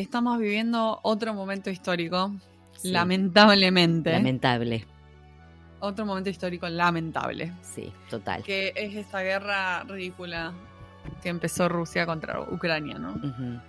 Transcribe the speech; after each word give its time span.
estamos 0.00 0.38
viviendo 0.38 1.00
otro 1.02 1.34
momento 1.34 1.70
histórico, 1.70 2.32
Sí. 2.76 2.90
lamentablemente. 2.92 4.12
Lamentable. 4.12 4.84
otro 5.78 6.06
momento 6.06 6.30
histórico 6.30 6.68
lamentable, 6.68 7.52
Sí, 7.62 7.92
total. 8.10 8.42
que 8.42 8.72
es 8.74 8.94
esta 8.96 9.20
guerra 9.20 9.84
ridícula 9.84 10.52
que 11.22 11.28
empezó 11.28 11.68
Rusia 11.68 12.06
contra 12.06 12.40
Ucrania, 12.40 12.98
¿no? 12.98 13.10
Ujú. 13.12 13.60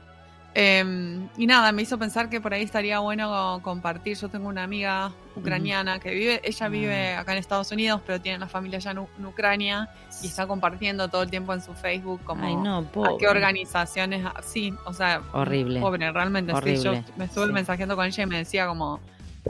Eh, 0.55 1.27
y 1.37 1.45
nada, 1.45 1.71
me 1.71 1.83
hizo 1.83 1.99
pensar 1.99 2.29
que 2.29 2.41
por 2.41 2.51
ahí 2.53 2.63
estaría 2.63 2.97
bueno 2.99 3.59
compartir. 3.61 4.17
Yo 4.17 4.27
tengo 4.29 4.47
una 4.47 4.63
amiga 4.63 5.11
ucraniana 5.35 5.99
que 5.99 6.11
vive, 6.11 6.41
ella 6.43 6.67
vive 6.67 7.13
acá 7.13 7.33
en 7.33 7.37
Estados 7.37 7.71
Unidos, 7.71 8.01
pero 8.05 8.19
tiene 8.19 8.39
la 8.39 8.47
familia 8.47 8.77
allá 8.79 8.89
en, 8.91 8.97
U- 8.99 9.09
en 9.19 9.25
Ucrania 9.27 9.87
y 10.23 10.27
está 10.27 10.47
compartiendo 10.47 11.09
todo 11.09 11.21
el 11.21 11.29
tiempo 11.29 11.53
en 11.53 11.61
su 11.61 11.73
Facebook 11.75 12.21
como 12.23 12.43
Ay, 12.43 12.55
no, 12.55 12.79
a 12.79 13.17
qué 13.19 13.27
organizaciones. 13.27 14.25
Sí, 14.43 14.73
o 14.85 14.93
sea, 14.93 15.21
Horrible. 15.31 15.79
pobre, 15.79 16.11
realmente. 16.11 16.51
sí. 16.53 16.57
Horrible. 16.57 16.81
yo 16.83 16.93
me 17.17 17.25
estuve 17.25 17.45
Sí. 17.47 17.51
mensajeando 17.53 17.95
con 17.95 18.05
ella 18.07 18.23
y 18.23 18.25
me 18.25 18.37
decía 18.37 18.65
como 18.65 18.99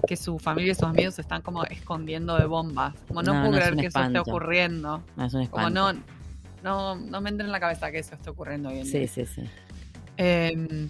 que 0.08 0.18
su 0.18 0.38
familia 0.40 0.74
y 0.74 0.76
sus 0.76 0.84
amigos 0.84 1.16
se 1.16 1.22
están 1.22 1.42
como 1.42 1.64
escondiendo 1.64 2.38
de 2.38 2.46
bombas. 2.46 2.94
Como 3.08 3.24
no, 3.24 3.34
No, 3.34 3.40
puedo 3.40 3.52
no, 3.54 3.58
creer 3.60 3.76
que 3.78 3.86
eso 3.88 4.02
esté 4.02 4.20
ocurriendo. 4.20 5.02
No, 5.16 5.26
es 5.26 5.34
un 5.34 5.48
Como 5.48 5.70
no, 5.70 5.94
no, 6.64 6.96
no 6.96 7.22
me 7.22 7.30
entra 7.30 7.46
en 7.46 7.52
la 7.54 7.62
cabeza 7.62 7.92
que 7.92 8.00
eso 8.00 8.14
esté 8.16 8.30
ocurriendo 8.30 8.68
hoy 8.70 8.80
en 8.80 8.84
día. 8.84 9.08
Sí, 9.08 9.08
sí, 9.08 9.26
sí. 9.26 9.50
Eh, 10.18 10.88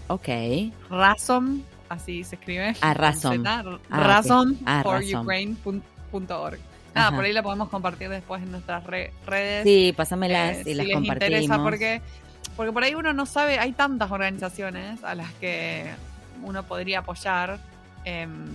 Ok. 0.08 0.28
Rasom, 0.90 1.62
así 1.88 2.24
se 2.24 2.34
escribe. 2.36 2.74
Ah, 2.80 2.94
Rasom. 2.94 3.36
Z, 3.36 3.50
Ah, 3.50 3.62
ok. 3.66 3.80
Rasom 3.90 4.54
Ah, 4.66 4.82
for. 4.82 5.00
Ukraine.org. 5.02 6.58
Nada, 6.94 7.08
Ajá. 7.08 7.16
por 7.16 7.24
ahí 7.24 7.32
la 7.32 7.42
podemos 7.42 7.68
compartir 7.68 8.08
después 8.08 8.42
en 8.42 8.52
nuestras 8.52 8.84
re- 8.84 9.12
redes. 9.26 9.64
Sí, 9.64 9.92
pásamelas 9.96 10.58
Eh, 10.58 10.60
y 10.60 10.64
si 10.64 10.74
las 10.74 10.86
les 10.86 10.94
compartimos. 10.94 11.40
interesa, 11.42 11.62
porque, 11.62 12.00
porque 12.56 12.72
por 12.72 12.84
ahí 12.84 12.94
uno 12.94 13.12
no 13.12 13.26
sabe, 13.26 13.58
hay 13.58 13.72
tantas 13.72 14.10
organizaciones 14.10 15.02
a 15.02 15.14
las 15.14 15.32
que 15.34 15.86
uno 16.42 16.62
podría 16.62 17.00
apoyar, 17.00 17.58
em, 18.04 18.46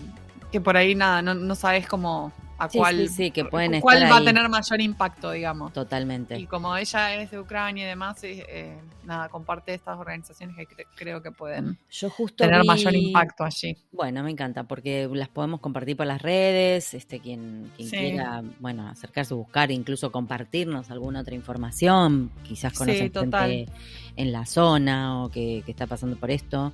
que 0.51 0.61
por 0.61 0.77
ahí 0.77 0.95
nada, 0.95 1.21
no, 1.21 1.33
no 1.33 1.55
sabes 1.55 1.85
cómo 1.87 2.31
a 2.59 2.69
Sí, 2.69 2.77
cuál, 2.77 2.97
sí, 2.97 3.07
sí, 3.07 3.31
que 3.31 3.45
pueden 3.45 3.79
cuál 3.81 3.97
estar 3.97 4.11
va 4.11 4.17
ahí. 4.17 4.23
a 4.23 4.25
tener 4.25 4.49
mayor 4.49 4.81
impacto, 4.81 5.31
digamos. 5.31 5.73
Totalmente. 5.73 6.37
Y 6.37 6.45
como 6.45 6.75
ella 6.75 7.15
es 7.15 7.31
de 7.31 7.39
Ucrania 7.39 7.85
y 7.85 7.87
demás, 7.87 8.23
eh, 8.23 8.77
nada, 9.05 9.29
comparte 9.29 9.73
estas 9.73 9.97
organizaciones 9.97 10.55
que 10.55 10.67
cre- 10.67 10.85
creo 10.95 11.21
que 11.23 11.31
pueden 11.31 11.77
Yo 11.89 12.09
justo 12.09 12.43
tener 12.43 12.61
vi- 12.61 12.67
mayor 12.67 12.95
impacto 12.95 13.43
allí. 13.43 13.75
Bueno, 13.91 14.23
me 14.23 14.31
encanta 14.31 14.63
porque 14.65 15.09
las 15.11 15.29
podemos 15.29 15.59
compartir 15.61 15.97
por 15.97 16.05
las 16.05 16.21
redes, 16.21 16.93
este 16.93 17.19
quien, 17.19 17.71
quien 17.75 17.89
quiera, 17.89 18.43
bueno, 18.59 18.87
acercarse 18.87 19.33
buscar, 19.33 19.71
incluso 19.71 20.11
compartirnos 20.11 20.91
alguna 20.91 21.21
otra 21.21 21.33
información, 21.35 22.31
quizás 22.43 22.73
conocen 22.73 23.11
total. 23.11 23.49
gente 23.49 23.71
en 24.15 24.31
la 24.33 24.45
zona 24.45 25.23
o 25.23 25.29
que, 25.29 25.63
que 25.65 25.71
está 25.71 25.87
pasando 25.87 26.17
por 26.17 26.29
esto. 26.29 26.73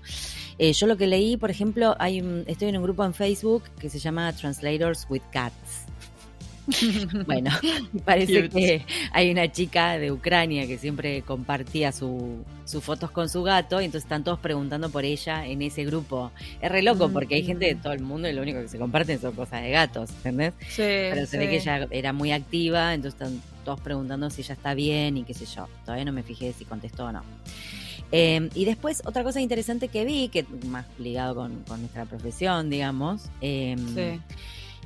Eh, 0.57 0.73
yo 0.73 0.87
lo 0.87 0.97
que 0.97 1.05
leí, 1.05 1.37
por 1.37 1.51
ejemplo, 1.51 1.95
hay 1.99 2.21
un- 2.21 2.43
estoy 2.47 2.69
en 2.69 2.77
un 2.77 2.83
grupo 2.83 3.03
en 3.05 3.13
Facebook 3.13 3.63
que 3.79 3.89
se 3.89 3.99
llama 3.99 4.31
Translators 4.33 5.05
with 5.09 5.21
Cats. 5.31 5.74
Bueno, 7.27 7.51
parece 8.05 8.49
que 8.49 8.83
hay 9.11 9.29
una 9.29 9.51
chica 9.51 9.99
de 9.99 10.11
Ucrania 10.11 10.65
que 10.65 10.79
siempre 10.79 11.21
compartía 11.21 11.91
su- 11.91 12.43
sus 12.65 12.83
fotos 12.83 13.11
con 13.11 13.29
su 13.29 13.43
gato 13.43 13.79
y 13.81 13.85
entonces 13.85 14.05
están 14.05 14.23
todos 14.23 14.39
preguntando 14.39 14.89
por 14.89 15.05
ella 15.05 15.45
en 15.45 15.61
ese 15.61 15.85
grupo. 15.85 16.31
Es 16.59 16.71
re 16.71 16.81
loco 16.81 17.09
porque 17.09 17.35
hay 17.35 17.43
gente 17.43 17.65
de 17.67 17.75
Mm. 17.75 17.81
todo 17.83 17.93
el 17.93 18.01
mundo 18.01 18.27
y 18.27 18.33
lo 18.33 18.41
único 18.41 18.59
que 18.61 18.67
se 18.67 18.79
comparten 18.79 19.21
son 19.21 19.33
cosas 19.35 19.61
de 19.61 19.69
gatos, 19.69 20.09
¿entendés? 20.09 20.53
Sí, 20.67 20.81
Pero 20.81 21.27
se 21.27 21.37
ve 21.37 21.47
que 21.49 21.57
ella 21.57 21.87
era 21.91 22.11
muy 22.13 22.31
activa, 22.31 22.95
entonces 22.95 23.21
están 23.21 23.39
todos 23.63 23.79
preguntando 23.81 24.31
si 24.31 24.41
ella 24.41 24.55
está 24.55 24.73
bien 24.73 25.17
y 25.17 25.23
qué 25.23 25.35
sé 25.35 25.45
yo. 25.45 25.67
Todavía 25.83 26.05
no 26.05 26.13
me 26.13 26.23
fijé 26.23 26.51
si 26.53 26.65
contestó 26.65 27.05
o 27.05 27.11
no. 27.11 27.21
Eh, 28.11 28.49
y 28.55 28.65
después, 28.65 29.03
otra 29.05 29.23
cosa 29.23 29.39
interesante 29.39 29.87
que 29.89 30.03
vi, 30.05 30.29
que 30.29 30.45
más 30.67 30.85
ligado 30.97 31.35
con, 31.35 31.63
con 31.67 31.79
nuestra 31.81 32.05
profesión, 32.05 32.71
digamos, 32.71 33.29
eh, 33.41 33.75
Sí. 33.93 34.19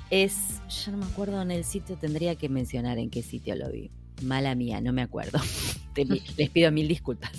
Es, 0.10 0.62
yo 0.86 0.92
no 0.92 0.98
me 1.00 1.06
acuerdo 1.06 1.42
en 1.42 1.52
el 1.52 1.64
sitio, 1.64 1.98
tendría 1.98 2.36
que 2.36 2.50
mencionar 2.50 2.98
en 2.98 3.10
qué 3.10 3.22
sitio 3.24 3.56
lo 3.56 3.70
vi. 3.72 3.92
Mala 4.24 4.54
mía, 4.56 4.82
no 4.82 4.92
me 4.94 5.02
acuerdo. 5.02 5.40
Te- 5.94 6.06
Les 6.38 6.50
pido 6.50 6.72
mil 6.72 6.88
disculpas. 6.88 7.32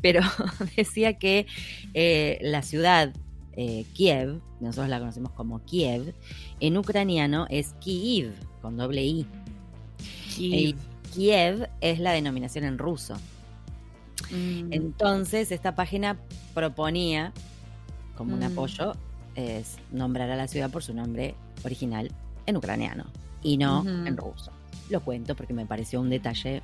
Pero 0.00 0.20
decía 0.76 1.18
que 1.18 1.46
eh, 1.94 2.38
la 2.42 2.62
ciudad 2.62 3.12
eh, 3.54 3.84
Kiev, 3.92 4.40
nosotros 4.60 4.88
la 4.88 4.98
conocemos 4.98 5.32
como 5.32 5.62
Kiev, 5.64 6.14
en 6.60 6.76
ucraniano 6.78 7.46
es 7.50 7.74
Kiev, 7.80 8.32
con 8.62 8.76
doble 8.76 9.04
I. 9.04 9.26
Y 10.38 10.74
Kiev 11.14 11.68
es 11.82 11.98
la 12.00 12.12
denominación 12.12 12.64
en 12.64 12.78
ruso. 12.78 13.14
Mm. 14.30 14.72
Entonces, 14.72 15.52
esta 15.52 15.74
página 15.74 16.18
proponía, 16.54 17.32
como 18.16 18.32
un 18.34 18.40
Mm. 18.40 18.44
apoyo, 18.44 18.92
es 19.34 19.76
nombrar 19.90 20.30
a 20.30 20.36
la 20.36 20.48
ciudad 20.48 20.70
por 20.70 20.82
su 20.82 20.94
nombre 20.94 21.34
original 21.64 22.10
en 22.46 22.56
ucraniano 22.56 23.04
y 23.42 23.56
no 23.56 23.80
Ujú. 23.80 23.88
en 23.88 24.16
ruso. 24.16 24.52
Lo 24.90 25.00
cuento 25.00 25.34
porque 25.34 25.52
me 25.54 25.64
pareció 25.66 26.00
un 26.00 26.10
detalle 26.10 26.62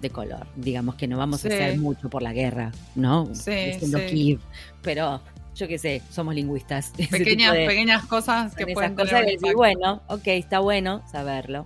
de 0.00 0.10
color. 0.10 0.46
Digamos 0.56 0.94
que 0.96 1.08
no 1.08 1.16
vamos 1.18 1.40
Sí. 1.40 1.48
a 1.48 1.54
hacer 1.54 1.78
mucho 1.78 2.08
por 2.10 2.22
la 2.22 2.32
guerra, 2.32 2.70
¿no? 2.94 3.34
Sí, 3.34 3.50
Diciendo 3.50 3.98
sí. 3.98 4.06
Kiev, 4.06 4.40
pero 4.82 5.20
yo 5.54 5.66
qué 5.66 5.78
sé, 5.78 6.02
somos 6.10 6.34
lingüistas. 6.34 6.92
pequeñas, 7.10 7.54
de- 7.54 7.66
pequeñas 7.66 8.04
cosas 8.04 8.54
que 8.54 8.66
pueden 8.66 8.92
esas 8.92 9.04
cosas 9.06 9.24
tener 9.26 9.54
bueno, 9.56 10.02
ok, 10.08 10.26
está 10.28 10.60
bueno 10.60 11.02
saberlo. 11.10 11.64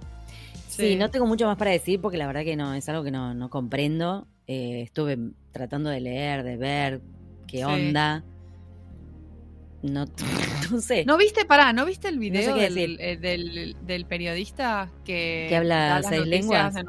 Sí. 0.69 0.91
Sí. 0.91 0.97
no 0.97 1.11
tengo 1.11 1.27
mucho 1.27 1.47
más 1.47 1.57
para 1.57 1.73
decir 1.73 2.01
porque 2.01 2.17
la 2.17 2.27
verdad 2.29 2.45
que 2.45 2.55
no, 2.57 2.73
es 2.75 2.89
algo 2.89 3.03
que 3.03 3.11
no, 3.11 3.35
no 3.35 3.51
comprendo. 3.51 4.27
Eh, 4.47 4.83
estuve 4.83 5.19
tratando 5.53 5.91
de 5.91 6.01
leer, 6.01 6.43
de 6.45 6.57
ver 6.57 7.01
qué 7.49 7.65
onda. 7.65 8.23
No, 9.83 10.05
no 10.71 10.81
sé. 10.81 11.05
¿No 11.05 11.17
viste, 11.17 11.45
pará, 11.45 11.73
¿no 11.73 11.87
viste 11.87 12.09
el 12.09 12.19
video 12.19 12.55
del, 12.55 12.99
eh, 13.01 13.17
del, 13.17 13.77
del 13.83 14.05
periodista 14.07 14.89
que, 15.05 15.47
¿Que 15.49 15.57
habla 15.57 16.03
seis 16.03 16.27
lenguas? 16.27 16.75
en? 16.77 16.87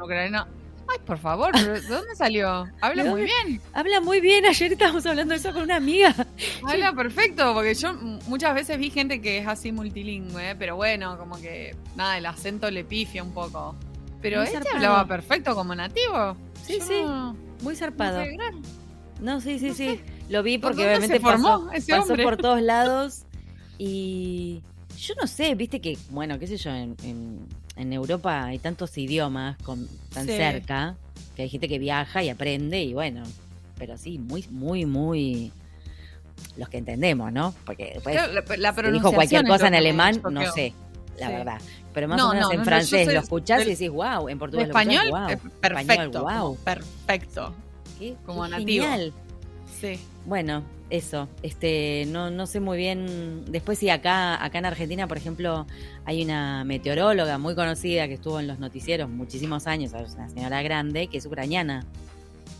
Ay, 0.94 0.98
por 1.06 1.16
favor, 1.16 1.52
¿pero 1.52 1.72
¿de 1.72 1.80
dónde 1.80 2.14
salió? 2.16 2.66
Habla 2.82 3.04
¿De 3.04 3.10
muy 3.10 3.22
bien, 3.22 3.60
Habla 3.72 4.00
muy 4.02 4.20
bien, 4.20 4.44
ayer 4.44 4.72
estábamos 4.72 5.06
hablando 5.06 5.32
de 5.32 5.40
eso 5.40 5.52
con 5.52 5.62
una 5.62 5.76
amiga. 5.76 6.14
habla 6.68 6.92
perfecto, 6.92 7.54
porque 7.54 7.74
yo 7.74 7.94
muchas 8.26 8.54
veces 8.54 8.78
vi 8.78 8.90
gente 8.90 9.22
que 9.22 9.38
es 9.38 9.46
así 9.46 9.72
multilingüe, 9.72 10.54
pero 10.58 10.76
bueno, 10.76 11.16
como 11.16 11.40
que 11.40 11.74
nada, 11.96 12.18
el 12.18 12.26
acento 12.26 12.70
le 12.70 12.84
pifia 12.84 13.22
un 13.22 13.32
poco. 13.32 13.74
Pero 14.20 14.38
Muy 14.38 14.46
este 14.46 14.58
zarpado. 14.58 14.76
hablaba 14.76 15.06
perfecto 15.06 15.54
como 15.54 15.74
nativo. 15.74 16.36
Sí, 16.62 16.78
Yo 16.78 16.84
sí, 16.86 16.94
no- 17.02 17.36
muy 17.62 17.72
no 17.74 17.78
zarpado. 17.78 18.22
sé, 18.22 18.36
No, 19.20 19.40
sí, 19.40 19.58
sí, 19.58 19.70
sí. 19.70 19.74
sé. 19.74 20.00
Lo 20.32 20.42
vi 20.42 20.56
porque 20.58 20.78
¿Dónde 20.82 20.96
obviamente 20.96 21.20
pasó, 21.20 21.70
ese 21.72 21.92
pasó 21.94 22.14
por 22.16 22.36
todos 22.38 22.62
lados 22.62 23.22
y 23.78 24.62
yo 24.98 25.14
no 25.20 25.26
sé, 25.26 25.54
viste 25.54 25.80
que, 25.80 25.98
bueno, 26.10 26.38
qué 26.38 26.46
sé 26.46 26.56
yo, 26.56 26.70
en, 26.70 26.96
en- 27.02 27.46
en 27.76 27.92
Europa 27.92 28.44
hay 28.44 28.58
tantos 28.58 28.96
idiomas 28.98 29.56
con, 29.62 29.88
tan 30.12 30.26
Sí. 30.26 30.32
cerca 30.36 30.96
que 31.36 31.42
hay 31.42 31.48
gente 31.48 31.68
que 31.68 31.78
viaja 31.78 32.22
y 32.22 32.28
aprende 32.30 32.82
y 32.82 32.92
bueno, 32.94 33.22
pero 33.78 33.96
sí, 33.98 34.18
muy, 34.18 34.44
muy, 34.50 34.86
muy 34.86 35.52
los 36.56 36.68
que 36.68 36.78
entendemos, 36.78 37.32
¿no? 37.32 37.54
Porque 37.64 37.92
después 37.94 38.14
la, 38.14 38.72
la 38.72 38.90
dijo 38.90 39.12
cualquier 39.12 39.46
cosa 39.46 39.68
en 39.68 39.74
alemán, 39.74 40.20
no 40.30 40.50
sé, 40.52 40.72
la 41.18 41.26
Sí. 41.28 41.32
verdad. 41.32 41.60
Pero 41.94 42.08
más 42.08 42.16
No, 42.18 42.30
o 42.30 42.32
menos 42.32 42.48
no, 42.48 42.52
en 42.52 42.58
no, 42.60 42.64
francés 42.64 43.12
lo 43.12 43.20
escuchás 43.20 43.58
del- 43.58 43.68
y 43.68 43.70
decís, 43.72 43.90
wow, 43.90 44.28
en 44.30 44.38
portugués 44.38 44.68
lo 44.68 44.78
escuchás, 44.78 45.04
español, 45.04 45.10
wow. 45.10 45.28
eh, 45.30 45.38
perfecto. 45.60 46.22
wow. 46.22 46.30
como 46.38 46.54
Perfecto. 46.56 47.54
Qué, 47.98 48.14
como 48.24 48.44
qué 48.44 48.50
nativo. 48.50 48.84
genial. 48.84 49.12
Sí. 49.80 49.98
Bueno, 50.24 50.62
eso, 50.88 51.28
este, 51.42 52.04
no, 52.08 52.30
no 52.30 52.46
sé 52.46 52.60
muy 52.60 52.78
bien. 52.78 53.44
Después 53.48 53.78
sí, 53.78 53.90
acá, 53.90 54.42
acá 54.44 54.58
en 54.58 54.66
Argentina, 54.66 55.08
por 55.08 55.16
ejemplo, 55.16 55.66
hay 56.04 56.22
una 56.22 56.62
meteoróloga 56.64 57.38
muy 57.38 57.54
conocida 57.54 58.06
que 58.06 58.14
estuvo 58.14 58.38
en 58.38 58.46
los 58.46 58.58
noticieros 58.60 59.10
muchísimos 59.10 59.66
años, 59.66 59.92
una 59.92 60.28
señora 60.28 60.62
grande, 60.62 61.08
que 61.08 61.18
es 61.18 61.26
ucraniana. 61.26 61.84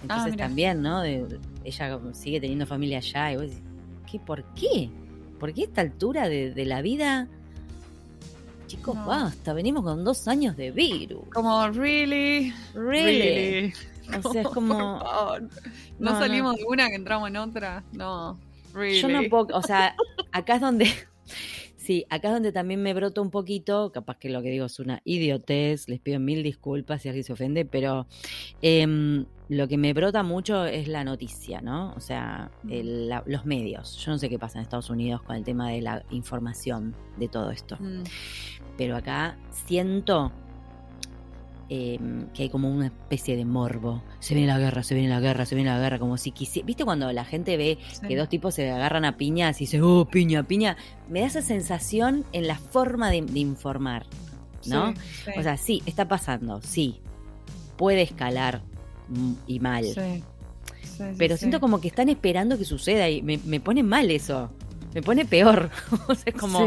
Entonces 0.03 0.33
Ah, 0.35 0.37
también, 0.37 0.83
¿no? 0.83 1.01
De- 1.03 1.39
ella 1.65 1.99
sigue 2.15 2.41
teniendo 2.41 2.67
familia 2.67 2.99
allá 2.99 3.31
y 3.33 3.37
vos 3.37 3.45
decís, 3.45 3.63
¿qué? 4.11 4.19
¿Por 4.19 4.43
qué? 4.55 4.91
¿Por 5.39 5.53
qué 5.55 5.63
a 5.63 5.65
esta 5.67 5.81
altura 5.81 6.29
de, 6.29 6.53
de 6.53 6.65
la 6.65 6.83
vida? 6.83 7.29
Chicos, 8.67 8.95
No. 8.97 9.07
basta, 9.07 9.53
venimos 9.53 9.85
con 9.85 10.03
dos 10.03 10.27
años 10.27 10.57
de 10.57 10.71
virus. 10.73 11.23
Como, 11.33 11.69
really, 11.69 12.53
Really. 12.75 13.73
O 14.25 14.33
sea, 14.33 14.43
es 14.43 14.49
como... 14.49 14.99
Por 14.99 15.09
favor. 15.09 15.43
No, 15.43 15.49
No, 15.99 16.13
no. 16.13 16.19
salimos 16.19 16.57
de 16.57 16.65
una 16.65 16.89
que 16.89 16.97
entramos 16.97 17.29
en 17.29 17.37
otra. 17.37 17.85
No, 17.93 18.39
really. 18.75 19.01
Yo 19.01 19.09
no 19.09 19.23
puedo, 19.31 19.57
o 19.57 19.63
sea, 19.63 19.95
acá 20.33 20.57
es 20.57 20.61
donde, 20.61 20.87
sí, 21.77 22.05
acá 22.11 22.29
es 22.29 22.35
donde 22.35 22.53
también 22.53 22.83
me 22.83 22.95
broto 22.95 23.23
un 23.23 23.31
poquito, 23.31 23.93
capaz 23.93 24.19
que 24.19 24.29
lo 24.29 24.43
que 24.43 24.51
digo 24.51 24.67
es 24.67 24.79
una 24.79 25.01
idiotez, 25.05 25.89
les 25.89 26.01
pido 26.01 26.21
mil 26.21 26.43
disculpas 26.43 27.03
si 27.03 27.09
alguien 27.09 27.25
se 27.25 27.33
ofende, 27.33 27.65
pero 27.65 28.07
em, 28.61 29.27
lo 29.49 29.69
que 29.69 29.77
me 29.77 29.93
brota 29.93 30.23
mucho 30.23 30.65
es 30.65 30.89
la 30.89 31.05
noticia, 31.05 31.61
¿no? 31.61 31.93
O 31.95 32.01
sea, 32.01 32.51
los 32.65 33.45
medios. 33.45 33.97
Yo 33.99 34.13
no 34.13 34.19
sé 34.19 34.29
qué 34.29 34.39
pasa 34.39 34.59
en 34.59 34.63
Estados 34.63 34.91
Unidos 34.91 35.23
con 35.23 35.37
el 35.37 35.45
tema 35.45 35.71
de 35.71 35.83
la 35.83 36.05
información 36.11 36.95
de 37.19 37.29
todo 37.29 37.51
esto. 37.51 37.77
Mm. 37.79 38.05
Pero 38.79 38.97
acá 38.97 39.37
siento 39.51 40.33
em, 41.75 42.27
que 42.35 42.43
hay 42.43 42.49
como 42.51 42.69
una 42.71 42.87
especie 42.87 43.35
de 43.35 43.47
morbo. 43.47 44.03
Se 44.21 44.35
viene 44.35 44.53
la 44.53 44.59
guerra, 44.59 44.83
se 44.83 44.95
viene 44.95 45.09
la 45.09 45.21
guerra, 45.21 45.47
se 45.47 45.55
viene 45.55 45.71
la 45.71 45.79
guerra, 45.79 45.99
como 45.99 46.19
si 46.19 46.31
quisiera... 46.31 46.67
¿Viste 46.67 46.85
cuando 46.85 47.11
la 47.13 47.25
gente 47.25 47.57
ve 47.57 47.79
que 48.07 48.15
dos 48.15 48.29
tipos 48.29 48.55
se 48.55 48.71
agarran 48.71 49.07
a 49.07 49.17
piñas 49.17 49.59
y 49.61 49.65
dice, 49.65 49.81
oh, 49.81 50.07
piña, 50.07 50.43
piña? 50.43 50.77
Me 51.09 51.21
da 51.21 51.27
esa 51.29 51.41
sensación 51.41 52.27
en 52.33 52.47
la 52.47 52.57
forma 52.57 53.11
de, 53.11 53.25
informar, 53.35 54.05
¿no? 54.67 54.93
O 55.39 55.43
sea, 55.43 55.57
sí, 55.57 55.83
está 55.87 56.09
pasando, 56.09 56.61
sí. 56.61 57.01
Puede 57.79 58.03
escalar 58.03 58.61
y 59.47 59.59
mal. 59.59 59.87
Pero 61.17 61.39
siento 61.39 61.59
como 61.59 61.81
que 61.81 61.89
están 61.89 62.11
esperando 62.11 62.59
que 62.59 62.67
suceda 62.67 63.09
y 63.09 63.23
me, 63.23 63.39
me 63.39 63.61
pone 63.61 63.83
mal 63.83 64.11
eso. 64.11 64.51
Me 64.93 65.01
pone 65.01 65.25
peor. 65.25 65.71
o 66.07 66.15
sea, 66.15 66.33
como. 66.35 66.67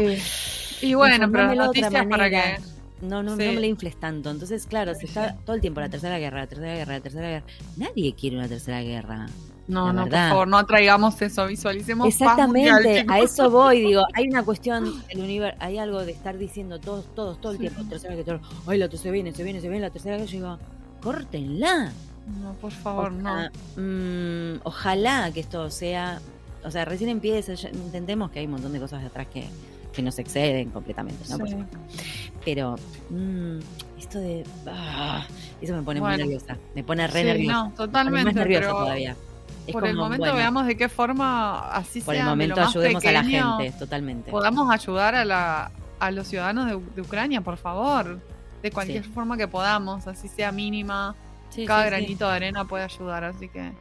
Y 0.82 0.94
bueno, 0.94 1.30
pero 1.30 1.54
noticias 1.54 2.06
para 2.06 2.28
que. 2.28 2.75
No, 3.00 3.22
no, 3.22 3.32
no 3.32 3.36
me 3.36 3.54
la 3.54 3.66
infles 3.66 3.98
tanto. 3.98 4.30
Entonces, 4.30 4.66
claro, 4.66 4.94
se 4.94 5.06
está 5.06 5.36
todo 5.44 5.54
el 5.54 5.60
tiempo 5.60 5.80
la 5.80 5.88
tercera 5.88 6.18
guerra, 6.18 6.40
la 6.40 6.46
tercera 6.46 6.74
guerra, 6.74 6.92
la 6.94 7.00
tercera 7.00 7.28
guerra. 7.28 7.46
Nadie 7.76 8.14
quiere 8.14 8.36
una 8.36 8.48
tercera 8.48 8.82
guerra. 8.82 9.26
No, 9.68 9.92
no, 9.92 10.04
por 10.04 10.12
favor, 10.12 10.48
no 10.48 10.58
atraigamos 10.58 11.20
eso, 11.20 11.46
visualicemos. 11.46 12.06
Exactamente, 12.06 13.04
a 13.08 13.18
eso 13.18 13.50
voy, 13.50 13.80
digo, 13.80 14.02
hay 14.14 14.28
una 14.28 14.44
cuestión, 14.44 15.02
el 15.08 15.18
universo, 15.20 15.58
hay 15.60 15.78
algo 15.78 16.04
de 16.04 16.12
estar 16.12 16.38
diciendo 16.38 16.78
todos, 16.78 17.12
todos, 17.16 17.40
todo 17.40 17.52
el 17.52 17.58
tiempo, 17.58 17.82
tercera 17.88 18.14
guerra, 18.14 18.40
ay, 18.66 18.78
la 18.78 18.88
tercera 18.88 19.10
viene, 19.10 19.32
se 19.32 19.42
viene, 19.42 19.60
se 19.60 19.68
viene, 19.68 19.84
la 19.84 19.90
tercera 19.90 20.16
guerra, 20.16 20.30
yo 20.30 20.38
digo, 20.38 20.58
córtenla. 21.02 21.92
No, 22.42 22.52
por 22.54 22.72
favor, 22.72 23.12
no. 23.12 23.48
Mm, 23.76 24.60
ojalá 24.62 25.30
que 25.32 25.40
esto 25.40 25.68
sea, 25.70 26.20
o 26.64 26.70
sea, 26.70 26.84
recién 26.84 27.10
empieza, 27.10 27.52
entendemos 27.68 28.30
que 28.30 28.40
hay 28.40 28.46
un 28.46 28.52
montón 28.52 28.72
de 28.72 28.78
cosas 28.78 29.02
detrás 29.02 29.26
que, 29.26 29.48
que 29.96 30.02
nos 30.02 30.18
exceden 30.18 30.70
completamente, 30.70 31.24
¿no? 31.30 31.38
Pero 32.44 32.76
mm, 33.10 33.58
esto 33.98 34.20
de... 34.20 34.44
Ah, 34.66 35.26
eso 35.60 35.74
me 35.74 35.82
pone 35.82 36.00
muy 36.00 36.16
nerviosa, 36.16 36.58
me 36.74 36.84
pone 36.84 37.06
re 37.06 37.24
nerviosa. 37.24 37.52
No, 37.52 37.72
totalmente. 37.72 38.34
nerviosa 38.34 38.68
todavía. 38.68 39.16
por 39.72 39.86
el 39.86 39.96
momento 39.96 40.34
veamos 40.34 40.66
de 40.66 40.76
qué 40.76 40.88
forma 40.88 41.70
así 41.70 42.02
Por 42.02 42.14
el 42.14 42.24
momento 42.24 42.60
ayudemos 42.60 43.04
a 43.04 43.12
la 43.12 43.24
gente, 43.24 43.72
totalmente. 43.78 44.30
Podamos 44.30 44.70
ayudar 44.70 45.14
a, 45.14 45.24
la, 45.24 45.70
a 45.98 46.10
los 46.10 46.28
ciudadanos 46.28 46.66
de, 46.94 47.00
Ucrania, 47.00 47.40
por 47.40 47.56
favor. 47.56 48.20
De 48.62 48.70
cualquier 48.70 49.04
forma 49.04 49.36
que 49.36 49.48
podamos, 49.48 50.06
así 50.06 50.28
sea 50.28 50.52
mínima 50.52 51.14
cada 51.66 51.86
granito 51.86 52.28
de 52.28 52.34
arena 52.34 52.64
puede 52.64 52.84
ayudar, 52.84 53.24
así 53.24 53.48
que. 53.48 53.72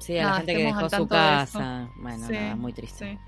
Sí, 0.00 0.18
a 0.18 0.24
la 0.24 0.36
gente 0.36 0.54
que 0.54 0.64
dejó 0.64 0.88
su 0.90 1.06
casa. 1.06 1.88
Bueno, 1.96 2.28
nada, 2.28 2.56
muy 2.56 2.72
triste. 2.72 3.18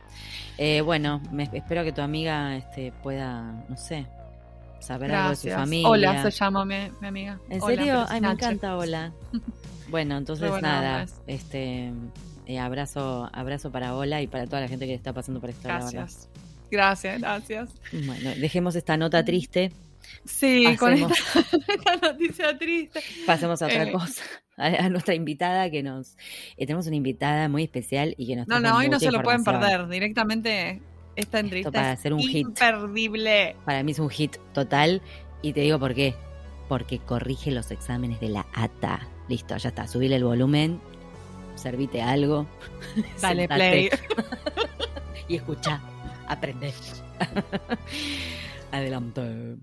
Eh, 0.58 0.80
bueno, 0.80 1.20
me, 1.30 1.48
espero 1.52 1.84
que 1.84 1.92
tu 1.92 2.00
amiga 2.00 2.56
este, 2.56 2.92
pueda, 3.02 3.42
no 3.68 3.76
sé, 3.76 4.06
saber 4.80 5.14
algo 5.14 5.30
de 5.30 5.36
su 5.36 5.48
familia. 5.48 5.88
Hola, 5.88 6.22
se 6.22 6.30
llama 6.30 6.64
mi, 6.64 6.90
amiga. 7.02 7.38
¿En 7.48 7.60
serio? 7.60 8.04
Ay, 8.08 8.20
me 8.20 8.30
encanta, 8.30 8.76
hola. 8.76 9.12
bueno, 9.88 10.16
entonces 10.16 10.50
nada, 10.60 11.06
este 11.26 11.92
eh, 12.46 12.58
abrazo, 12.58 13.28
abrazo 13.32 13.70
para 13.70 13.94
Hola 13.94 14.22
y 14.22 14.26
para 14.26 14.46
toda 14.46 14.60
la 14.60 14.68
gente 14.68 14.86
que 14.86 14.94
está 14.94 15.12
pasando 15.12 15.40
por 15.40 15.50
esto. 15.50 15.68
Gracias. 15.68 16.28
Gracias, 16.70 17.20
gracias. 17.20 17.70
Bueno, 17.92 18.30
dejemos 18.36 18.74
esta 18.76 18.96
nota 18.96 19.22
triste 19.24 19.72
Sí, 20.24 20.76
con 20.78 20.92
esta, 20.94 21.96
noticia 22.00 22.56
triste. 22.56 23.00
Pasemos 23.26 23.60
a 23.62 23.66
otra 23.66 23.84
eh, 23.84 23.92
cosa, 23.92 24.22
a, 24.62 24.88
nuestra 24.88 25.14
invitada 25.14 25.70
que 25.70 25.82
nos... 25.82 26.16
Eh, 26.56 26.66
tenemos 26.66 26.86
una 26.86 26.96
invitada 26.96 27.48
muy 27.48 27.64
especial 27.64 28.14
y 28.16 28.26
que 28.26 28.36
nos... 28.36 28.48
No, 28.48 28.60
no, 28.60 28.76
hoy 28.76 28.88
no 28.88 28.98
se 28.98 29.10
lo 29.10 29.22
pueden 29.22 29.44
perder, 29.44 29.88
directamente 29.88 30.80
esta 31.16 31.40
entrevista 31.40 31.70
para 31.70 31.92
hacer 31.92 32.12
un 32.12 32.20
imperdible. 32.20 33.56
Para 33.64 33.82
mí 33.82 33.92
es 33.92 33.98
un 33.98 34.08
hit 34.08 34.36
total 34.52 35.02
y 35.42 35.52
te 35.52 35.60
digo 35.60 35.78
por 35.78 35.94
qué. 35.94 36.14
Porque 36.68 36.98
corrige 36.98 37.50
los 37.50 37.70
exámenes 37.70 38.20
de 38.20 38.30
la 38.30 38.46
ATA. 38.54 39.06
Listo, 39.28 39.56
ya 39.56 39.68
está, 39.68 39.86
subile 39.86 40.16
el 40.16 40.24
volumen, 40.24 40.80
servite 41.54 42.02
algo. 42.02 42.46
Dale 43.20 43.48
play. 43.48 43.90
y 45.28 45.36
escucha, 45.36 45.80
aprende. 46.28 46.72
Adelante. 48.72 49.58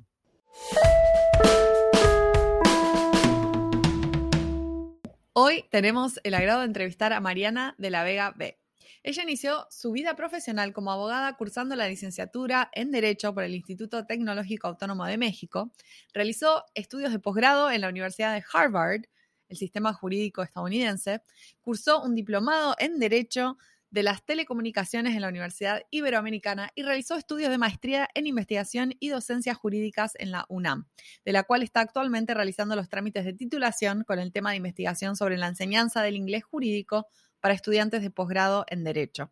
Hoy 5.41 5.63
tenemos 5.71 6.19
el 6.25 6.33
agrado 6.33 6.59
de 6.59 6.65
entrevistar 6.65 7.13
a 7.13 7.21
Mariana 7.21 7.73
de 7.77 7.89
la 7.89 8.03
Vega 8.03 8.33
B. 8.35 8.59
Ella 9.03 9.23
inició 9.23 9.67
su 9.69 9.93
vida 9.93 10.17
profesional 10.17 10.73
como 10.73 10.91
abogada 10.91 11.37
cursando 11.37 11.77
la 11.77 11.87
licenciatura 11.87 12.69
en 12.73 12.91
Derecho 12.91 13.33
por 13.33 13.45
el 13.45 13.55
Instituto 13.55 14.05
Tecnológico 14.05 14.67
Autónomo 14.67 15.05
de 15.05 15.17
México. 15.17 15.71
Realizó 16.13 16.65
estudios 16.75 17.13
de 17.13 17.19
posgrado 17.19 17.71
en 17.71 17.79
la 17.79 17.87
Universidad 17.87 18.33
de 18.33 18.43
Harvard, 18.51 19.03
el 19.47 19.55
sistema 19.55 19.93
jurídico 19.93 20.43
estadounidense. 20.43 21.21
Cursó 21.61 22.03
un 22.03 22.15
diplomado 22.15 22.75
en 22.77 22.99
Derecho 22.99 23.57
de 23.91 24.03
las 24.03 24.23
telecomunicaciones 24.23 25.15
en 25.15 25.21
la 25.21 25.29
Universidad 25.29 25.81
Iberoamericana 25.89 26.71
y 26.75 26.83
realizó 26.83 27.15
estudios 27.15 27.49
de 27.49 27.57
maestría 27.57 28.07
en 28.13 28.27
investigación 28.27 28.93
y 28.99 29.09
docencias 29.09 29.57
jurídicas 29.57 30.13
en 30.19 30.31
la 30.31 30.45
UNAM, 30.49 30.87
de 31.25 31.31
la 31.31 31.43
cual 31.43 31.63
está 31.63 31.81
actualmente 31.81 32.33
realizando 32.33 32.75
los 32.75 32.89
trámites 32.89 33.25
de 33.25 33.33
titulación 33.33 34.03
con 34.03 34.19
el 34.19 34.31
tema 34.31 34.51
de 34.51 34.57
investigación 34.57 35.15
sobre 35.15 35.37
la 35.37 35.47
enseñanza 35.47 36.01
del 36.01 36.15
inglés 36.15 36.43
jurídico 36.43 37.07
para 37.39 37.53
estudiantes 37.53 38.01
de 38.01 38.11
posgrado 38.11 38.65
en 38.69 38.83
Derecho. 38.83 39.31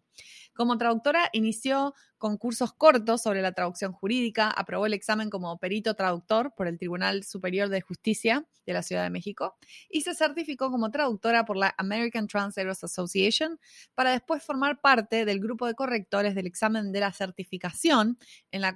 Como 0.57 0.80
traductora, 0.80 1.30
inició 1.33 1.94
con 2.18 2.38
cursos 2.38 2.74
cortos 2.74 3.21
sobre 3.21 3.44
la 3.44 3.51
traducción 3.51 3.92
jurídica, 3.94 4.50
aprobó 4.50 4.88
el 4.88 4.95
examen 4.95 5.30
como 5.30 5.56
perito 5.59 5.94
traductor 5.94 6.51
por 6.57 6.68
el 6.68 6.80
Tribunal 6.80 7.24
Superior 7.24 7.69
de 7.69 7.81
Justicia 7.81 8.44
de 8.65 8.74
la 8.74 8.81
Ciudad 8.81 9.04
de 9.04 9.12
México 9.12 9.56
y 9.88 10.01
se 10.01 10.15
certificó 10.15 10.71
como 10.71 10.89
traductora 10.89 11.45
por 11.45 11.57
la 11.57 11.75
American 11.77 12.25
Translators 12.25 12.83
Association 12.83 13.59
para 13.93 14.10
después 14.10 14.41
formar 14.41 14.81
parte 14.81 15.25
del 15.25 15.39
grupo 15.39 15.67
de 15.67 15.75
correctores 15.75 16.34
del 16.34 16.48
examen 16.48 16.91
de 16.91 17.01
la 17.01 17.13
certificación 17.13 18.17
en 18.50 18.62
la, 18.62 18.75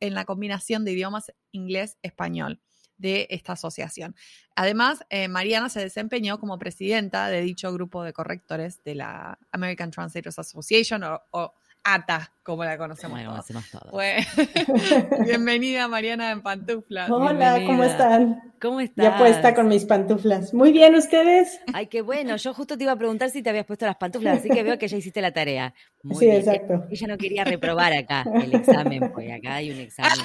en 0.00 0.14
la 0.14 0.24
combinación 0.26 0.84
de 0.84 0.92
idiomas 0.92 1.32
inglés-español 1.52 2.60
de 2.96 3.26
esta 3.30 3.52
asociación. 3.52 4.14
Además, 4.54 5.04
eh, 5.10 5.28
Mariana 5.28 5.68
se 5.68 5.80
desempeñó 5.80 6.38
como 6.38 6.58
presidenta 6.58 7.28
de 7.28 7.40
dicho 7.40 7.72
grupo 7.72 8.02
de 8.02 8.12
correctores 8.12 8.82
de 8.84 8.94
la 8.94 9.38
American 9.52 9.90
Translators 9.90 10.38
Association 10.38 11.02
o 11.30 11.54
ATA, 11.84 12.32
como 12.42 12.64
la 12.64 12.78
conocemos 12.78 13.20
bienvenida 15.26 15.86
Mariana 15.86 16.30
en 16.30 16.40
pantuflas. 16.40 17.10
Hola, 17.10 17.62
¿cómo 17.66 17.84
están? 17.84 18.54
¿Cómo 18.58 18.80
estás? 18.80 19.04
Ya 19.04 19.18
puesta 19.18 19.54
con 19.54 19.68
mis 19.68 19.84
pantuflas. 19.84 20.54
Muy 20.54 20.72
bien, 20.72 20.94
¿ustedes? 20.94 21.60
Ay, 21.74 21.88
qué 21.88 22.00
bueno. 22.00 22.36
Yo 22.36 22.54
justo 22.54 22.78
te 22.78 22.84
iba 22.84 22.92
a 22.92 22.96
preguntar 22.96 23.28
si 23.28 23.42
te 23.42 23.50
habías 23.50 23.66
puesto 23.66 23.84
las 23.84 23.96
pantuflas, 23.96 24.38
así 24.38 24.48
que 24.48 24.62
veo 24.62 24.78
que 24.78 24.88
ya 24.88 24.96
hiciste 24.96 25.20
la 25.20 25.32
tarea. 25.32 25.74
sí, 26.18 26.30
exacto. 26.30 26.86
Ella 26.90 27.06
no 27.06 27.18
quería 27.18 27.44
reprobar 27.44 27.92
acá 27.92 28.24
el 28.42 28.54
examen, 28.54 29.12
pues 29.12 29.30
acá 29.30 29.56
hay 29.56 29.70
un 29.70 29.80
examen. 29.80 30.24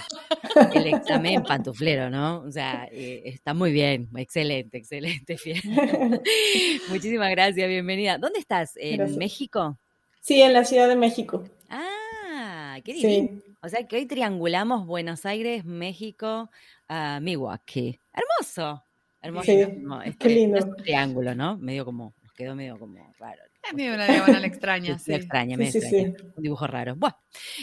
El 0.74 0.88
examen 0.88 1.44
pantuflero, 1.44 2.10
¿no? 2.10 2.40
O 2.40 2.52
sea, 2.52 2.88
eh, 2.90 3.24
está 3.26 3.54
muy 3.54 3.74
bien. 3.74 4.08
Excelente, 4.16 4.78
excelente, 4.78 5.36
Muchísimas 6.90 7.32
gracias, 7.32 7.68
bienvenida. 7.68 8.18
¿Dónde 8.18 8.40
estás? 8.40 8.72
¿En 8.78 9.18
México? 9.18 9.78
Sí, 10.20 10.42
en 10.42 10.54
la 10.54 10.66
Ciudad 10.66 10.88
de 10.88 10.96
México. 10.96 11.44
Ah, 11.70 12.78
qué 12.84 12.94
divino. 12.94 13.42
O 13.62 13.68
sea 13.68 13.86
que 13.88 13.98
hoy 13.98 14.06
triangulamos 14.06 14.86
Buenos 14.86 15.26
Aires, 15.26 15.66
México, 15.66 16.50
uh, 16.90 17.20
Milwaukee. 17.20 18.00
Hermoso. 18.14 18.84
Hermoso. 19.22 19.46
Sí, 19.46 20.16
qué 20.18 20.30
lindo. 20.30 20.58
Es 20.58 20.66
un 20.66 20.76
triángulo, 20.78 21.36
¿no? 21.36 21.58
Medio 21.58 21.84
como, 21.84 22.14
nos 22.24 22.32
quedó 22.34 22.56
medio 22.56 22.80
como 22.80 23.14
raro. 23.20 23.42
Es 23.68 23.74
medio 23.74 23.94
una 23.96 24.08
diagonal 24.08 24.46
extraña, 24.46 24.98
sí. 25.00 25.14
extraña, 25.14 25.58
me 25.58 25.68
extraña. 25.68 26.14
Un 26.36 26.44
dibujo 26.44 26.68
raro. 26.68 26.96
Bueno, 26.96 27.18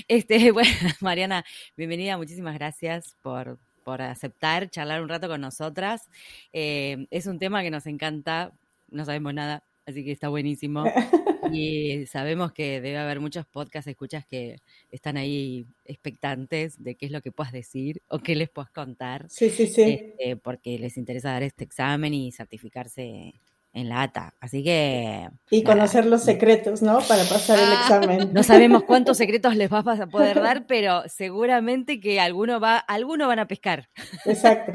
este, 0.07 0.51
bueno, 0.53 0.71
Mariana, 1.01 1.45
bienvenida, 1.77 2.19
muchísimas 2.19 2.55
gracias 2.55 3.17
por, 3.23 3.59
por 3.83 4.03
aceptar 4.03 4.69
charlar 4.69 5.03
un 5.03 5.09
rato 5.09 5.29
con 5.29 5.41
nosotras. 5.41 6.11
Eh, 6.53 7.07
es 7.11 7.27
un 7.27 7.39
tema 7.39 7.63
que 7.63 7.71
nos 7.71 7.87
encanta, 7.87 8.53
no 8.91 9.05
sabemos 9.07 9.33
nada, 9.33 9.63
así 9.87 10.05
que 10.05 10.13
está 10.13 10.29
buenísimo. 10.29 10.85
Y 11.53 12.07
sabemos 12.07 12.53
que 12.53 12.81
debe 12.81 12.99
haber 12.99 13.21
muchos 13.21 13.47
podcasts, 13.47 13.89
escuchas 13.89 14.27
que 14.27 14.57
están 14.91 15.17
ahí 15.17 15.67
expectantes 15.85 16.83
de 16.83 16.97
qué 16.97 17.07
es 17.07 17.13
lo 17.13 17.21
que 17.23 17.31
puedas 17.31 17.53
decir 17.53 18.03
o 18.09 18.19
qué 18.19 18.35
les 18.35 18.49
puedas 18.49 18.71
contar. 18.71 19.27
Sí, 19.29 19.51
sí, 19.51 19.69
sí. 19.69 19.83
Este, 19.83 20.37
porque 20.37 20.77
les 20.79 20.97
interesa 20.97 21.31
dar 21.31 21.45
este 21.45 21.63
examen 21.65 22.15
y 22.15 22.33
certificarse 22.33 23.35
en 23.77 23.91
la 23.91 24.03
ATA. 24.03 24.35
Así 24.41 24.65
que. 24.65 25.29
Y 25.51 25.63
conocer 25.63 26.07
los 26.07 26.23
secretos, 26.25 26.81
¿no? 26.81 26.99
Para 27.01 27.25
pasar 27.25 27.59
el 27.59 27.67
ah. 27.67 27.81
examen. 27.83 28.33
No 28.37 28.43
sabemos 28.43 28.85
cuántos 28.85 29.17
secretos 29.19 29.55
les 29.55 29.69
vas 29.69 30.01
a 30.01 30.07
poder 30.07 30.41
dar, 30.41 30.67
pero 30.67 31.03
seguramente 31.09 32.01
que 32.01 32.19
alguno 32.19 32.59
va, 32.59 32.79
alguno 32.79 33.29
van 33.29 33.39
a 33.39 33.47
pescar. 33.47 33.89
Exacto. 34.25 34.73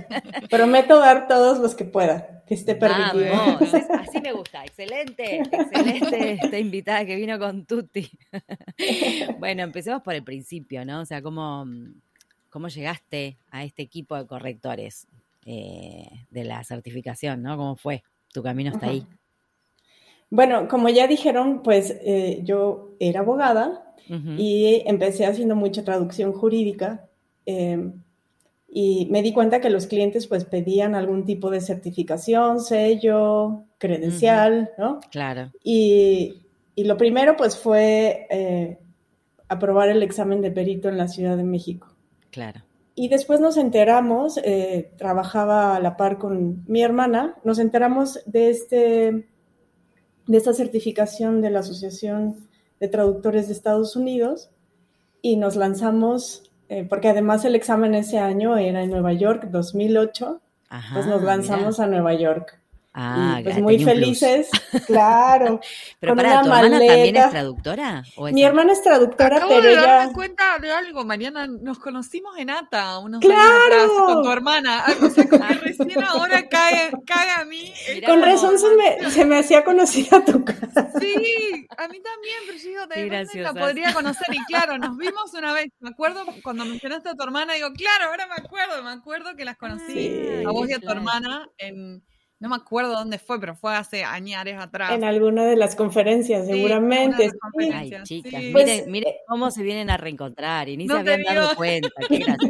Prometo 0.50 1.00
dar 1.00 1.28
todos 1.28 1.58
los 1.58 1.74
que 1.74 1.86
pueda, 1.86 2.44
que 2.46 2.54
esté 2.54 2.76
permitido. 2.76 3.34
así 4.00 4.22
me 4.22 4.34
gusta. 4.38 4.64
Excelente, 4.64 5.38
excelente 5.38 6.40
esta 6.42 6.60
invitada 6.60 7.04
que 7.04 7.16
vino 7.16 7.40
con 7.40 7.66
Tutti. 7.66 8.10
Bueno, 9.40 9.64
empecemos 9.64 10.04
por 10.04 10.14
el 10.14 10.24
principio, 10.24 10.86
¿no? 10.86 11.02
O 11.02 11.06
sea, 11.06 11.24
cómo, 11.24 11.66
cómo 12.50 12.68
llegaste 12.68 13.38
a 13.50 13.64
este 13.64 13.82
equipo 13.82 14.16
de 14.16 14.28
correctores 14.28 15.08
eh, 15.46 16.08
de 16.30 16.44
la 16.44 16.64
certificación, 16.64 17.42
¿no? 17.42 17.58
¿Cómo 17.58 17.76
fue? 17.76 18.04
Tu 18.34 18.44
camino 18.44 18.72
está 18.72 18.88
ahí. 18.88 19.06
Bueno, 20.30 20.68
como 20.68 20.88
ya 20.90 21.08
dijeron, 21.08 21.62
pues 21.62 21.98
eh, 22.04 22.40
yo 22.44 22.96
era 23.00 23.20
abogada 23.20 23.88
y 24.38 24.84
empecé 24.86 25.26
haciendo 25.26 25.56
mucha 25.56 25.86
traducción 25.86 26.34
jurídica 26.34 27.08
em, 27.46 27.94
y 28.68 29.08
me 29.10 29.22
di 29.22 29.32
cuenta 29.32 29.62
que 29.62 29.70
los 29.70 29.88
clientes 29.88 30.28
pues 30.28 30.44
pedían 30.44 30.96
algún 30.96 31.24
tipo 31.24 31.50
de 31.50 31.62
certificación, 31.62 32.60
sello, 32.60 33.64
credencial, 33.78 34.72
¿no? 34.78 35.00
Claro. 35.12 35.52
Y, 35.64 36.42
y, 36.76 36.84
lo 36.84 36.98
primero 36.98 37.38
pues 37.38 37.58
fue 37.58 38.28
eh, 38.30 38.80
aprobar 39.48 39.90
el 39.90 40.04
examen 40.04 40.42
de 40.42 40.52
perito 40.52 40.90
en 40.90 40.98
la 40.98 41.08
Ciudad 41.08 41.38
de 41.38 41.44
México. 41.44 41.88
Claro. 42.32 42.62
Y 43.02 43.08
después 43.08 43.40
nos 43.40 43.58
enteramos, 43.58 44.40
eh, 44.44 44.92
trabajaba 44.96 45.76
a 45.76 45.80
la 45.80 45.98
par 45.98 46.20
con 46.20 46.64
mi 46.68 46.84
hermana, 46.84 47.36
nos 47.44 47.58
enteramos 47.58 48.20
de, 48.28 48.52
este, 48.52 49.28
de 50.28 50.38
esta 50.38 50.54
certificación 50.54 51.42
de 51.42 51.50
la 51.50 51.62
Asociación 51.62 52.48
de 52.80 52.88
Traductores 52.90 53.48
de 53.48 53.54
Estados 53.54 53.96
Unidos 53.96 54.52
y 55.20 55.38
nos 55.38 55.56
lanzamos, 55.56 56.52
eh, 56.70 56.86
porque 56.88 57.10
además 57.10 57.44
el 57.44 57.56
examen 57.56 57.96
ese 57.96 58.20
año 58.20 58.56
era 58.56 58.84
en 58.84 58.92
Nueva 58.92 59.14
York, 59.14 59.46
2008, 59.50 60.40
pues 60.94 61.08
nos 61.08 61.24
lanzamos 61.24 61.80
a 61.80 61.88
Nueva 61.88 62.14
York. 62.14 62.61
Ah, 62.94 63.40
pues 63.42 63.58
muy 63.60 63.82
felices, 63.82 64.50
claro. 64.86 65.62
pero 65.98 66.14
para, 66.14 66.42
¿tu 66.42 66.48
hermana 66.48 66.78
también 66.78 67.16
es 67.16 67.30
traductora? 67.30 68.04
Mi 68.34 68.44
hermana 68.44 68.74
es 68.74 68.84
traductora, 68.84 69.38
Acabo 69.38 69.52
pero 69.52 69.64
de 69.64 69.72
ella... 69.72 69.82
darme 69.82 70.14
cuenta 70.14 70.60
de 70.60 70.72
algo, 70.72 71.06
Mariana, 71.06 71.48
nos 71.48 71.80
conocimos 71.80 72.38
en 72.38 72.50
ATA 72.50 73.00
unos 73.00 73.24
años 73.24 73.38
atrás 73.66 73.88
con 73.88 74.24
tu 74.24 74.30
hermana, 74.30 74.84
o 75.02 75.10
sea, 75.10 75.30
como 75.30 75.48
que 75.48 75.54
recién 75.54 76.04
ahora 76.04 76.50
cae, 76.50 76.92
cae 77.06 77.32
a 77.32 77.46
mí. 77.46 77.72
Con 78.06 78.22
razón 78.22 78.60
se 78.60 78.76
me, 78.76 79.10
se 79.10 79.24
me 79.24 79.40
hacía 79.40 79.64
conocida 79.64 80.26
tu 80.26 80.44
casa. 80.44 80.92
Sí, 81.00 81.66
a 81.78 81.88
mí 81.88 82.02
también, 82.02 82.38
pero 82.46 82.58
yo 82.58 82.68
digo, 82.68 82.88
de 82.88 83.42
la 83.42 83.54
podría 83.54 83.94
conocer, 83.94 84.28
y 84.34 84.44
claro, 84.46 84.78
nos 84.78 84.98
vimos 84.98 85.34
una 85.34 85.54
vez, 85.54 85.68
me 85.80 85.92
acuerdo 85.92 86.26
cuando 86.44 86.66
mencionaste 86.66 87.08
a 87.08 87.16
tu 87.16 87.24
hermana, 87.24 87.54
digo, 87.54 87.72
claro, 87.72 88.12
ahora 88.12 88.28
me 88.28 88.36
acuerdo, 88.36 88.84
me 88.84 88.92
acuerdo 88.92 89.34
que 89.38 89.46
las 89.46 89.56
conocí, 89.56 90.44
a 90.46 90.52
vos 90.52 90.70
y 90.70 90.74
a 90.74 90.80
tu 90.80 90.90
hermana 90.90 91.48
en 91.58 92.04
no 92.42 92.50
me 92.50 92.56
acuerdo 92.56 92.94
dónde 92.94 93.20
fue, 93.20 93.40
pero 93.40 93.56
fue 93.56 93.76
hace 93.76 94.04
años 94.04 94.42
atrás. 94.60 94.94
En 94.94 95.04
alguna 95.04 95.46
de 95.46 95.56
las 95.56 95.76
conferencias, 95.76 96.48
seguramente. 96.48 97.30
Ay, 97.72 97.94
chicas, 98.04 98.34
miren, 98.34 98.52
pues, 98.52 98.88
miren, 98.88 99.14
eh, 99.14 99.18
cómo 99.28 99.52
se 99.52 99.62
vienen 99.62 99.92
a 99.92 99.98
reencontrar 99.98 100.68
y 100.68 100.76
ni 100.76 100.88
se 100.88 100.94
habían 100.94 101.22
dado 101.22 101.56
cuenta. 101.56 101.90
Qué 102.10 102.18
gracioso. 102.18 102.50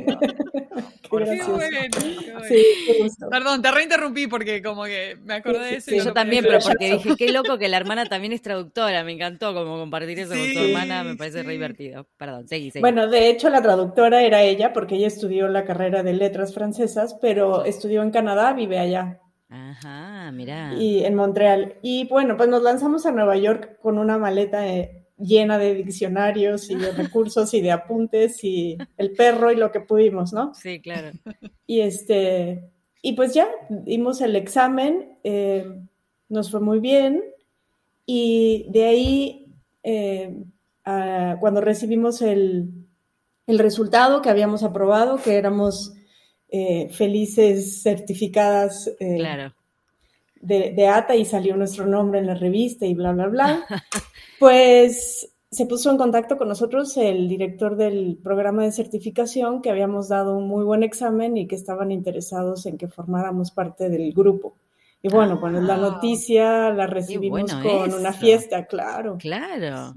Sí, 2.48 2.66
Perdón, 3.30 3.62
te 3.62 3.70
reinterrumpí 3.70 4.28
porque 4.28 4.62
como 4.62 4.86
que 4.86 5.18
me 5.24 5.36
acordé 5.36 5.60
de 5.60 5.76
eso. 5.76 5.92
Sí, 5.92 5.98
yo 5.98 6.14
también, 6.14 6.46
pero 6.46 6.60
porque 6.60 6.94
dije, 6.94 7.16
qué 7.18 7.32
loco 7.32 7.58
que 7.58 7.68
la 7.68 7.76
hermana 7.78 8.06
también 8.06 8.32
es 8.32 8.42
traductora. 8.42 9.04
Me 9.04 9.12
encantó 9.12 9.54
como 9.54 9.78
compartir 9.78 10.20
eso 10.20 10.34
con 10.34 10.54
tu 10.54 10.60
hermana, 10.60 11.04
me 11.04 11.16
parece 11.18 11.44
re 11.44 11.52
divertido. 11.52 12.08
Perdón, 12.18 12.48
seguí, 12.48 12.72
seguí. 12.72 12.82
Bueno, 12.82 13.08
de 13.08 13.30
hecho 13.30 13.50
la 13.50 13.62
traductora 13.62 14.24
era 14.24 14.42
ella 14.42 14.72
porque 14.72 14.96
ella 14.96 15.08
estudió 15.08 15.50
la 15.50 15.66
carrera 15.66 16.02
de 16.02 16.14
letras 16.14 16.54
francesas, 16.54 17.18
pero 17.22 17.66
estudió 17.66 18.02
en 18.02 18.12
Canadá, 18.12 18.54
vive 18.54 18.80
allá. 18.80 19.21
Ajá, 19.52 20.32
mira. 20.32 20.74
Y 20.80 21.04
en 21.04 21.14
Montreal. 21.14 21.76
Y 21.82 22.08
bueno, 22.08 22.38
pues 22.38 22.48
nos 22.48 22.64
lanzamos 22.64 23.06
a 23.06 23.12
Nueva 23.12 23.36
York 23.36 23.80
con 23.82 23.98
una 23.98 24.18
maleta 24.18 24.66
eh, 24.66 25.08
llena 25.18 25.58
de 25.58 25.76
diccionarios 25.76 26.70
y 26.70 26.76
de 26.76 26.92
recursos 26.94 27.54
y 27.54 27.60
de 27.60 27.72
apuntes 27.72 28.42
y 28.46 28.78
el 28.98 29.12
perro 29.12 29.52
y 29.52 29.58
lo 29.58 29.74
que 29.74 29.82
pudimos, 29.82 30.32
¿no? 30.32 30.54
Sí, 30.54 30.80
claro. 30.80 31.12
Y 31.68 31.82
este, 31.82 32.72
y 33.02 33.14
pues 33.14 33.34
ya 33.34 33.50
dimos 33.70 34.22
el 34.22 34.38
examen, 34.38 35.18
eh, 35.26 35.66
nos 36.30 36.50
fue 36.50 36.62
muy 36.62 36.80
bien 36.80 37.22
y 38.06 38.68
de 38.70 38.86
ahí, 38.86 39.54
eh, 39.84 40.34
cuando 40.84 41.60
recibimos 41.62 42.22
el, 42.22 42.70
el 43.48 43.60
resultado 43.60 44.22
que 44.22 44.30
habíamos 44.30 44.64
aprobado, 44.64 45.18
que 45.18 45.36
éramos 45.36 45.94
eh, 46.54 46.90
felices 46.90 47.82
certificadas 47.82 48.92
eh, 49.00 49.52
de, 50.42 50.88
ATA 50.88 51.16
y 51.16 51.24
salió 51.24 51.56
nuestro 51.56 51.86
nombre 51.86 52.20
en 52.20 52.28
la 52.28 52.36
revista 52.36 52.86
y 52.86 52.94
bla, 52.94 53.14
bla, 53.14 53.28
bla, 53.28 53.66
pues 54.40 55.32
se 55.50 55.66
puso 55.66 55.92
en 55.92 55.98
contacto 55.98 56.38
con 56.38 56.50
nosotros 56.50 56.98
el 56.98 57.30
director 57.30 57.78
del 57.78 58.18
programa 58.22 58.64
de 58.64 58.74
certificación 58.74 59.62
que 59.62 59.70
habíamos 59.70 60.10
dado 60.10 60.38
un 60.38 60.48
muy 60.50 60.66
buen 60.66 60.84
examen 60.84 61.38
y 61.38 61.48
que 61.48 61.56
estaban 61.56 61.90
interesados 61.90 62.66
en 62.66 62.78
que 62.78 62.90
formáramos 62.90 63.52
parte 63.52 63.88
del 63.88 64.12
grupo. 64.12 64.56
Y 65.02 65.08
bueno, 65.08 65.40
pues 65.40 65.54
la 65.54 65.76
ah. 65.76 65.78
noticia 65.78 66.70
la 66.72 66.86
recibimos 66.86 67.54
con 67.54 67.94
una 67.94 68.12
fiesta, 68.12 68.66
claro. 68.66 69.18
Claro. 69.20 69.96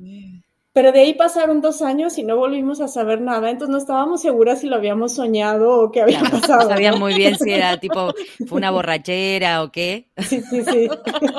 Pero 0.74 0.90
de 0.90 1.02
ahí 1.02 1.14
pasaron 1.14 1.60
dos 1.60 1.82
años 1.82 2.18
y 2.18 2.24
no 2.24 2.36
volvimos 2.36 2.80
a 2.80 2.88
saber 2.88 3.20
nada, 3.20 3.48
entonces 3.48 3.70
no 3.70 3.78
estábamos 3.78 4.22
seguras 4.22 4.60
si 4.60 4.66
lo 4.66 4.74
habíamos 4.74 5.14
soñado 5.14 5.80
o 5.80 5.92
qué 5.92 6.02
había 6.02 6.20
pasado. 6.20 6.64
No 6.64 6.68
sabían 6.68 6.98
muy 6.98 7.14
bien 7.14 7.38
si 7.38 7.52
era 7.52 7.76
tipo, 7.80 8.12
fue 8.48 8.58
una 8.58 8.72
borrachera 8.72 9.62
o 9.62 9.70
qué. 9.70 10.08
Sí, 10.18 10.42
sí, 10.50 10.64
sí. 10.64 10.88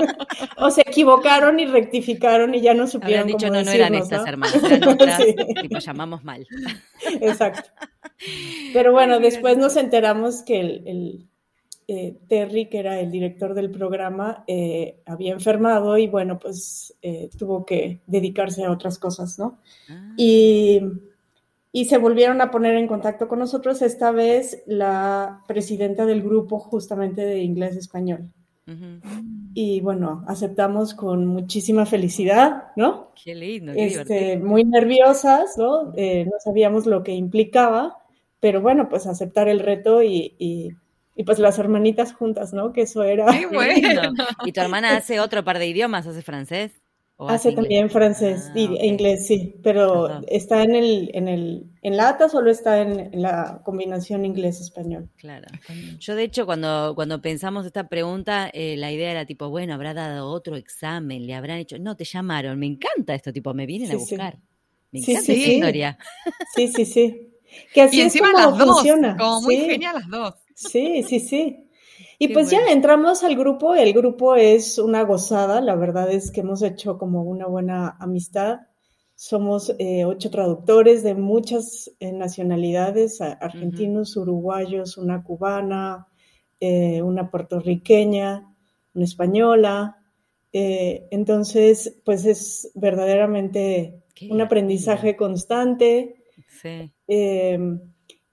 o 0.58 0.72
se 0.72 0.82
equivocaron 0.84 1.60
y 1.60 1.66
rectificaron 1.66 2.56
y 2.56 2.62
ya 2.62 2.74
no 2.74 2.88
supieron 2.88 3.24
Habían 3.24 3.38
dicho, 3.38 3.52
no, 3.52 3.62
no 3.62 3.72
eran 3.72 3.94
estas 3.96 4.26
hermanas, 4.26 4.64
eran 4.64 4.88
otras, 4.88 5.22
tipo, 5.62 5.80
llamamos 5.80 6.24
mal. 6.24 6.48
Exacto. 7.20 7.70
Pero 8.72 8.94
bueno, 8.94 9.20
después 9.20 9.58
nos 9.58 9.76
enteramos 9.76 10.44
que 10.44 10.62
el 10.62 11.28
eh, 11.88 12.18
Terry, 12.28 12.68
que 12.68 12.80
era 12.80 13.00
el 13.00 13.12
director 13.12 13.54
del 13.54 13.70
programa, 13.70 14.44
eh, 14.48 15.02
había 15.06 15.34
enfermado 15.34 16.00
y 16.00 16.08
bueno, 16.08 16.40
pues 16.40 16.96
eh, 17.04 17.30
tuvo 17.38 17.64
que 17.64 18.02
dedicarse 18.08 18.64
a 18.64 18.72
otras 18.72 18.98
cosas, 18.98 19.38
¿no? 19.38 19.60
Ah. 19.90 20.14
Y, 20.18 20.82
se 21.88 21.98
volvieron 21.98 22.42
a 22.42 22.50
poner 22.50 22.76
en 22.76 22.88
contacto 22.88 23.28
con 23.28 23.38
nosotros, 23.38 23.82
esta 23.82 24.12
vez 24.12 24.64
la 24.66 25.44
presidenta 25.46 26.06
del 26.06 26.24
grupo 26.24 26.58
justamente 26.58 27.22
de 27.22 27.44
inglés-español. 27.44 28.32
Y 29.54 29.82
bueno, 29.82 30.24
aceptamos 30.28 30.94
con 30.94 31.28
muchísima 31.28 31.86
felicidad, 31.86 32.72
¿no? 32.78 33.12
Qué 33.22 33.36
lindo, 33.36 33.74
este, 33.76 34.38
Muy 34.38 34.64
nerviosas, 34.64 35.58
¿no? 35.58 35.92
no 35.94 36.40
sabíamos 36.44 36.86
lo 36.86 37.04
que 37.04 37.12
implicaba, 37.12 37.98
pero 38.40 38.62
bueno, 38.62 38.88
pues 38.88 39.06
aceptar 39.06 39.50
el 39.50 39.60
reto 39.60 40.02
y 40.02 40.34
y 40.40 40.72
pues 41.24 41.40
las 41.40 41.58
hermanitas 41.60 42.14
juntas, 42.14 42.54
¿no? 42.54 42.74
Que 42.74 42.82
eso 42.82 43.04
era. 43.04 43.26
¡Qué 43.32 43.46
bueno! 43.54 44.14
¿Y 44.46 44.52
tu 44.52 44.62
hermana 44.62 44.98
hace 44.98 45.20
otro 45.20 45.44
par 45.44 45.60
de 45.60 45.68
idiomas? 45.68 46.06
¿Hace 46.08 46.22
francés? 46.22 46.72
hace, 47.18 47.54
también 47.54 47.90
francés 47.90 48.52
y 48.54 48.68
ah, 48.68 48.86
inglés, 48.86 49.26
sí, 49.28 49.56
pero 49.64 50.22
está 50.28 50.64
en 50.64 50.76
el, 50.76 51.12
en 51.14 51.28
el, 51.28 51.64
en 51.82 51.96
la 51.96 52.10
ATA 52.10 52.28
solo 52.28 52.52
está 52.52 52.82
en, 52.82 53.22
la 53.22 53.62
combinación 53.64 54.26
inglés-español. 54.26 55.10
Claro. 55.16 55.48
Yo 56.00 56.16
de 56.16 56.24
hecho 56.24 56.46
cuando, 56.46 56.94
cuando 56.96 57.22
pensamos 57.22 57.66
esta 57.66 57.88
pregunta, 57.88 58.50
eh, 58.54 58.76
la 58.78 58.92
idea 58.92 59.12
era 59.12 59.26
tipo, 59.26 59.50
bueno, 59.50 59.74
habrá 59.74 59.94
dado 59.94 60.28
otro 60.30 60.58
examen, 60.58 61.26
le 61.26 61.34
habrán 61.34 61.60
hecho, 61.60 61.80
no, 61.80 61.96
te 61.96 62.04
llamaron, 62.04 62.60
me 62.60 62.68
encanta 62.68 63.16
esto, 63.16 63.32
tipo, 63.32 63.54
me 63.54 63.66
vienen 63.66 63.92
a 63.92 63.96
buscar. 63.96 64.38
Me 64.92 65.00
encanta 65.00 65.20
esta 65.20 65.34
historia. 65.34 65.98
Sí, 66.54 66.68
sí, 66.68 66.86
sí. 66.86 67.32
Que 67.74 67.84
así 67.84 67.98
y 67.98 68.02
encima 68.02 68.28
es 68.28 68.34
como 68.34 68.50
las 68.50 68.58
dos, 68.58 68.76
funciona. 68.76 69.18
como 69.18 69.42
muy 69.42 69.58
genial 69.58 69.96
las 69.96 70.10
dos. 70.10 70.34
Sí, 70.56 71.04
sí, 71.04 71.20
sí. 71.20 71.62
Y 72.18 72.30
pues 72.30 72.50
ya 72.50 72.60
entramos 72.70 73.24
al 73.24 73.36
grupo, 73.36 73.76
el 73.76 73.94
grupo 73.94 74.36
es 74.36 74.80
una 74.80 75.04
gozada, 75.04 75.62
la 75.62 75.76
verdad 75.76 76.12
es 76.12 76.32
que 76.32 76.42
hemos 76.42 76.62
hecho 76.62 76.98
como 76.98 77.24
una 77.24 77.46
buena 77.46 77.98
amistad. 78.00 78.62
Somos 79.16 79.74
eh, 79.80 80.06
ocho 80.06 80.30
traductores 80.30 81.04
de 81.04 81.16
muchas 81.16 81.92
eh, 82.00 82.12
nacionalidades, 82.12 83.22
argentinos, 83.22 84.16
uruguayos, 84.18 84.98
una 84.98 85.24
cubana, 85.24 86.08
eh, 86.60 87.02
una 87.02 87.30
puertorriqueña, 87.30 88.54
una 88.94 89.06
española. 89.06 89.98
entonces, 90.52 91.98
pues 92.06 92.26
es 92.26 92.72
verdaderamente 92.76 94.04
un 94.30 94.40
aprendizaje 94.40 95.18
constante. 95.18 96.16
Sí. 96.62 96.92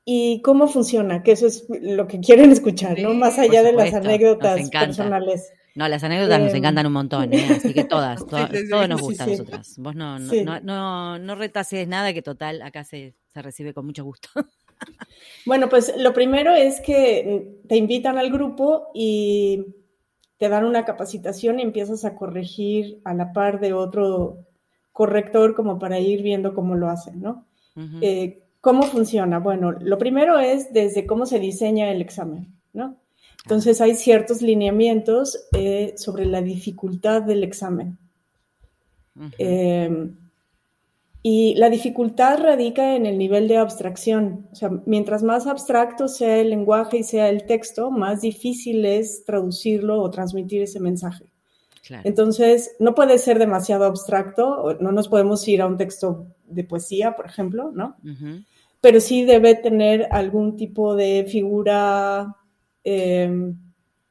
Y 0.05 0.43
cómo 0.43 0.67
funciona, 0.67 1.23
que 1.23 1.33
eso 1.33 1.47
es 1.47 1.67
lo 1.69 2.09
que 2.09 2.19
quieren 2.21 2.51
escuchar, 2.51 2.99
¿no? 2.99 3.15
Más 3.15 3.39
allá 3.39 3.63
de 3.63 3.73
las 3.73 3.95
anécdotas 3.95 4.69
personales. 4.71 5.53
No, 5.75 5.89
las 5.89 6.03
anécdotas 6.05 6.41
nos 6.41 6.51
em, 6.51 6.57
encantan 6.57 6.87
un 6.87 6.93
montón, 6.93 7.33
¿eh? 7.33 7.47
así 7.57 7.73
que 7.73 7.85
todas, 7.85 8.27
todas, 8.27 8.51
nos 8.89 9.01
gustan 9.01 9.29
a 9.29 9.33
nosotras. 9.33 9.75
Vos 9.79 9.95
no, 9.95 10.19
no, 10.19 10.61
no, 10.61 11.19
no, 11.19 11.35
retases 11.35 11.89
nada, 11.89 12.13
que 12.13 12.21
total, 12.21 12.61
acá 12.63 12.85
se, 12.85 13.15
se 13.33 13.43
recibe 13.43 13.73
con 13.73 13.87
mucho 13.87 14.05
gusto. 14.05 14.29
Bueno, 15.47 15.69
pues 15.69 15.95
lo 15.97 16.13
primero 16.13 16.53
es 16.55 16.81
que 16.81 17.61
te 17.69 17.77
invitan 17.77 18.19
al 18.19 18.33
grupo 18.33 18.89
y 18.95 19.65
te 20.39 20.49
dan 20.49 20.65
una 20.65 20.85
capacitación 20.85 21.61
y 21.61 21.63
empiezas 21.63 22.05
a 22.05 22.17
corregir 22.17 23.01
a 23.05 23.15
la 23.15 23.33
par 23.33 23.61
de 23.61 23.73
otro 23.73 24.49
corrector 24.91 25.55
como 25.55 25.79
para 25.79 26.01
ir 26.01 26.23
viendo 26.23 26.53
cómo 26.53 26.75
lo 26.75 26.89
hacen, 26.89 27.21
¿no? 27.21 27.47
Eh, 28.01 28.42
¿Cómo 28.63 28.85
funciona? 28.85 29.41
Bueno, 29.41 29.73
lo 29.73 29.99
primero 29.99 30.39
es 30.39 30.73
desde 30.73 31.05
cómo 31.05 31.27
se 31.27 31.41
diseña 31.41 31.91
el 31.91 32.01
examen, 32.01 32.55
¿no? 32.73 32.97
Entonces 33.43 33.81
hay 33.81 33.97
ciertos 33.97 34.41
lineamientos 34.41 35.49
eh, 35.53 35.95
sobre 35.97 36.27
la 36.27 36.41
dificultad 36.43 37.23
del 37.23 37.43
examen. 37.43 37.99
Y 41.25 41.55
la 41.57 41.71
dificultad 41.71 42.39
radica 42.39 42.95
en 42.95 43.05
el 43.05 43.19
nivel 43.19 43.49
de 43.49 43.57
abstracción. 43.57 44.47
O 44.53 44.55
sea, 44.55 44.71
mientras 44.87 45.25
más 45.25 45.49
abstracto 45.49 46.07
sea 46.07 46.39
el 46.39 46.51
lenguaje 46.51 46.99
y 46.99 47.03
sea 47.03 47.31
el 47.31 47.47
texto, 47.47 47.91
más 47.91 48.21
difícil 48.21 48.85
es 48.85 49.25
traducirlo 49.25 50.01
o 50.01 50.11
transmitir 50.11 50.63
ese 50.63 50.79
mensaje. 50.79 51.25
Entonces, 52.05 52.77
no 52.79 52.95
puede 52.95 53.19
ser 53.19 53.41
demasiado 53.41 53.87
abstracto, 53.87 54.79
no 54.79 54.93
nos 54.93 55.09
podemos 55.09 55.47
ir 55.49 55.63
a 55.63 55.67
un 55.67 55.77
texto 55.77 56.29
de 56.47 56.63
poesía, 56.63 57.17
por 57.17 57.27
ejemplo, 57.27 57.73
¿no? 57.73 57.97
Pero 58.83 59.01
sí 59.01 59.25
debe 59.25 59.55
tener 59.55 60.09
algún 60.11 60.57
tipo 60.57 60.95
de 60.95 61.25
figura 61.27 62.37
em, 62.85 63.57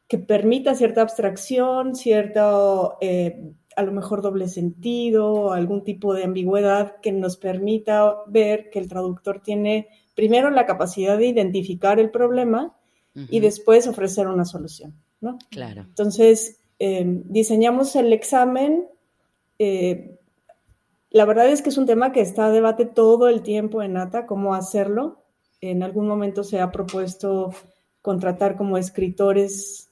que 0.07 0.17
permita 0.17 0.73
cierta 0.73 1.01
abstracción, 1.01 1.93
cierto 1.93 2.97
eh, 3.01 3.53
a 3.75 3.83
lo 3.83 3.91
mejor 3.91 4.21
doble 4.21 4.47
sentido, 4.47 5.53
algún 5.53 5.83
tipo 5.83 6.13
de 6.13 6.23
ambigüedad 6.23 6.99
que 7.01 7.11
nos 7.11 7.37
permita 7.37 8.15
ver 8.27 8.69
que 8.69 8.79
el 8.79 8.87
traductor 8.87 9.41
tiene 9.41 9.87
primero 10.15 10.49
la 10.49 10.65
capacidad 10.65 11.17
de 11.17 11.27
identificar 11.27 11.99
el 11.99 12.09
problema 12.09 12.75
y 13.13 13.41
después 13.41 13.87
ofrecer 13.87 14.27
una 14.27 14.45
solución, 14.45 14.95
¿no? 15.19 15.37
Claro. 15.49 15.81
Entonces, 15.81 16.61
em, 16.79 17.23
diseñamos 17.25 17.95
el 17.97 18.13
examen. 18.13 18.87
Eh, 19.59 20.17
la 21.11 21.25
verdad 21.25 21.49
es 21.49 21.61
que 21.61 21.69
es 21.69 21.77
un 21.77 21.85
tema 21.85 22.11
que 22.11 22.21
está 22.21 22.47
a 22.47 22.51
debate 22.51 22.85
todo 22.85 23.29
el 23.29 23.43
tiempo 23.43 23.83
en 23.83 23.97
ATA, 23.97 24.25
cómo 24.25 24.55
hacerlo. 24.55 25.23
En 25.61 25.83
algún 25.83 26.07
momento 26.07 26.43
se 26.43 26.59
ha 26.59 26.71
propuesto 26.71 27.53
contratar 28.01 28.57
como 28.57 28.77
escritores 28.77 29.91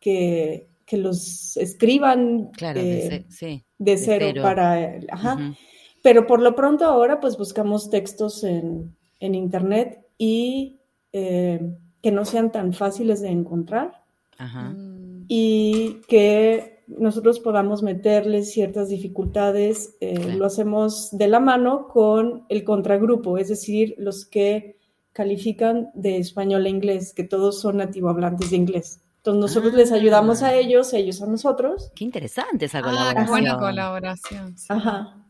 que 0.00 0.68
que 0.88 0.96
los 0.96 1.56
escriban 1.58 2.50
de, 2.50 3.26
cero, 3.98 4.42
para... 4.42 4.98
Ajá. 5.10 5.54
Pero 6.02 6.26
por 6.26 6.40
lo 6.40 6.56
pronto 6.56 6.86
ahora 6.86 7.20
pues 7.20 7.36
buscamos 7.36 7.90
textos 7.90 8.42
en, 8.42 8.96
internet 9.20 10.00
y 10.16 10.80
eh, 11.12 11.60
que 12.02 12.10
no 12.10 12.24
sean 12.24 12.50
tan 12.50 12.72
fáciles 12.72 13.20
de 13.20 13.28
encontrar 13.28 14.02
Ajá. 14.38 14.70
Mm. 14.70 15.24
y 15.28 16.00
que 16.08 16.77
nosotros 16.88 17.40
podamos 17.40 17.82
meterles 17.82 18.50
ciertas 18.52 18.88
dificultades. 18.88 19.96
Eh, 20.00 20.34
lo 20.34 20.46
hacemos 20.46 21.10
de 21.12 21.28
la 21.28 21.40
mano 21.40 21.88
con 21.88 22.44
el 22.48 22.64
contragrupo, 22.64 23.38
es 23.38 23.48
decir, 23.48 23.94
los 23.98 24.24
que 24.24 24.78
califican 25.12 25.90
de 25.94 26.16
español 26.16 26.66
e 26.66 26.70
inglés, 26.70 27.12
que 27.12 27.24
todos 27.24 27.60
son 27.60 27.78
nativohablantes 27.78 28.50
de 28.50 28.56
inglés. 28.56 29.00
Entonces 29.18 29.40
nosotros 29.40 29.74
les 29.74 29.92
ayudamos 29.92 30.42
a 30.42 30.48
ah. 30.48 30.54
ellos, 30.54 30.92
ellos 30.94 31.20
a 31.20 31.26
nosotros. 31.26 31.90
Qué 31.94 32.04
interesante 32.04 32.66
esa 32.66 32.80
colaboración. 32.80 33.24
Ah, 33.26 33.28
buena 33.28 33.58
colaboración. 33.58 34.54
Ajá. 34.68 35.24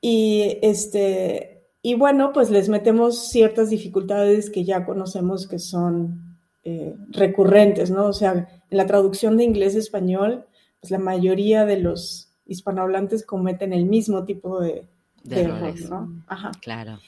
Y 0.00 0.58
este, 0.62 1.66
y 1.82 1.94
bueno, 1.94 2.32
pues 2.32 2.50
les 2.50 2.68
metemos 2.68 3.28
ciertas 3.28 3.70
dificultades 3.70 4.50
que 4.50 4.64
ya 4.64 4.84
conocemos 4.84 5.46
que 5.46 5.58
son 5.58 6.38
eh, 6.64 6.94
recurrentes, 7.10 7.90
¿no? 7.90 8.06
O 8.06 8.12
sea, 8.12 8.32
en 8.70 8.76
la 8.76 8.86
traducción 8.86 9.36
de 9.36 9.44
inglés 9.44 9.74
a 9.74 9.78
español, 9.78 10.46
pues 10.80 10.90
la 10.90 10.98
mayoría 10.98 11.64
de 11.64 11.78
los 11.78 12.28
hispanohablantes 12.46 13.24
cometen 13.24 13.72
el 13.72 13.84
mismo 13.84 14.24
tipo 14.24 14.60
de, 14.60 14.86
errores, 15.30 15.90
¿no? 15.90 16.22
Ajá. 16.26 16.52
Claro. 16.60 16.98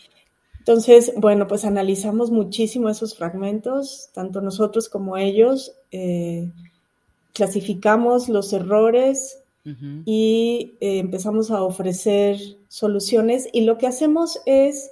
Entonces, 0.59 1.13
bueno, 1.17 1.47
pues 1.49 1.65
analizamos 1.65 2.31
muchísimo 2.31 2.91
esos 2.91 3.17
fragmentos, 3.17 4.11
tanto 4.13 4.43
nosotros 4.43 4.89
como 4.91 5.17
ellos, 5.17 5.73
eh, 5.91 6.53
clasificamos 7.33 8.29
los 8.29 8.53
errores 8.53 9.39
y 10.05 10.75
eh, 10.81 10.99
empezamos 10.99 11.51
a 11.51 11.63
ofrecer 11.63 12.39
soluciones 12.69 13.49
y 13.53 13.61
lo 13.61 13.79
que 13.79 13.87
hacemos 13.87 14.41
es 14.47 14.91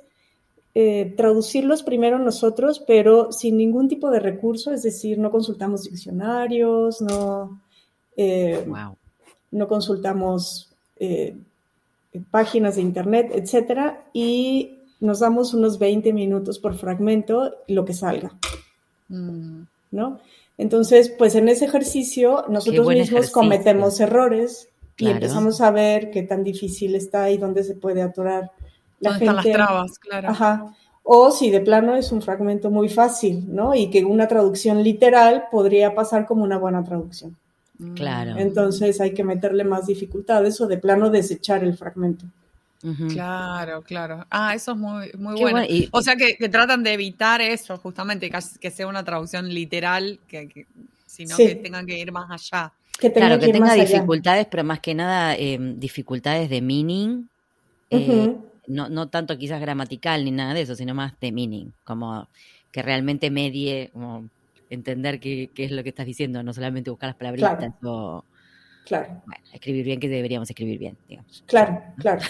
eh, 0.75 1.15
traducirlos 1.17 1.83
primero 1.83 2.19
nosotros, 2.19 2.79
pero 2.87 3.33
sin 3.33 3.57
ningún 3.57 3.89
tipo 3.89 4.11
de 4.11 4.21
recurso, 4.21 4.73
es 4.73 4.83
decir, 4.83 5.19
no 5.19 5.31
consultamos 5.31 5.85
diccionarios, 5.85 7.01
no, 7.01 7.61
no 9.51 9.69
consultamos 9.69 10.73
páginas 12.31 12.77
de 12.77 12.83
internet, 12.83 13.31
etcétera, 13.35 14.05
y 14.13 14.79
nos 15.01 15.21
damos 15.21 15.55
unos 15.55 15.79
20 15.79 16.13
minutos 16.13 16.59
por 16.59 16.75
fragmento, 16.75 17.55
lo 17.69 17.85
que 17.85 17.95
salga. 17.95 18.33
Mm. 19.09 19.63
¿No? 19.91 20.19
Entonces, 20.59 21.09
pues 21.17 21.35
en 21.37 21.49
ese 21.49 21.67
ejercicio 21.67 22.45
nosotros 22.49 22.87
mismos 22.89 23.31
cometemos 23.31 24.01
errores 24.01 24.69
y 24.99 25.09
empezamos 25.09 25.61
a 25.61 25.71
ver 25.71 26.11
qué 26.11 26.25
tan 26.25 26.43
difícil 26.43 26.97
está 26.97 27.31
y 27.31 27.39
dónde 27.39 27.63
se 27.63 27.77
puede 27.77 28.03
atorar 28.03 28.51
la 28.99 29.13
gente. 29.13 29.25
Están 29.27 29.37
las 29.37 29.47
trabas, 29.47 29.99
claro. 30.01 30.29
Ajá. 30.29 30.75
O 31.05 31.31
si 31.31 31.51
de 31.51 31.61
plano 31.61 31.95
es 31.95 32.13
un 32.13 32.21
fragmento 32.21 32.71
muy 32.71 32.89
fácil, 32.89 33.45
¿no? 33.47 33.75
Y 33.75 33.89
que 33.89 34.05
una 34.05 34.29
traducción 34.29 34.83
literal 34.83 35.45
podría 35.51 35.95
pasar 35.95 36.27
como 36.27 36.43
una 36.43 36.59
buena 36.59 36.85
traducción. 36.85 37.37
Claro. 37.95 38.37
Entonces 38.37 39.01
hay 39.01 39.15
que 39.15 39.23
meterle 39.23 39.65
más 39.65 39.87
dificultades 39.87 40.61
o 40.61 40.67
de 40.67 40.79
plano 40.79 41.11
desechar 41.11 41.63
el 41.63 41.77
fragmento. 41.77 42.27
Claro, 43.11 43.83
claro. 43.83 44.25
Ah, 44.31 44.55
eso 44.55 44.73
es 44.73 44.79
muy, 44.79 45.11
muy 45.19 45.41
bueno. 45.41 45.63
o 45.91 46.03
sea 46.03 46.15
que, 46.17 46.49
tratan 46.49 46.85
de 46.85 46.93
evitar 46.93 47.41
eso, 47.41 47.77
justamente, 47.77 48.31
que, 48.61 48.71
sea 48.71 48.87
una 48.87 49.05
traducción 49.05 49.53
literal, 49.53 50.21
que, 50.29 50.67
sino 51.07 51.37
que 51.37 51.57
tengan 51.57 51.87
que 51.87 51.99
ir 51.99 52.13
más 52.13 52.31
allá. 52.31 52.73
claro, 52.99 53.39
que, 53.41 53.53
tenga 53.53 53.75
dificultades, 53.75 54.47
pero 54.47 54.63
más 54.63 54.81
que 54.81 54.95
nada 54.95 55.35
em, 55.37 55.79
dificultades 55.79 56.49
de 56.51 56.63
meaning. 56.63 57.29
Eh, 57.91 58.37
no, 58.69 58.89
no 58.89 59.09
tanto 59.09 59.37
quizás 59.39 59.61
gramatical 59.61 60.25
ni 60.25 60.31
nada 60.31 60.55
de 60.55 60.63
eso, 60.63 60.77
sino 60.77 60.95
más 60.95 61.19
de 61.21 61.33
meaning, 61.33 61.73
como 61.85 62.29
que 62.71 62.83
realmente 62.83 63.31
medie, 63.31 63.91
como 63.93 64.29
entender 64.71 65.21
qué, 65.21 65.51
es 65.57 65.71
lo 65.71 65.83
que 65.83 65.89
estás 65.91 66.07
diciendo, 66.07 66.43
no 66.43 66.53
solamente 66.53 66.91
buscar 66.91 67.09
las 67.09 67.17
palabritas 67.17 67.73
o 67.83 68.25
Claro. 68.89 69.23
Bueno, 69.27 69.45
escribir 69.53 69.85
bien 69.85 70.01
que 70.01 70.09
deberíamos 70.09 70.49
escribir 70.49 70.79
bien, 70.79 70.97
digamos. 71.07 71.45
Claro, 71.47 71.83
claro. 71.99 72.23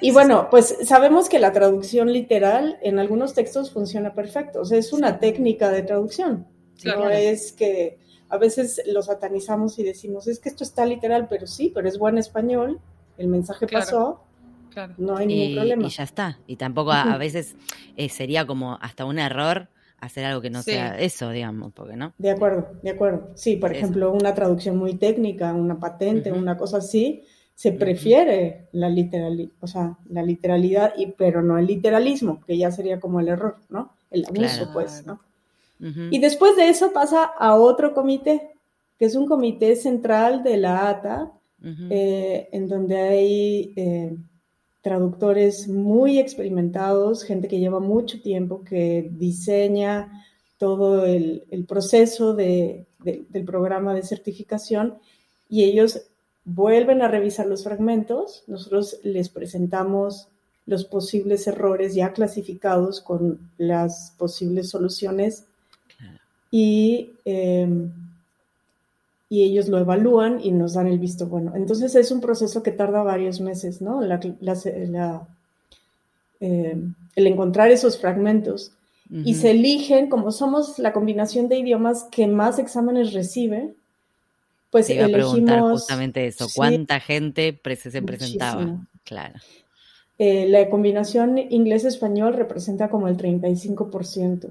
Y 0.00 0.12
bueno, 0.12 0.46
pues 0.48 0.76
sabemos 0.84 1.28
que 1.28 1.40
la 1.40 1.50
traducción 1.50 2.12
literal 2.12 2.78
en 2.82 3.00
algunos 3.00 3.34
textos 3.34 3.72
funciona 3.72 4.14
perfecto. 4.14 4.60
O 4.60 4.64
sea, 4.64 4.78
es 4.78 4.92
una 4.92 5.18
técnica 5.18 5.70
de 5.70 5.82
traducción. 5.82 6.46
No 6.84 7.10
es 7.10 7.50
que 7.50 7.98
a 8.28 8.36
veces 8.38 8.80
lo 8.86 9.02
satanizamos 9.02 9.76
y 9.80 9.82
decimos, 9.82 10.28
es 10.28 10.38
que 10.38 10.48
esto 10.48 10.62
está 10.62 10.86
literal, 10.86 11.26
pero 11.28 11.48
sí, 11.48 11.72
pero 11.74 11.88
es 11.88 11.98
buen 11.98 12.16
español, 12.16 12.78
el 13.18 13.26
mensaje 13.26 13.66
pasó, 13.66 14.22
claro. 14.70 14.94
no 14.98 15.16
hay 15.16 15.26
ningún 15.26 15.56
problema. 15.56 15.86
Y 15.86 15.90
ya 15.90 16.04
está. 16.04 16.38
Y 16.46 16.56
tampoco 16.56 16.92
a, 16.92 17.16
veces 17.18 17.56
eh, 17.96 18.08
sería 18.08 18.46
como 18.46 18.78
hasta 18.80 19.04
un 19.04 19.18
error 19.18 19.68
hacer 20.04 20.24
algo 20.24 20.40
que 20.40 20.50
no 20.50 20.62
sea 20.62 20.98
eso, 20.98 21.30
digamos, 21.30 21.72
porque 21.72 21.96
no. 21.96 22.12
De 22.18 22.30
acuerdo, 22.30 22.68
de 22.82 22.90
acuerdo. 22.90 23.30
Sí, 23.34 23.56
por 23.56 23.72
ejemplo, 23.72 24.12
una 24.12 24.34
traducción 24.34 24.76
muy 24.76 24.94
técnica, 24.94 25.52
una 25.52 25.78
patente, 25.78 26.32
una 26.32 26.56
cosa 26.56 26.78
así, 26.78 27.24
se 27.54 27.72
prefiere 27.72 28.68
la 28.72 28.88
literalidad, 28.88 29.52
o 29.60 29.66
sea, 29.66 29.96
la 30.08 30.22
literalidad, 30.22 30.94
y, 30.96 31.12
pero 31.12 31.42
no 31.42 31.58
el 31.58 31.66
literalismo, 31.66 32.40
que 32.46 32.58
ya 32.58 32.70
sería 32.70 32.98
como 32.98 33.20
el 33.20 33.28
error, 33.28 33.58
¿no? 33.68 33.92
El 34.10 34.26
abuso, 34.26 34.70
pues, 34.72 35.06
¿no? 35.06 35.20
Y 36.10 36.18
después 36.18 36.56
de 36.56 36.68
eso 36.68 36.92
pasa 36.92 37.24
a 37.24 37.56
otro 37.56 37.92
comité, 37.92 38.52
que 38.98 39.04
es 39.04 39.14
un 39.16 39.26
comité 39.26 39.76
central 39.76 40.42
de 40.42 40.56
la 40.56 40.88
ATA, 40.88 41.32
eh, 41.90 42.48
en 42.52 42.68
donde 42.68 42.96
hay 42.96 43.72
eh, 43.76 44.16
traductores 44.84 45.66
muy 45.66 46.18
experimentados, 46.18 47.24
gente 47.24 47.48
que 47.48 47.58
lleva 47.58 47.80
mucho 47.80 48.20
tiempo, 48.20 48.62
que 48.64 49.08
diseña 49.12 50.26
todo 50.58 51.06
el, 51.06 51.42
proceso 51.66 52.34
del 52.34 52.86
programa 53.46 53.94
de 53.94 54.02
certificación 54.02 54.98
y 55.48 55.64
ellos 55.64 56.02
vuelven 56.44 57.00
a 57.00 57.08
revisar 57.08 57.46
los 57.46 57.64
fragmentos, 57.64 58.44
nosotros 58.46 58.98
les 59.02 59.30
presentamos 59.30 60.28
los 60.66 60.84
posibles 60.84 61.46
errores 61.46 61.94
ya 61.94 62.12
clasificados 62.12 63.00
con 63.00 63.38
las 63.56 64.14
posibles 64.18 64.68
soluciones. 64.68 65.46
Y, 66.50 67.12
em, 67.24 67.90
y 69.34 69.42
ellos 69.42 69.68
lo 69.68 69.78
evalúan 69.78 70.38
y 70.40 70.52
nos 70.52 70.74
dan 70.74 70.86
el 70.86 71.00
visto 71.00 71.26
bueno. 71.26 71.54
Entonces 71.56 71.96
es 71.96 72.12
un 72.12 72.20
proceso 72.20 72.62
que 72.62 72.70
tarda 72.70 73.02
varios 73.02 73.40
meses, 73.40 73.82
¿no? 73.82 74.00
La, 74.00 74.20
eh, 76.40 76.76
el 77.16 77.26
encontrar 77.26 77.72
esos 77.72 77.98
fragmentos. 77.98 78.70
Y 79.10 79.34
se 79.34 79.50
eligen, 79.50 80.08
como 80.08 80.32
somos 80.32 80.78
la 80.78 80.92
combinación 80.92 81.48
de 81.48 81.58
idiomas 81.58 82.04
que 82.10 82.26
más 82.26 82.58
exámenes 82.58 83.12
recibe, 83.12 83.74
pues 84.70 84.86
Te 84.86 84.94
iba 84.94 85.04
elegimos... 85.04 85.26
A 85.26 85.32
preguntar 85.32 85.60
justamente 85.60 86.26
eso, 86.26 86.46
¿cuánta 86.54 87.00
gente 87.00 87.60
se 87.76 88.02
presentaba? 88.02 88.78
Claro. 89.04 89.34
Eh, 90.18 90.46
la 90.48 90.70
combinación 90.70 91.38
inglés-español 91.38 92.34
representa 92.34 92.88
como 92.88 93.08
el 93.08 93.16
35% 93.16 94.48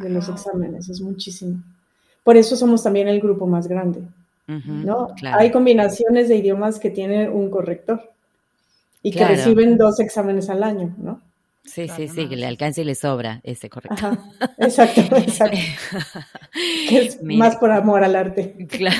de 0.00 0.08
los 0.10 0.28
exámenes, 0.28 0.88
es 0.88 1.00
muchísimo. 1.00 1.62
Por 2.24 2.36
eso 2.36 2.56
somos 2.56 2.82
también 2.82 3.06
el 3.06 3.20
grupo 3.20 3.46
más 3.46 3.68
grande. 3.68 4.00
¿No? 4.46 5.08
Hay 5.32 5.50
combinaciones 5.50 6.28
de 6.28 6.36
idiomas 6.36 6.78
que 6.78 6.90
tienen 6.90 7.30
un 7.30 7.50
corrector 7.50 8.12
y 9.02 9.10
que 9.10 9.24
reciben 9.24 9.76
dos 9.76 10.00
exámenes 10.00 10.48
al 10.50 10.62
año, 10.62 10.94
¿no? 10.98 11.20
Sí, 11.64 11.88
sí, 11.88 12.08
sí, 12.08 12.28
que 12.28 12.36
le 12.36 12.46
alcance 12.46 12.82
y 12.82 12.84
le 12.84 12.94
sobra 12.94 13.40
ese 13.42 13.70
corrector. 13.70 14.18
exacto, 14.58 15.00
exacto. 15.16 15.56
que 16.88 16.98
es 16.98 17.22
más 17.22 17.56
por 17.56 17.70
amor 17.70 18.04
al 18.04 18.16
arte. 18.16 18.54
Claro. 18.68 18.96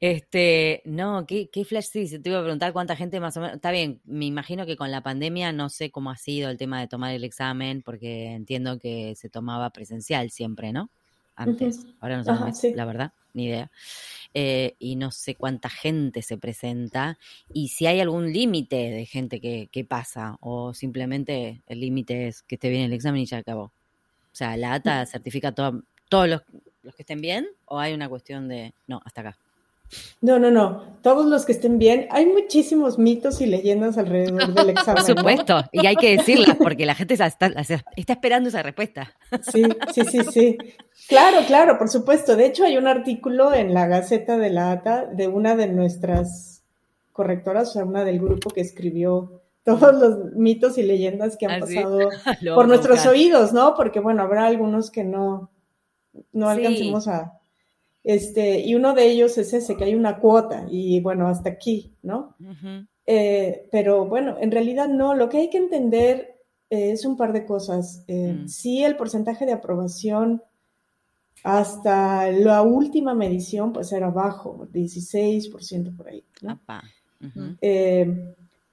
este, 0.00 0.82
no, 0.84 1.26
¿qué, 1.26 1.50
qué 1.50 1.64
flash 1.64 1.86
sí, 1.86 2.18
te 2.20 2.30
iba 2.30 2.38
a 2.38 2.42
preguntar 2.42 2.72
cuánta 2.72 2.94
gente 2.94 3.18
más 3.18 3.36
o 3.36 3.40
menos. 3.40 3.56
Está 3.56 3.72
bien, 3.72 4.00
me 4.04 4.26
imagino 4.26 4.66
que 4.66 4.76
con 4.76 4.92
la 4.92 5.02
pandemia 5.02 5.52
no 5.52 5.68
sé 5.68 5.90
cómo 5.90 6.12
ha 6.12 6.16
sido 6.16 6.48
el 6.48 6.56
tema 6.56 6.80
de 6.80 6.86
tomar 6.86 7.12
el 7.12 7.24
examen, 7.24 7.82
porque 7.82 8.30
entiendo 8.30 8.78
que 8.78 9.14
se 9.16 9.28
tomaba 9.28 9.70
presencial 9.70 10.30
siempre, 10.30 10.72
¿no? 10.72 10.90
Antes. 11.42 11.86
Ahora 12.00 12.18
no 12.18 12.24
sabemos, 12.24 12.62
la 12.74 12.84
verdad 12.84 13.12
ni 13.34 13.46
idea. 13.46 13.70
Eh, 14.32 14.76
y 14.78 14.96
no 14.96 15.10
sé 15.10 15.34
cuánta 15.34 15.68
gente 15.68 16.22
se 16.22 16.38
presenta 16.38 17.18
y 17.52 17.68
si 17.68 17.86
hay 17.86 18.00
algún 18.00 18.32
límite 18.32 18.76
de 18.76 19.04
gente 19.04 19.40
que, 19.40 19.84
pasa 19.88 20.36
o 20.40 20.72
simplemente 20.72 21.62
el 21.66 21.80
límite 21.80 22.28
es 22.28 22.42
que 22.42 22.54
esté 22.54 22.68
bien 22.68 22.82
el 22.82 22.92
examen 22.92 23.22
y 23.22 23.26
ya 23.26 23.38
acabó. 23.38 23.64
O 23.64 24.36
sea, 24.36 24.56
la 24.56 24.74
ATA 24.74 25.04
certifica 25.06 25.48
a 25.48 25.52
todos 25.52 26.28
los, 26.28 26.42
los 26.82 26.94
que 26.94 27.02
estén 27.02 27.20
bien 27.20 27.48
o 27.64 27.80
hay 27.80 27.92
una 27.92 28.08
cuestión 28.08 28.48
de, 28.48 28.72
no, 28.86 29.00
hasta 29.04 29.22
acá. 29.22 29.36
No, 30.20 30.38
no, 30.38 30.50
no. 30.50 30.90
Todos 31.02 31.26
los 31.26 31.46
que 31.46 31.52
estén 31.52 31.78
bien. 31.78 32.06
Hay 32.10 32.26
muchísimos 32.26 32.98
mitos 32.98 33.40
y 33.40 33.46
leyendas 33.46 33.96
alrededor 33.96 34.52
del 34.52 34.70
examen. 34.70 35.04
Por 35.04 35.16
supuesto, 35.16 35.64
y 35.72 35.86
hay 35.86 35.96
que 35.96 36.16
decirlas 36.16 36.56
porque 36.56 36.84
la 36.84 36.94
gente 36.94 37.14
está, 37.14 37.26
está, 37.26 37.82
esperando 37.96 38.48
esa 38.48 38.62
respuesta. 38.62 39.12
Sí, 39.50 39.64
sí, 39.94 40.02
sí, 40.04 40.20
sí. 40.30 40.58
Claro, 41.08 41.38
claro, 41.46 41.78
por 41.78 41.88
supuesto. 41.88 42.36
De 42.36 42.46
hecho, 42.46 42.64
hay 42.64 42.76
un 42.76 42.86
artículo 42.86 43.54
en 43.54 43.72
la 43.72 43.86
Gaceta 43.86 44.36
de 44.36 44.50
la 44.50 44.72
ATA 44.72 45.06
de 45.06 45.28
una 45.28 45.56
de 45.56 45.68
nuestras 45.68 46.62
correctoras, 47.12 47.70
o 47.70 47.72
sea, 47.72 47.84
una 47.84 48.04
del 48.04 48.20
grupo 48.20 48.50
que 48.50 48.60
escribió 48.60 49.40
todos 49.64 49.94
los 49.94 50.32
mitos 50.34 50.78
y 50.78 50.82
leyendas 50.82 51.36
que 51.36 51.46
han 51.46 51.52
¿Ah, 51.52 51.60
pasado 51.60 51.98
por 52.54 52.68
nuestros 52.68 53.06
oídos, 53.06 53.52
¿no? 53.52 53.74
Porque, 53.74 54.00
bueno, 54.00 54.22
habrá 54.22 54.46
algunos 54.46 54.90
que 54.90 55.04
no, 55.04 55.50
no 56.32 56.48
alcancemos 56.48 57.08
a 57.08 57.39
este, 58.02 58.60
y 58.60 58.74
uno 58.74 58.94
de 58.94 59.06
ellos 59.06 59.36
es 59.38 59.52
ese, 59.52 59.76
que 59.76 59.84
hay 59.84 59.94
una 59.94 60.18
cuota 60.18 60.66
y 60.70 61.00
bueno, 61.00 61.28
hasta 61.28 61.50
aquí, 61.50 61.92
¿no? 62.02 62.34
Eh, 63.06 63.68
pero 63.70 64.06
bueno, 64.06 64.36
en 64.40 64.50
realidad 64.50 64.88
no, 64.88 65.14
lo 65.14 65.28
que 65.28 65.38
hay 65.38 65.50
que 65.50 65.58
entender 65.58 66.36
eh, 66.70 66.92
es 66.92 67.04
un 67.04 67.16
par 67.16 67.32
de 67.32 67.44
cosas. 67.44 68.04
Eh, 68.06 68.38
mm. 68.40 68.48
Sí, 68.48 68.84
el 68.84 68.96
porcentaje 68.96 69.44
de 69.46 69.52
aprobación 69.52 70.42
hasta 71.42 72.30
la 72.30 72.62
última 72.62 73.14
medición 73.14 73.72
pues 73.72 73.92
era 73.92 74.10
bajo, 74.10 74.66
16% 74.72 75.96
por 75.96 76.08
ahí. 76.08 76.24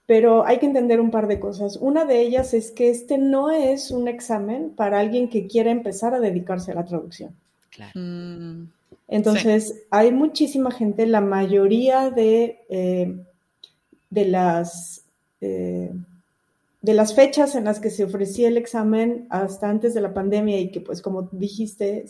pero 0.05 0.45
hay 0.45 0.59
que 0.59 0.65
entender 0.65 1.01
un 1.01 1.11
par 1.11 1.27
de 1.27 1.39
cosas. 1.39 1.77
Una 1.77 2.05
de 2.05 2.21
ellas 2.21 2.53
es 2.53 2.71
que 2.71 2.89
este 2.89 3.17
no 3.17 3.51
es 3.51 3.91
un 3.91 4.07
examen 4.07 4.69
para 4.69 4.99
alguien 4.99 5.29
que 5.29 5.47
quiera 5.47 5.71
empezar 5.71 6.13
a 6.13 6.19
dedicarse 6.19 6.71
a 6.71 6.75
la 6.75 6.85
traducción. 6.85 7.35
Claro. 7.71 7.91
Mm. 7.95 8.76
Entonces, 9.07 9.85
hay 9.89 10.11
muchísima 10.11 10.71
gente, 10.71 11.05
la 11.05 11.21
mayoría 11.21 12.09
de, 12.09 12.59
eh, 12.69 13.17
de, 14.09 14.25
las, 14.25 15.05
eh, 15.39 15.93
de 16.81 16.93
las 16.93 17.13
fechas 17.13 17.55
en 17.55 17.63
las 17.63 17.79
que 17.79 17.89
se 17.89 18.03
ofrecía 18.03 18.49
el 18.49 18.57
examen 18.57 19.25
hasta 19.29 19.69
antes 19.69 19.93
de 19.93 20.01
la 20.01 20.13
pandemia 20.13 20.59
y 20.59 20.71
que, 20.71 20.81
pues, 20.81 21.01
como 21.01 21.29
dijiste, 21.31 22.05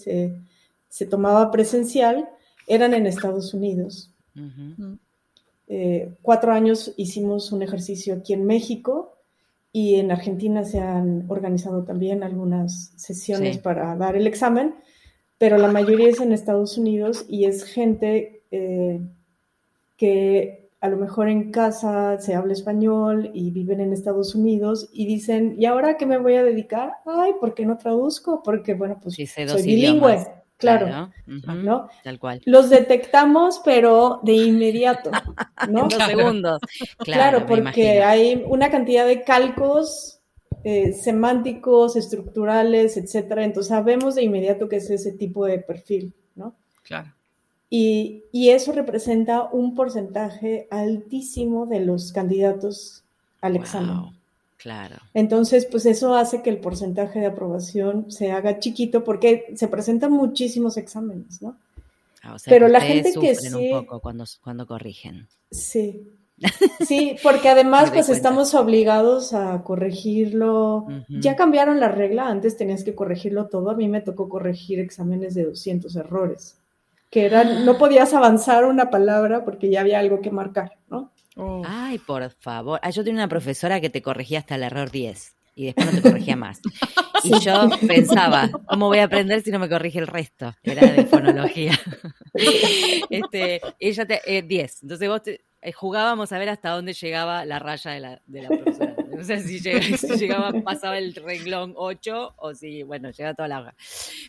se, 0.89 1.05
tomaba 1.05 1.51
presencial, 1.51 2.27
eran 2.65 2.95
en 2.95 3.05
Estados 3.05 3.53
Unidos. 3.53 4.11
Eh, 5.67 6.13
cuatro 6.21 6.51
años 6.51 6.93
hicimos 6.97 7.51
un 7.51 7.61
ejercicio 7.61 8.15
aquí 8.15 8.33
en 8.33 8.45
México 8.45 9.17
y 9.71 9.95
en 9.95 10.11
Argentina 10.11 10.63
se 10.63 10.79
han 10.79 11.25
organizado 11.27 11.83
también 11.83 12.23
algunas 12.23 12.93
sesiones 12.95 13.57
para 13.59 13.95
dar 13.95 14.15
el 14.15 14.25
examen 14.25 14.73
pero 15.37 15.57
la 15.57 15.67
mayoría 15.67 16.09
es 16.09 16.19
en 16.19 16.33
Estados 16.33 16.77
Unidos 16.77 17.25
y 17.27 17.45
es 17.45 17.63
gente 17.63 18.43
eh, 18.51 19.01
que 19.95 20.69
a 20.79 20.89
lo 20.89 20.97
mejor 20.97 21.27
en 21.29 21.51
casa 21.51 22.19
se 22.19 22.35
habla 22.35 22.53
español 22.53 23.31
y 23.33 23.51
viven 23.51 23.81
en 23.81 23.93
Estados 23.93 24.35
Unidos 24.35 24.89
y 24.93 25.05
dicen, 25.07 25.55
¿y 25.57 25.65
ahora 25.65 25.97
qué 25.97 26.05
me 26.05 26.17
voy 26.17 26.35
a 26.35 26.43
dedicar? 26.43 26.93
Ay, 27.05 27.33
¿por 27.39 27.53
qué 27.55 27.65
no 27.65 27.77
traduzco? 27.77 28.41
Porque, 28.43 28.75
bueno, 28.75 28.99
pues 29.01 29.15
soy 29.15 29.63
bilingüe. 29.63 30.27
Claro, 30.57 31.11
¿no? 31.27 31.87
Tal 32.03 32.17
cual. 32.17 32.41
Los 32.45 32.71
detectamos, 32.71 33.61
pero 33.63 34.21
de 34.23 34.33
inmediato, 34.33 35.11
¿no? 35.69 35.83
En 35.83 35.89
dos 35.89 36.03
segundos. 36.03 36.61
Claro, 36.97 37.45
porque 37.45 38.01
hay 38.01 38.43
una 38.47 38.71
cantidad 38.71 39.05
de 39.05 39.23
calcos 39.23 40.16
eh, 40.63 40.93
semánticos, 40.93 41.95
estructurales, 41.95 42.97
etcétera. 42.97 43.43
Entonces 43.43 43.69
sabemos 43.69 44.15
de 44.15 44.23
inmediato 44.23 44.67
que 44.67 44.77
es 44.77 44.89
ese 44.89 45.11
tipo 45.11 45.45
de 45.45 45.59
perfil, 45.59 46.13
¿no? 46.35 46.53
Claro. 46.83 47.13
Y, 47.69 48.23
eso 48.33 48.71
representa 48.71 49.43
un 49.51 49.75
porcentaje 49.75 50.67
altísimo 50.71 51.65
de 51.65 51.81
los 51.81 52.13
candidatos 52.13 53.03
al 53.41 53.57
examen. 53.57 54.17
Claro. 54.57 54.95
Entonces, 55.13 55.65
pues 55.65 55.85
eso 55.85 56.15
hace 56.15 56.41
que 56.41 56.49
el 56.49 56.59
porcentaje 56.59 57.19
de 57.19 57.27
aprobación 57.27 58.11
se 58.11 58.31
haga 58.31 58.59
chiquito 58.59 59.03
porque 59.03 59.53
se 59.55 59.67
presentan 59.67 60.11
muchísimos 60.11 60.77
exámenes, 60.77 61.41
¿no? 61.41 61.57
Ah, 62.23 62.37
Pero 62.45 62.67
la 62.67 62.81
gente 62.81 63.13
que 63.13 63.35
sí. 63.35 63.53
un 63.53 63.85
poco 63.85 63.99
cuando, 63.99 64.25
cuando 64.43 64.65
corrigen. 64.65 65.27
Sí, 65.51 66.07
Sí, 66.85 67.15
porque 67.23 67.49
además 67.49 67.91
pues 67.91 68.09
estamos 68.09 68.53
obligados 68.53 69.33
a 69.33 69.63
corregirlo. 69.63 70.87
Ya 71.09 71.35
cambiaron 71.35 71.79
la 71.79 71.89
regla, 71.89 72.27
antes 72.27 72.57
tenías 72.57 72.83
que 72.83 72.95
corregirlo 72.95 73.47
todo, 73.47 73.71
a 73.71 73.75
mí 73.75 73.87
me 73.87 74.01
tocó 74.01 74.29
corregir 74.29 74.79
exámenes 74.79 75.33
de 75.33 75.45
200 75.45 75.95
errores, 75.95 76.59
que 77.09 77.25
eran, 77.25 77.65
no 77.65 77.77
podías 77.79 78.13
avanzar 78.13 78.65
una 78.65 78.89
palabra 78.89 79.45
porque 79.45 79.69
ya 79.69 79.81
había 79.81 79.99
algo 79.99 80.21
que 80.21 80.31
marcar, 80.31 80.73
¿no? 80.89 81.11
Oh. 81.35 81.61
Ay, 81.65 81.99
por 81.99 82.29
favor. 82.31 82.79
Ah, 82.81 82.89
yo 82.89 83.03
tenía 83.03 83.21
una 83.21 83.27
profesora 83.27 83.79
que 83.79 83.89
te 83.89 84.01
corregía 84.01 84.39
hasta 84.39 84.55
el 84.55 84.63
error 84.63 84.89
10 84.89 85.35
y 85.55 85.65
después 85.65 85.87
no 85.87 85.91
te 85.93 86.01
corregía 86.01 86.35
más. 86.35 86.61
Y 87.23 87.39
yo 87.39 87.69
pensaba, 87.87 88.49
¿cómo 88.67 88.87
voy 88.87 88.99
a 88.99 89.05
aprender 89.05 89.41
si 89.41 89.51
no 89.51 89.59
me 89.59 89.69
corrige 89.69 89.99
el 89.99 90.07
resto? 90.07 90.55
Era 90.63 90.91
de 90.91 91.05
fonología. 91.05 91.77
este, 93.09 93.61
ella 93.79 94.05
te, 94.05 94.41
10. 94.43 94.71
Eh, 94.71 94.77
Entonces 94.83 95.09
vos 95.09 95.23
te, 95.23 95.41
eh, 95.67 95.73
jugábamos 95.73 96.31
a 96.31 96.39
ver 96.39 96.47
hasta 96.47 96.69
dónde 96.69 96.93
llegaba 96.93 97.43
la 97.43 97.59
raya 97.59 97.91
de 97.91 97.99
la, 97.99 98.21
de 98.25 98.41
la 98.41 98.47
profesora. 98.47 98.95
No 99.17 99.23
sé 99.23 99.39
si, 99.39 99.59
llegaba, 99.59 100.53
pasaba 100.61 100.99
el 100.99 101.15
renglón 101.15 101.73
8 101.75 102.35
o 102.37 102.53
si, 102.53 102.83
bueno, 102.83 103.09
llega 103.09 103.33
toda 103.33 103.47
la 103.47 103.61
hoja. 103.61 103.75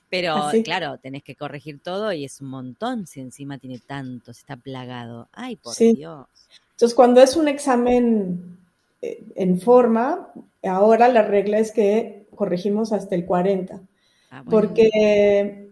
Pero 0.08 0.34
claro, 0.64 0.96
tenés 0.96 1.22
que 1.22 1.36
corregir 1.36 1.78
todo 1.82 2.10
y 2.14 2.24
es 2.24 2.40
un 2.40 2.48
montón 2.48 3.06
si 3.06 3.20
encima 3.20 3.58
tiene 3.58 3.80
tanto, 3.80 4.32
si 4.32 4.38
está 4.40 4.56
plagado. 4.56 5.28
Ay, 5.32 5.56
por 5.56 5.76
Dios. 5.76 6.26
Entonces, 6.70 6.94
cuando 6.94 7.20
es 7.20 7.36
un 7.36 7.48
examen 7.48 8.58
eh, 9.02 9.22
en 9.34 9.60
forma, 9.60 10.32
ahora 10.62 11.08
la 11.08 11.20
regla 11.20 11.58
es 11.58 11.70
que 11.70 12.26
corregimos 12.34 12.94
hasta 12.94 13.14
el 13.14 13.26
40. 13.26 13.82
Ah, 14.30 14.42
porque 14.48 15.67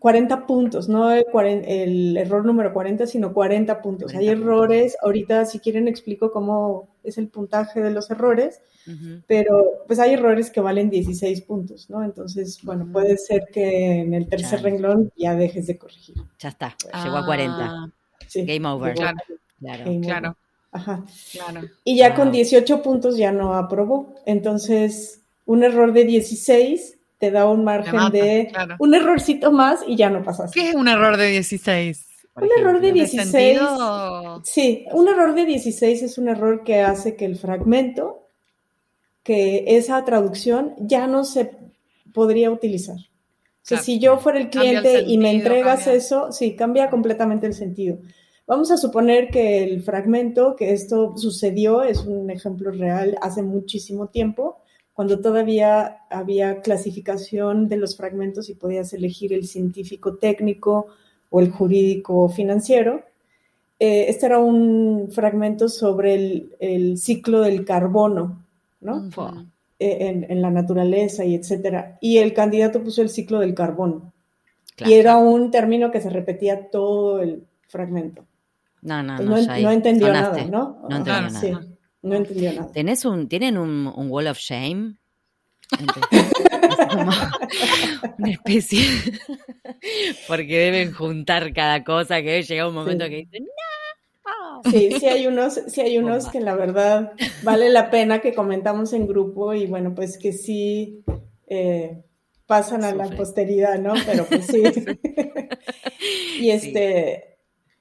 40 0.00 0.46
puntos, 0.46 0.88
no 0.88 1.12
el, 1.12 2.16
error 2.16 2.44
número 2.44 2.72
40, 2.72 3.06
sino 3.06 3.34
40 3.34 3.82
puntos. 3.82 4.14
hay 4.14 4.28
errores, 4.28 4.96
ahorita 5.02 5.44
si 5.44 5.60
quieren 5.60 5.88
explico 5.88 6.32
cómo 6.32 6.88
es 7.04 7.18
el 7.18 7.28
puntaje 7.28 7.80
de 7.82 7.90
los 7.90 8.10
errores, 8.10 8.62
pero 9.26 9.84
pues 9.86 9.98
hay 10.00 10.14
errores 10.14 10.50
que 10.50 10.62
valen 10.62 10.88
16 10.88 11.42
puntos, 11.42 11.90
¿no? 11.90 12.02
Entonces, 12.02 12.60
bueno, 12.62 12.88
puede 12.90 13.18
ser 13.18 13.48
que 13.52 14.00
en 14.00 14.14
el 14.14 14.26
tercer 14.26 14.62
renglón 14.62 15.12
ya 15.16 15.36
dejes 15.36 15.66
de 15.66 15.76
corregir. 15.78 16.16
Ya 16.38 16.48
está, 16.48 16.74
llegó 17.04 17.18
a 17.18 17.26
40. 17.26 17.56
Ah. 17.60 17.92
Game 18.34 18.66
over. 18.66 18.94
Claro, 18.94 19.84
claro. 20.00 20.36
Ajá. 20.72 21.04
Claro. 21.32 21.68
Y 21.84 21.98
ya 21.98 22.14
con 22.14 22.32
18 22.32 22.82
puntos 22.82 23.16
ya 23.18 23.32
no 23.32 23.54
aprobó. 23.54 24.14
Entonces, 24.24 25.20
un 25.44 25.62
error 25.62 25.92
de 25.92 26.04
16 26.04 26.99
te 27.20 27.30
da 27.30 27.46
un 27.46 27.62
margen 27.64 28.10
de 28.10 28.50
un 28.78 28.94
errorcito 28.94 29.52
más 29.52 29.80
y 29.86 29.94
ya 29.94 30.08
no 30.08 30.22
pasas. 30.22 30.50
¿Qué 30.52 30.70
es 30.70 30.74
un 30.74 30.88
error 30.88 31.18
de 31.18 31.28
16? 31.28 32.06
un 32.34 32.48
error 32.58 32.80
de 32.80 32.92
16. 32.92 33.60
Sí, 34.44 34.86
un 34.92 35.06
error 35.06 35.34
de 35.34 35.44
16 35.44 36.02
es 36.02 36.16
un 36.16 36.28
error 36.28 36.64
que 36.64 36.80
hace 36.80 37.16
que 37.16 37.26
el 37.26 37.36
fragmento, 37.36 38.26
que 39.22 39.64
esa 39.76 40.02
traducción 40.06 40.74
ya 40.78 41.06
no 41.06 41.24
se 41.24 41.50
podría 42.14 42.50
utilizar. 42.50 42.96
O 42.96 43.66
sea, 43.70 43.78
si 43.78 43.98
yo 43.98 44.16
fuera 44.16 44.40
el 44.40 44.48
cliente 44.48 45.02
y 45.06 45.18
me 45.18 45.30
entregas 45.30 45.86
eso, 45.86 46.32
sí, 46.32 46.56
cambia 46.56 46.88
completamente 46.88 47.46
el 47.46 47.52
sentido. 47.52 47.98
Vamos 48.46 48.70
a 48.70 48.78
suponer 48.78 49.28
que 49.28 49.62
el 49.62 49.82
fragmento, 49.82 50.56
que 50.56 50.72
esto 50.72 51.18
sucedió, 51.18 51.82
es 51.82 51.98
un 51.98 52.30
ejemplo 52.30 52.70
real 52.70 53.18
hace 53.20 53.42
muchísimo 53.42 54.06
tiempo, 54.08 54.62
cuando 55.00 55.18
todavía 55.18 56.00
había 56.10 56.60
clasificación 56.60 57.68
de 57.68 57.78
los 57.78 57.96
fragmentos 57.96 58.50
y 58.50 58.54
podías 58.54 58.92
elegir 58.92 59.32
el 59.32 59.46
científico 59.46 60.16
técnico 60.16 60.88
o 61.30 61.40
el 61.40 61.50
jurídico 61.50 62.28
financiero. 62.28 63.02
Eh, 63.78 64.10
este 64.10 64.26
era 64.26 64.40
un 64.40 65.08
fragmento 65.10 65.70
sobre 65.70 66.50
el, 66.60 66.98
ciclo 66.98 67.40
del 67.40 67.64
carbono, 67.64 68.44
¿no? 68.82 69.08
Eh, 69.78 70.26
en, 70.28 70.42
la 70.42 70.50
naturaleza 70.50 71.24
y 71.24 71.34
etcétera. 71.34 71.96
Y 72.02 72.18
el 72.18 72.34
candidato 72.34 72.82
puso 72.82 73.00
el 73.00 73.08
ciclo 73.08 73.40
del 73.40 73.54
carbono. 73.54 74.12
Y 74.84 74.92
era 74.92 75.16
un 75.16 75.50
término 75.50 75.90
que 75.90 76.02
se 76.02 76.10
repetía 76.10 76.68
todo 76.68 77.22
el 77.22 77.42
fragmento. 77.68 78.26
No, 78.82 79.02
no, 79.02 79.16
no. 79.18 79.34
No, 79.34 79.70
entendió 79.70 80.12
nada, 80.12 80.44
¿no? 80.44 80.76
No 80.90 80.96
entendió 80.98 81.22
nada. 81.22 81.69
No 82.02 82.16
entendió 82.16 82.52
nada. 82.52 82.72
¿Tenés 82.72 83.04
un, 83.04 83.28
¿Tienen 83.28 83.58
un, 83.58 83.92
un 83.94 84.10
wall 84.10 84.28
of 84.28 84.38
shame? 84.38 84.96
una 88.18 88.30
especie. 88.30 88.84
Porque 90.26 90.58
deben 90.58 90.92
juntar 90.92 91.52
cada 91.52 91.84
cosa 91.84 92.22
que 92.22 92.42
llega 92.42 92.68
un 92.68 92.74
momento 92.74 93.04
que 93.04 93.16
dicen, 93.16 93.44
¡No! 93.44 94.70
Sí, 94.70 94.92
sí 94.98 95.06
hay 95.06 95.26
unos, 95.26 95.60
sí 95.68 95.80
hay 95.80 95.98
unos 95.98 96.28
que 96.28 96.40
la 96.40 96.54
verdad 96.54 97.12
vale 97.42 97.70
la 97.70 97.90
pena 97.90 98.20
que 98.20 98.34
comentamos 98.34 98.92
en 98.92 99.06
grupo 99.06 99.54
y 99.54 99.66
bueno, 99.66 99.94
pues 99.94 100.18
que 100.18 100.32
sí 100.32 101.02
eh, 101.46 102.02
pasan 102.46 102.84
a 102.84 102.94
la 102.94 103.08
posteridad, 103.08 103.78
¿no? 103.78 103.94
Pero 104.04 104.26
pues 104.26 104.46
sí. 104.46 104.62
y 106.40 106.50
este, 106.50 107.29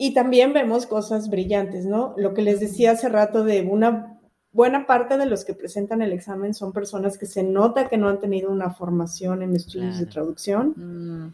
y 0.01 0.13
también 0.13 0.53
vemos 0.53 0.85
cosas 0.85 1.29
brillantes, 1.29 1.85
¿no? 1.85 2.13
Lo 2.15 2.33
que 2.33 2.41
les 2.41 2.61
decía 2.61 2.91
hace 2.91 3.09
rato 3.09 3.43
de 3.43 3.63
una 3.63 4.17
buena 4.53 4.87
parte 4.87 5.17
de 5.17 5.25
los 5.25 5.43
que 5.43 5.53
presentan 5.53 6.01
el 6.01 6.13
examen 6.13 6.53
son 6.53 6.71
personas 6.71 7.17
que 7.17 7.25
se 7.25 7.43
nota 7.43 7.89
que 7.89 7.97
no 7.97 8.07
han 8.07 8.21
tenido 8.21 8.49
una 8.49 8.71
formación 8.71 9.43
en 9.43 9.57
estudios 9.57 9.99
de 9.99 10.05
traducción, 10.05 10.73
mm. 10.75 11.33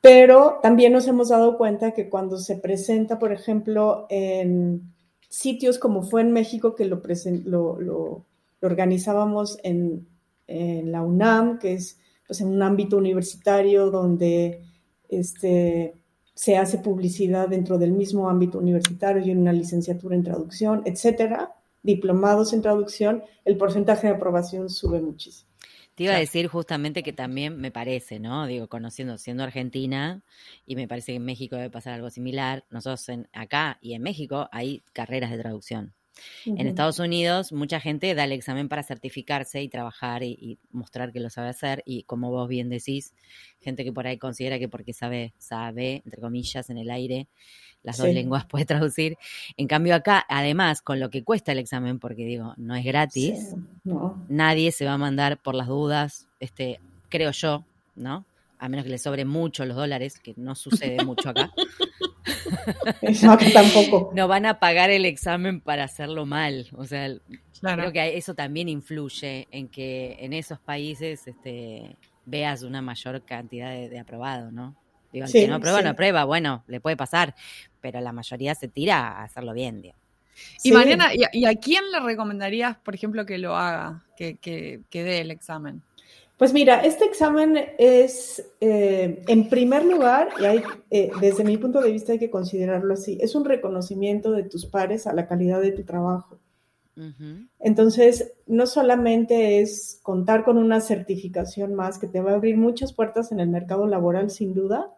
pero 0.00 0.60
también 0.62 0.94
nos 0.94 1.06
hemos 1.06 1.28
dado 1.28 1.58
cuenta 1.58 1.92
que 1.92 2.08
cuando 2.08 2.38
se 2.38 2.56
presenta, 2.56 3.18
por 3.18 3.32
ejemplo, 3.32 4.06
en 4.08 4.94
sitios 5.28 5.78
como 5.78 6.02
fue 6.02 6.22
en 6.22 6.32
México, 6.32 6.74
que 6.74 6.86
lo, 6.86 7.02
lo, 7.78 8.24
organizábamos 8.62 9.58
en, 9.62 10.08
la 10.48 11.02
UNAM, 11.02 11.58
que 11.58 11.74
es 11.74 11.98
pues, 12.26 12.40
en 12.40 12.48
un 12.48 12.62
ámbito 12.62 12.96
universitario 12.96 13.90
donde 13.90 14.62
este, 15.10 15.96
se 16.36 16.56
hace 16.56 16.78
publicidad 16.78 17.48
dentro 17.48 17.78
del 17.78 17.90
mismo 17.90 18.28
ámbito 18.28 18.58
universitario 18.58 19.24
y 19.24 19.32
una 19.32 19.52
licenciatura 19.52 20.14
en 20.14 20.22
traducción, 20.22 20.82
etcétera 20.84 21.56
diplomados 21.86 22.52
en 22.52 22.60
traducción, 22.60 23.22
el 23.44 23.56
porcentaje 23.56 24.08
de 24.08 24.14
aprobación 24.14 24.68
sube 24.68 25.00
muchísimo. 25.00 25.48
Te 25.94 26.04
iba 26.04 26.14
a 26.14 26.18
decir 26.18 26.46
justamente 26.48 27.02
que 27.02 27.14
también 27.14 27.58
me 27.58 27.70
parece, 27.70 28.18
¿no? 28.20 28.46
Digo, 28.46 28.68
conociendo, 28.68 29.16
siendo 29.16 29.44
argentina, 29.44 30.22
y 30.66 30.76
me 30.76 30.86
parece 30.86 31.12
que 31.12 31.16
en 31.16 31.24
México 31.24 31.56
debe 31.56 31.70
pasar 31.70 31.94
algo 31.94 32.10
similar, 32.10 32.66
nosotros 32.68 33.08
en, 33.08 33.28
acá 33.32 33.78
y 33.80 33.94
en 33.94 34.02
México 34.02 34.48
hay 34.52 34.82
carreras 34.92 35.30
de 35.30 35.38
traducción. 35.38 35.94
En 36.44 36.66
Estados 36.66 36.98
Unidos, 36.98 37.52
mucha 37.52 37.80
gente 37.80 38.14
da 38.14 38.24
el 38.24 38.32
examen 38.32 38.68
para 38.68 38.82
certificarse 38.82 39.62
y 39.62 39.68
trabajar 39.68 40.22
y, 40.22 40.58
mostrar 40.70 41.12
que 41.12 41.20
lo 41.20 41.30
sabe 41.30 41.48
hacer. 41.48 41.82
Y 41.86 42.04
como 42.04 42.30
vos 42.30 42.48
bien 42.48 42.68
decís, 42.68 43.14
gente 43.60 43.84
que 43.84 43.92
por 43.92 44.06
ahí 44.06 44.18
considera 44.18 44.58
que 44.58 44.68
porque 44.68 44.92
sabe, 44.92 45.34
sabe, 45.38 46.02
entre 46.04 46.20
comillas, 46.20 46.70
en 46.70 46.78
el 46.78 46.90
aire, 46.90 47.28
las 47.82 47.98
dos 47.98 48.08
lenguas 48.08 48.44
puede 48.48 48.64
traducir. 48.64 49.16
En 49.56 49.66
cambio 49.66 49.94
acá, 49.94 50.24
además, 50.28 50.82
con 50.82 51.00
lo 51.00 51.10
que 51.10 51.24
cuesta 51.24 51.52
el 51.52 51.58
examen, 51.58 51.98
porque 51.98 52.24
digo, 52.24 52.54
no 52.56 52.74
es 52.74 52.84
gratis, 52.84 53.54
nadie 54.28 54.72
se 54.72 54.84
va 54.84 54.94
a 54.94 54.98
mandar 54.98 55.40
por 55.40 55.54
las 55.54 55.68
dudas, 55.68 56.28
este, 56.40 56.80
creo 57.08 57.30
yo, 57.30 57.64
¿no? 57.94 58.24
A 58.58 58.68
menos 58.68 58.84
que 58.84 58.90
le 58.90 58.98
sobre 58.98 59.24
mucho 59.24 59.66
los 59.66 59.76
dólares, 59.76 60.18
que 60.18 60.34
no 60.36 60.54
sucede 60.54 61.04
mucho 61.04 61.30
acá. 61.30 61.52
No, 63.22 63.36
tampoco. 63.52 64.10
No 64.14 64.28
van 64.28 64.46
a 64.46 64.58
pagar 64.58 64.90
el 64.90 65.04
examen 65.04 65.60
para 65.60 65.84
hacerlo 65.84 66.26
mal. 66.26 66.68
O 66.76 66.84
sea, 66.84 67.08
creo 67.60 67.92
que 67.92 68.16
eso 68.16 68.34
también 68.34 68.68
influye 68.68 69.48
en 69.50 69.68
que 69.68 70.16
en 70.20 70.32
esos 70.32 70.58
países 70.58 71.26
este, 71.26 71.96
veas 72.24 72.62
una 72.62 72.82
mayor 72.82 73.24
cantidad 73.24 73.70
de, 73.70 73.88
de 73.88 73.98
aprobado, 73.98 74.50
¿no? 74.50 74.76
Digo, 75.12 75.26
que 75.32 75.48
no 75.48 75.56
aprueba, 75.56 75.82
no 75.82 75.90
aprueba, 75.90 76.24
bueno, 76.24 76.64
le 76.66 76.80
puede 76.80 76.96
pasar, 76.96 77.34
pero 77.80 78.00
la 78.00 78.12
mayoría 78.12 78.54
se 78.54 78.68
tira 78.68 79.08
a 79.08 79.24
hacerlo 79.24 79.52
bien, 79.54 79.82
Y 80.62 80.72
Mariana, 80.72 81.10
¿y 81.14 81.44
a, 81.44 81.54
quién 81.54 81.90
le 81.90 82.00
recomendarías, 82.00 82.76
por 82.76 82.94
ejemplo, 82.94 83.24
que 83.24 83.38
lo 83.38 83.56
haga, 83.56 84.04
que, 84.16 84.36
que, 84.36 84.82
dé 84.92 85.20
el 85.20 85.30
examen? 85.30 85.82
Pues 86.36 86.52
mira, 86.52 86.84
este 86.84 87.06
examen 87.06 87.56
es, 87.78 88.46
eh, 88.60 89.22
en 89.26 89.48
primer 89.48 89.86
lugar, 89.86 90.28
y 90.38 90.44
hay, 90.44 90.62
eh, 90.90 91.10
desde 91.18 91.44
mi 91.44 91.56
punto 91.56 91.80
de 91.80 91.90
vista 91.90 92.12
hay 92.12 92.18
que 92.18 92.28
considerarlo 92.28 92.92
así, 92.92 93.16
es 93.22 93.34
un 93.34 93.46
reconocimiento 93.46 94.32
de 94.32 94.42
tus 94.42 94.66
pares 94.66 95.06
a 95.06 95.14
la 95.14 95.26
calidad 95.26 95.62
de 95.62 95.72
tu 95.72 95.84
trabajo. 95.84 96.38
Entonces, 97.60 98.32
no 98.46 98.66
solamente 98.66 99.60
es 99.60 100.00
contar 100.02 100.44
con 100.44 100.56
una 100.56 100.80
certificación 100.80 101.74
más 101.74 101.98
que 101.98 102.06
te 102.06 102.22
va 102.22 102.30
a 102.30 102.36
abrir 102.36 102.56
muchas 102.56 102.94
puertas 102.94 103.32
en 103.32 103.40
el 103.40 103.50
mercado 103.50 103.86
laboral, 103.86 104.30
sin 104.30 104.54
duda, 104.54 104.90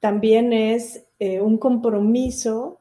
también 0.00 0.54
es 0.54 1.04
eh, 1.18 1.42
un 1.42 1.58
compromiso 1.58 2.80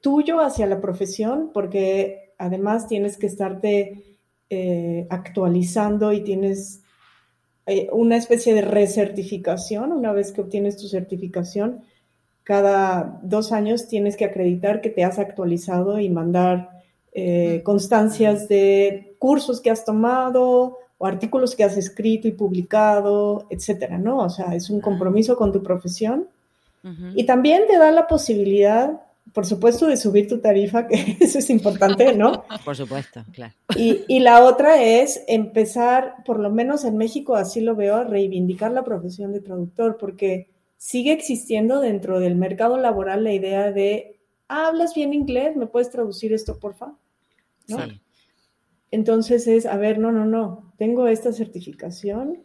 tuyo 0.00 0.40
hacia 0.40 0.66
la 0.66 0.80
profesión, 0.80 1.50
porque 1.54 2.32
además 2.38 2.88
tienes 2.88 3.16
que 3.16 3.26
estarte 3.26 4.09
eh, 4.50 5.06
actualizando 5.10 6.12
y 6.12 6.20
tienes 6.22 6.82
una 7.92 8.16
especie 8.16 8.52
de 8.52 8.62
recertificación. 8.62 9.92
Una 9.92 10.12
vez 10.12 10.32
que 10.32 10.40
obtienes 10.40 10.76
tu 10.76 10.88
certificación, 10.88 11.82
cada 12.42 13.20
dos 13.22 13.52
años 13.52 13.86
tienes 13.86 14.16
que 14.16 14.24
acreditar 14.24 14.80
que 14.80 14.90
te 14.90 15.04
has 15.04 15.20
actualizado 15.20 16.00
y 16.00 16.08
mandar 16.08 16.70
constancias 17.62 18.48
de 18.48 19.14
cursos 19.20 19.60
que 19.60 19.70
has 19.70 19.84
tomado 19.84 20.78
o 21.02 21.06
artículos 21.06 21.56
que 21.56 21.64
has 21.64 21.78
escrito 21.78 22.28
y 22.28 22.32
publicado, 22.32 23.46
etcétera, 23.48 23.96
¿no? 23.96 24.18
O 24.18 24.28
sea, 24.28 24.54
es 24.54 24.68
un 24.68 24.82
compromiso 24.82 25.34
con 25.34 25.50
tu 25.50 25.62
profesión. 25.62 26.28
Y 27.14 27.24
también 27.24 27.62
te 27.66 27.78
da 27.78 27.90
la 27.90 28.06
posibilidad, 28.06 29.00
por 29.32 29.46
supuesto, 29.46 29.86
de 29.86 29.96
subir 29.96 30.28
tu 30.28 30.40
tarifa, 30.40 30.86
que 30.86 31.16
eso 31.20 31.38
es 31.38 31.50
importante, 31.50 32.14
¿no? 32.14 32.44
por 32.64 32.76
supuesto, 32.76 33.24
claro. 33.32 33.54
Y, 33.76 34.04
y, 34.08 34.20
la 34.20 34.44
otra 34.44 34.82
es 34.82 35.22
empezar, 35.28 36.16
por 36.24 36.38
lo 36.38 36.50
menos 36.50 36.84
en 36.84 36.96
México 36.96 37.36
así 37.36 37.60
lo 37.60 37.76
veo, 37.76 37.96
a 37.96 38.04
reivindicar 38.04 38.72
la 38.72 38.84
profesión 38.84 39.32
de 39.32 39.40
traductor, 39.40 39.96
porque 39.98 40.50
sigue 40.76 41.12
existiendo 41.12 41.80
dentro 41.80 42.20
del 42.20 42.36
mercado 42.36 42.78
laboral 42.78 43.24
la 43.24 43.32
idea 43.32 43.72
de, 43.72 44.20
¿hablas 44.48 44.94
bien 44.94 45.14
inglés? 45.14 45.56
¿Me 45.56 45.66
puedes 45.66 45.90
traducir 45.90 46.32
esto, 46.32 46.58
porfa? 46.58 46.94
¿No? 47.68 47.78
Sí. 47.78 48.00
Entonces 48.90 49.46
es, 49.46 49.66
a 49.66 49.76
ver, 49.76 49.98
no, 49.98 50.10
no, 50.10 50.24
no, 50.24 50.72
tengo 50.76 51.06
esta 51.06 51.32
certificación 51.32 52.42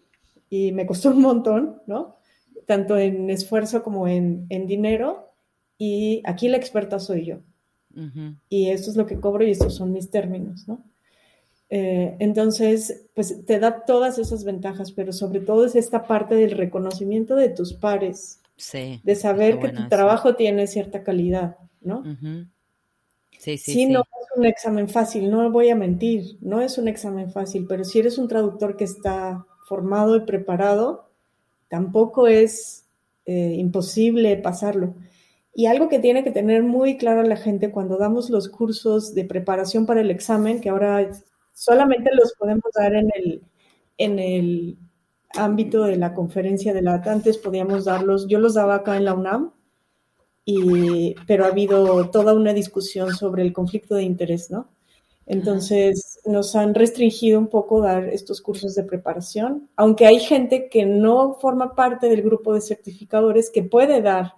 y 0.49 0.71
me 0.71 0.85
costó 0.85 1.09
un 1.09 1.21
montón, 1.21 1.81
¿no? 1.87 2.17
Tanto 2.67 2.97
en 2.97 3.29
esfuerzo 3.29 3.83
como 3.83 4.07
en, 4.07 4.47
dinero 4.67 5.24
y 5.77 6.21
aquí 6.25 6.47
la 6.47 6.57
experta 6.57 6.99
soy 6.99 7.25
yo. 7.25 7.39
Y 8.49 8.69
esto 8.69 8.89
es 8.91 8.97
lo 8.97 9.05
que 9.05 9.21
cobro 9.21 9.45
y 9.45 9.51
estos 9.51 9.75
son 9.75 9.93
mis 9.93 10.09
términos, 10.09 10.67
¿no? 10.67 10.83
Eh, 11.69 12.17
entonces, 12.19 13.05
pues 13.13 13.45
te 13.45 13.57
da 13.59 13.85
todas 13.85 14.19
esas 14.19 14.43
ventajas, 14.43 14.91
pero 14.91 15.13
sobre 15.13 15.39
todo 15.39 15.65
es 15.65 15.75
esta 15.75 16.05
parte 16.05 16.35
del 16.35 16.51
reconocimiento 16.51 17.35
de 17.35 17.49
tus 17.49 17.73
pares, 17.73 18.41
sí, 18.57 18.99
de 19.03 19.15
saber 19.15 19.59
que 19.59 19.69
tu 19.69 19.87
trabajo 19.87 20.35
tiene 20.35 20.67
cierta 20.67 21.03
calidad, 21.03 21.57
¿no? 21.81 22.03
Sí, 23.39 23.57
sí, 23.57 23.73
sí. 23.73 23.85
no 23.87 24.01
es 24.01 24.37
un 24.37 24.45
examen 24.45 24.89
fácil, 24.89 25.31
no 25.31 25.49
voy 25.49 25.69
a 25.69 25.75
mentir, 25.75 26.37
no 26.41 26.61
es 26.61 26.77
un 26.77 26.87
examen 26.87 27.31
fácil, 27.31 27.65
pero 27.67 27.83
si 27.83 27.99
eres 27.99 28.17
un 28.17 28.27
traductor 28.27 28.75
que 28.75 28.83
está 28.83 29.45
formado 29.67 30.17
y 30.17 30.21
preparado, 30.21 31.09
tampoco 31.69 32.27
es 32.27 32.85
eh, 33.25 33.55
imposible 33.57 34.37
pasarlo. 34.37 34.93
Y 35.57 35.67
algo 35.67 35.87
que 35.87 35.99
tiene 35.99 36.25
que 36.25 36.31
tener 36.31 36.63
muy 36.63 36.97
claro 36.97 37.23
la 37.23 37.37
gente 37.37 37.71
cuando 37.71 37.97
damos 37.97 38.29
los 38.29 38.49
cursos 38.49 39.15
de 39.15 39.23
preparación 39.23 39.85
para 39.85 40.01
el 40.01 40.11
examen, 40.11 40.59
que 40.59 40.67
ahora 40.67 41.09
solamente 41.53 42.11
los 42.13 42.33
podemos 42.33 42.69
dar 42.75 42.93
en 42.93 43.09
el, 43.15 43.41
en 43.97 44.19
el 44.19 44.77
ámbito 45.29 45.83
de 45.83 45.95
la 45.95 46.13
conferencia 46.13 46.73
de 46.73 46.81
la 46.81 46.95
antes 47.05 47.37
podíamos 47.37 47.85
darlos, 47.85 48.27
yo 48.27 48.39
los 48.39 48.55
daba 48.55 48.75
acá 48.75 48.97
en 48.97 49.05
la 49.05 49.13
UNAM, 49.13 49.53
y, 50.43 51.15
pero 51.25 51.45
ha 51.45 51.47
habido 51.47 52.09
toda 52.09 52.33
una 52.33 52.53
discusión 52.53 53.13
sobre 53.13 53.41
el 53.41 53.53
conflicto 53.53 53.95
de 53.95 54.03
interés, 54.03 54.51
¿no? 54.51 54.69
Entonces 55.25 56.19
nos 56.25 56.53
han 56.57 56.75
restringido 56.75 57.39
un 57.39 57.47
poco 57.47 57.79
dar 57.79 58.09
estos 58.09 58.41
cursos 58.41 58.75
de 58.75 58.83
preparación, 58.83 59.69
aunque 59.77 60.05
hay 60.05 60.19
gente 60.19 60.67
que 60.69 60.85
no 60.85 61.35
forma 61.35 61.75
parte 61.75 62.09
del 62.09 62.21
grupo 62.21 62.53
de 62.53 62.61
certificadores 62.61 63.49
que 63.49 63.63
puede 63.63 64.01
dar 64.01 64.33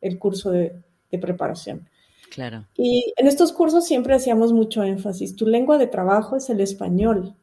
el 0.00 0.18
curso 0.18 0.50
de, 0.50 0.74
preparación. 1.20 1.88
Claro. 2.30 2.64
Y 2.76 3.12
en 3.16 3.26
estos 3.26 3.52
cursos 3.52 3.84
siempre 3.84 4.14
hacíamos 4.14 4.52
mucho 4.52 4.84
énfasis. 4.84 5.34
Tu 5.34 5.46
lengua 5.46 5.76
de 5.76 5.88
trabajo 5.88 6.36
es 6.36 6.48
el 6.48 6.60
español. 6.60 7.34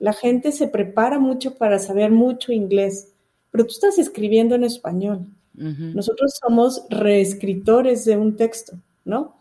La 0.00 0.12
gente 0.12 0.50
se 0.50 0.66
prepara 0.66 1.20
mucho 1.20 1.54
para 1.54 1.78
saber 1.78 2.10
mucho 2.10 2.52
inglés, 2.52 3.12
pero 3.52 3.64
tú 3.64 3.70
estás 3.70 3.98
escribiendo 3.98 4.56
en 4.56 4.64
español. 4.64 5.26
Nosotros 5.54 6.34
somos 6.40 6.86
reescritores 6.88 8.04
de 8.04 8.16
un 8.16 8.36
texto, 8.36 8.72
¿no? 9.04 9.36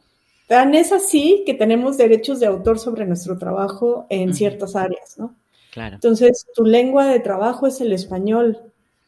Tan 0.48 0.76
es 0.76 0.92
así 0.92 1.44
que 1.46 1.54
tenemos 1.54 1.98
derechos 1.98 2.42
de 2.42 2.46
autor 2.46 2.78
sobre 2.78 3.06
nuestro 3.06 3.38
trabajo 3.38 4.06
en 4.10 4.34
ciertas 4.34 4.76
áreas, 4.76 5.18
¿no? 5.18 5.34
Claro. 5.72 5.96
Entonces, 5.96 6.46
tu 6.54 6.66
lengua 6.66 7.08
de 7.08 7.22
trabajo 7.22 7.66
es 7.66 7.80
el 7.80 7.94
español. 7.94 8.60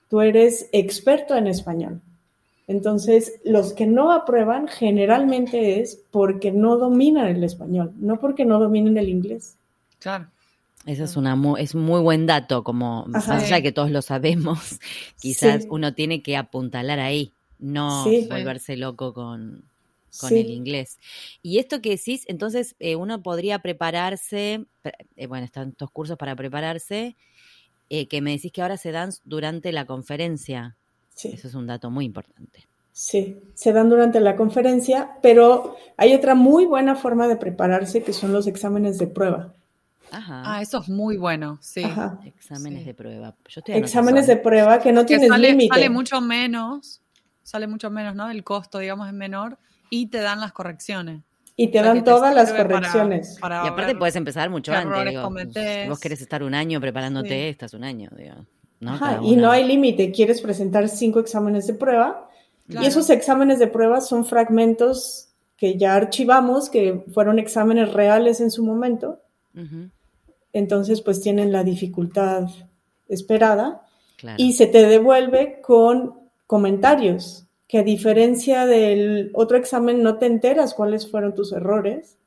Tú 0.10 0.22
eres 0.22 0.70
experto 0.72 1.36
en 1.36 1.48
español. 1.48 2.02
Entonces, 2.74 3.40
los 3.44 3.74
que 3.74 3.86
no 3.86 4.12
aprueban 4.12 4.68
generalmente 4.68 5.80
es 5.80 6.02
porque 6.10 6.52
no 6.52 6.78
dominan 6.78 7.28
el 7.28 7.44
español, 7.44 7.94
no 8.00 8.20
porque 8.20 8.46
no 8.46 8.60
dominen 8.60 8.98
el 8.98 9.10
inglés. 9.10 9.58
Claro. 10.00 10.28
Eso 10.88 11.04
es 11.04 11.16
una 11.16 11.36
muy, 11.36 11.62
es 11.62 11.76
muy 11.76 12.02
buen 12.02 12.26
dato, 12.26 12.64
como 12.64 13.06
más 13.06 13.30
allá 13.30 13.62
que 13.62 13.72
todos 13.72 13.92
lo 13.92 14.02
sabemos, 14.02 14.80
quizás 15.22 15.68
uno 15.70 15.94
tiene 15.94 16.24
que 16.24 16.36
apuntalar 16.36 17.00
ahí, 17.00 17.32
no 17.60 18.06
volverse 18.28 18.76
loco 18.76 19.14
con, 19.14 19.64
con 20.20 20.36
el 20.36 20.50
inglés. 20.50 20.98
Y 21.44 21.60
esto 21.60 21.80
que 21.80 21.92
decís, 21.92 22.26
entonces 22.28 22.76
eh, 22.80 22.96
uno 22.96 23.22
podría 23.22 23.60
prepararse, 23.60 24.66
eh, 25.16 25.28
bueno, 25.28 25.46
están 25.46 25.70
estos 25.70 25.92
cursos 25.92 26.18
para 26.18 26.36
prepararse, 26.36 27.16
eh, 27.90 28.08
que 28.08 28.22
me 28.22 28.32
decís 28.32 28.52
que 28.52 28.64
ahora 28.64 28.78
se 28.78 28.92
dan 28.92 29.12
durante 29.26 29.72
la 29.72 29.86
conferencia. 29.86 30.76
Sí. 31.14 31.32
Eso 31.34 31.48
es 31.48 31.54
un 31.56 31.68
dato 31.68 31.90
muy 31.90 32.06
importante. 32.06 32.68
Sí, 32.92 33.42
se 33.56 33.74
dan 33.74 33.90
durante 33.90 34.20
la 34.20 34.36
conferencia, 34.36 35.18
pero 35.24 35.76
hay 35.98 36.14
otra 36.14 36.36
muy 36.36 36.66
buena 36.66 36.96
forma 36.96 37.28
de 37.28 37.36
prepararse 37.36 38.04
que 38.04 38.14
son 38.14 38.32
los 38.32 38.46
exámenes 38.46 39.00
de 39.00 39.08
prueba. 39.08 39.54
Ajá. 40.12 40.44
Ah, 40.46 40.62
eso 40.62 40.80
es 40.80 40.90
muy 40.90 41.18
bueno, 41.18 41.58
sí. 41.60 41.84
Exámenes 42.24 42.86
de 42.86 42.94
prueba. 42.94 43.36
exámenes 43.66 44.28
de 44.28 44.38
prueba 44.38 44.80
que 44.80 44.92
no 44.92 45.08
tienen 45.08 45.42
límite. 45.42 45.74
Sale 45.74 45.90
mucho 45.90 46.22
menos, 46.22 47.02
sale 47.42 47.66
mucho 47.66 47.90
menos, 47.90 48.14
¿no? 48.14 48.30
El 48.30 48.44
costo, 48.44 48.78
digamos, 48.78 49.08
es 49.08 49.14
menor 49.14 49.58
y 49.90 50.08
te 50.08 50.20
dan 50.20 50.40
las 50.40 50.52
correcciones. 50.52 51.24
Y 51.56 51.70
te 51.70 51.82
dan 51.82 52.04
todas 52.04 52.34
las 52.34 52.54
correcciones. 52.54 53.38
y 53.40 53.68
aparte 53.68 53.96
puedes 53.96 54.16
empezar 54.16 54.52
mucho 54.52 54.72
antes. 54.72 55.06
Digo, 55.10 55.32
si 55.52 55.88
vos 55.88 56.00
querés 56.00 56.22
estar 56.22 56.44
un 56.44 56.54
año 56.54 56.80
preparándote, 56.80 57.50
estás 57.50 57.74
un 57.74 57.84
año. 57.84 58.10
Digo, 58.16 58.36
y 59.22 59.36
no 59.36 59.52
hay 59.52 59.66
límite. 59.66 60.12
Quieres 60.12 60.42
presentar 60.42 60.90
cinco 60.90 61.20
exámenes 61.20 61.68
de 61.68 61.74
prueba. 61.74 62.30
Y 62.68 62.86
esos 62.86 63.10
exámenes 63.10 63.60
de 63.60 63.68
prueba 63.68 64.02
son 64.02 64.26
fragmentos 64.26 65.30
que 65.58 65.78
ya 65.78 65.96
archivamos, 65.96 66.70
que 66.70 67.04
fueron 67.14 67.40
exámenes 67.40 67.94
reales 67.94 68.42
en 68.42 68.52
su 68.52 68.64
momento. 68.64 69.20
Entonces, 70.52 71.02
pues 71.02 71.22
tienen 71.22 71.52
la 71.52 71.64
dificultad 71.64 72.48
esperada. 73.08 73.82
Y 74.38 74.54
se 74.54 74.68
te 74.68 74.86
devuelve 74.86 75.60
con 75.62 76.14
comentarios 76.48 77.46
que 77.68 77.80
a 77.80 77.84
diferencia 77.84 78.66
del 78.66 79.32
otro 79.34 79.58
examen 79.58 80.04
no 80.04 80.18
te 80.18 80.28
enteras 80.28 80.74
cuáles 80.74 81.10
fueron 81.10 81.34
tus 81.34 81.52
errores. 81.52 82.18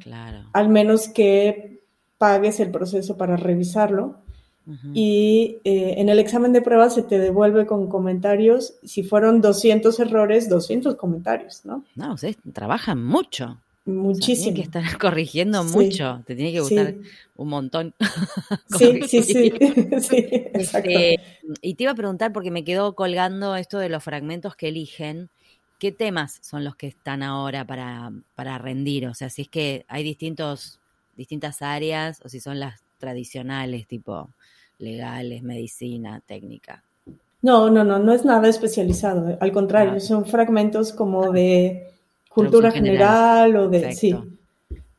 Claro. 0.00 0.44
Al 0.52 0.68
menos 0.68 1.08
que 1.08 1.82
pagues 2.18 2.60
el 2.60 2.70
proceso 2.70 3.16
para 3.16 3.36
revisarlo. 3.36 4.25
Y 4.92 5.58
eh, 5.62 5.94
en 5.98 6.08
el 6.08 6.18
examen 6.18 6.52
de 6.52 6.60
prueba 6.60 6.90
se 6.90 7.02
te 7.02 7.18
devuelve 7.18 7.66
con 7.66 7.88
comentarios. 7.88 8.74
Si 8.82 9.04
fueron 9.04 9.40
200 9.40 10.00
errores, 10.00 10.48
200 10.48 10.96
comentarios, 10.96 11.64
¿no? 11.64 11.84
No, 11.94 12.14
ustedes 12.14 12.36
trabajan 12.52 13.04
mucho. 13.04 13.58
Muchísimo. 13.86 14.56
que 14.56 14.62
estar 14.62 14.82
corrigiendo 14.98 15.62
mucho. 15.62 16.22
Te 16.26 16.34
tiene 16.34 16.52
que 16.52 16.60
gustar 16.60 16.96
un 17.36 17.48
montón. 17.48 17.94
sí, 18.76 19.00
sí, 19.06 19.22
sí, 19.22 19.52
este, 19.60 21.20
y 21.62 21.74
te 21.74 21.82
iba 21.84 21.92
a 21.92 21.96
preguntar, 21.96 22.32
porque 22.32 22.50
me 22.50 22.64
quedó 22.64 22.94
colgando 22.96 23.54
esto 23.54 23.78
de 23.78 23.88
los 23.88 24.02
fragmentos 24.02 24.56
que 24.56 24.68
eligen. 24.68 25.30
¿Qué 25.78 25.92
temas 25.92 26.38
son 26.42 26.64
los 26.64 26.74
que 26.74 26.88
están 26.88 27.22
ahora 27.22 27.64
para, 27.64 28.10
para 28.34 28.58
rendir? 28.58 29.06
O 29.06 29.14
sea, 29.14 29.30
si 29.30 29.42
es 29.42 29.48
que 29.48 29.84
hay 29.88 30.02
distintos, 30.02 30.80
distintas 31.16 31.62
áreas 31.62 32.20
o 32.24 32.28
si 32.28 32.40
son 32.40 32.58
las 32.58 32.82
tradicionales, 32.98 33.86
tipo 33.86 34.30
legales, 34.78 35.42
medicina, 35.42 36.22
técnica. 36.26 36.82
No, 37.42 37.70
no, 37.70 37.84
no, 37.84 37.98
no 37.98 38.12
es 38.12 38.24
nada 38.24 38.48
especializado. 38.48 39.36
Al 39.40 39.52
contrario, 39.52 39.94
ah. 39.96 40.00
son 40.00 40.26
fragmentos 40.26 40.92
como 40.92 41.32
de 41.32 41.88
cultura 42.28 42.70
general, 42.70 43.56
o 43.56 43.68
de... 43.68 43.92
Sí. 43.92 44.14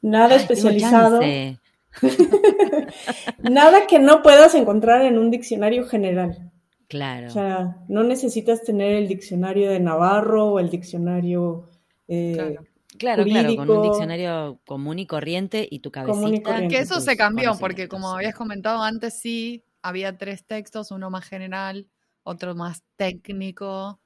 Nada 0.02 0.36
especializado. 0.36 1.20
Nada 3.40 3.88
que 3.88 4.00
no 4.00 4.22
puedas 4.22 4.56
encontrar 4.56 5.04
en 5.04 5.18
un 5.18 5.32
diccionario 5.32 5.88
general. 5.88 6.52
Claro. 6.88 7.28
O 7.28 7.32
sea, 7.32 7.78
no 7.88 8.04
necesitas 8.04 8.64
tener 8.64 8.94
el 8.94 9.08
diccionario 9.08 9.70
de 9.70 9.80
Navarro 9.80 10.54
o 10.54 10.60
el 10.60 10.70
diccionario 10.70 11.66
eh, 12.08 12.34
claro. 12.36 12.66
Claro, 12.98 13.24
con 13.56 13.70
un 13.70 13.84
diccionario 13.84 14.60
común 14.66 14.98
y 14.98 15.06
corriente 15.06 15.68
y 15.70 15.80
tu 15.80 15.92
cabecita. 15.92 16.68
que 16.68 16.80
eso 16.80 17.00
se 17.00 17.16
cambió, 17.16 17.56
porque 17.60 17.88
como 17.88 18.12
habías 18.12 18.34
comentado 18.34 18.82
antes, 18.82 19.20
sí, 19.20 19.64
había 19.82 20.18
tres 20.18 20.46
textos, 20.46 20.92
uno 20.92 21.10
más 21.10 21.26
general, 21.26 21.88
otro 22.24 22.56
más 22.56 22.84
técnico, 22.96 24.00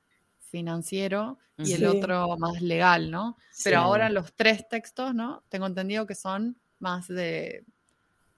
financiero 0.51 1.39
y 1.57 1.73
el 1.73 1.85
otro 1.85 2.37
más 2.37 2.61
legal, 2.61 3.11
¿no? 3.11 3.37
Pero 3.63 3.79
ahora 3.79 4.09
los 4.09 4.33
tres 4.33 4.67
textos, 4.67 5.13
¿no? 5.15 5.43
Tengo 5.49 5.67
entendido 5.67 6.05
que 6.05 6.15
son 6.15 6.57
más 6.79 7.07
de 7.07 7.63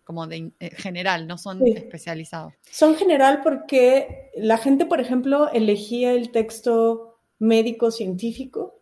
como 0.03 0.27
de 0.27 0.51
eh, 0.59 0.71
general, 0.75 1.27
no 1.27 1.37
son 1.37 1.65
especializados. 1.65 2.53
Son 2.69 2.95
general 2.95 3.41
porque 3.41 4.31
la 4.35 4.57
gente, 4.57 4.85
por 4.85 4.99
ejemplo, 4.99 5.49
elegía 5.51 6.11
el 6.11 6.31
texto 6.31 7.19
médico 7.39 7.89
científico 7.89 8.81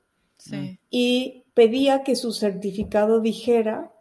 y 0.90 1.44
pedía 1.54 2.04
que 2.04 2.16
su 2.16 2.34
certificado 2.34 3.22
dijera 3.22 3.92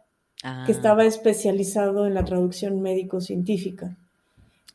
que 0.41 0.47
ah. 0.47 0.65
estaba 0.67 1.05
especializado 1.05 2.07
en 2.07 2.15
la 2.15 2.25
traducción 2.25 2.81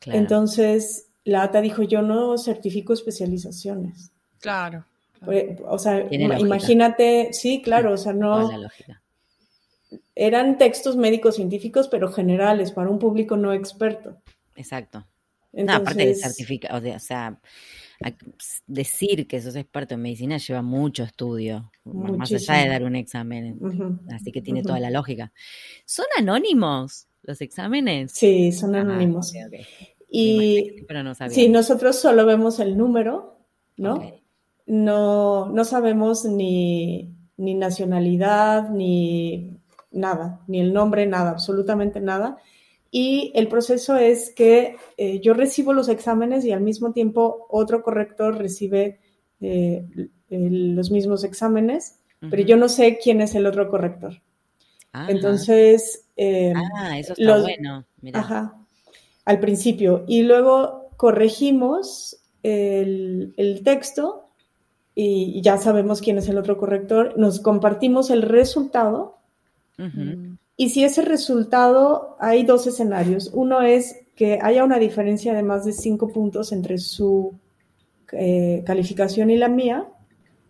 Entonces, 0.07 1.07
la 1.23 1.43
ATA 1.43 1.61
dijo, 1.61 1.83
yo 1.83 2.01
no 2.01 2.37
certifico 2.37 2.93
especializaciones. 2.93 4.11
Claro. 4.39 4.85
Pues, 5.23 5.59
o 5.67 5.79
sea, 5.79 6.07
imagínate, 6.11 7.33
sí, 7.33 7.61
claro, 7.61 7.93
o 7.93 7.97
sea, 7.97 8.13
no... 8.13 8.49
Eran 10.15 10.57
textos 10.57 10.97
médicos 10.97 11.35
científicos, 11.35 11.87
pero 11.87 12.11
generales, 12.11 12.71
para 12.71 12.89
un 12.89 12.99
público 12.99 13.37
no 13.37 13.53
experto. 13.53 14.17
Exacto. 14.55 15.05
No, 15.53 15.73
aparte 15.73 16.05
de 16.05 16.15
certificar, 16.15 16.75
o 16.75 16.99
sea, 16.99 17.39
decir 18.67 19.27
que 19.27 19.41
sos 19.41 19.55
experto 19.55 19.95
en 19.95 20.01
medicina 20.01 20.37
lleva 20.37 20.61
mucho 20.61 21.03
estudio, 21.03 21.71
más 21.83 22.31
allá 22.31 22.63
de 22.63 22.69
dar 22.69 22.83
un 22.83 22.95
examen, 22.95 23.59
así 24.13 24.31
que 24.31 24.41
tiene 24.41 24.61
toda 24.61 24.79
la 24.79 24.91
lógica. 24.91 25.31
¿Son 25.85 26.05
anónimos 26.17 27.07
los 27.23 27.41
exámenes? 27.41 28.11
Sí, 28.11 28.51
son 28.51 28.75
ah, 28.75 28.81
anónimos. 28.81 29.33
Y 30.09 30.85
sí, 31.29 31.49
nosotros 31.49 31.97
solo 31.97 32.25
vemos 32.25 32.59
el 32.59 32.77
número, 32.77 33.39
¿no? 33.75 34.01
no, 34.67 35.49
no 35.49 35.63
sabemos 35.65 36.25
ni, 36.25 37.15
ni 37.37 37.55
nacionalidad, 37.55 38.69
ni 38.69 39.57
nada, 39.91 40.41
ni 40.47 40.59
el 40.59 40.73
nombre, 40.73 41.05
nada, 41.07 41.31
absolutamente 41.31 41.99
nada. 42.01 42.37
Y 42.91 43.31
el 43.35 43.47
proceso 43.47 43.97
es 43.97 44.33
que 44.33 44.75
eh, 44.97 45.19
yo 45.19 45.33
recibo 45.33 45.73
los 45.73 45.89
exámenes 45.89 46.45
y 46.45 46.51
al 46.51 46.61
mismo 46.61 46.93
tiempo 46.93 47.47
otro 47.49 47.83
corrector 47.83 48.37
recibe 48.37 48.99
eh, 49.41 49.85
los 50.29 50.91
mismos 50.91 51.23
exámenes, 51.23 51.99
pero 52.29 52.43
yo 52.43 52.57
no 52.57 52.69
sé 52.69 52.99
quién 53.01 53.21
es 53.21 53.35
el 53.35 53.45
otro 53.45 53.69
corrector. 53.69 54.21
Entonces... 55.07 56.05
Eh, 56.15 56.53
ah, 56.55 56.97
eso 56.97 57.13
está 57.13 57.39
bueno. 57.39 57.85
Ajá, 58.13 58.66
al 59.27 59.39
principio. 59.39 60.05
Y 60.07 60.23
luego 60.23 60.89
corregimos 60.95 62.17
el, 62.43 63.33
el 63.37 63.61
texto 63.63 64.23
y 64.95 65.41
ya 65.41 65.57
sabemos 65.57 66.01
quién 66.01 66.17
es 66.17 66.27
el 66.27 66.39
otro 66.39 66.57
corrector, 66.57 67.13
nos 67.17 67.39
compartimos 67.39 68.09
el 68.09 68.23
resultado. 68.23 69.17
Y 70.55 70.69
si 70.69 70.83
ese 70.83 71.03
resultado, 71.03 72.15
hay 72.19 72.43
dos 72.43 72.65
escenarios. 72.65 73.29
Uno 73.31 73.61
es 73.61 73.95
que 74.15 74.39
haya 74.41 74.63
una 74.63 74.79
diferencia 74.79 75.35
de 75.35 75.43
más 75.43 75.65
de 75.65 75.73
cinco 75.73 76.07
puntos 76.07 76.51
entre 76.51 76.79
su 76.79 77.35
eh, 78.11 78.63
calificación 78.65 79.29
y 79.29 79.37
la 79.37 79.49
mía, 79.49 79.85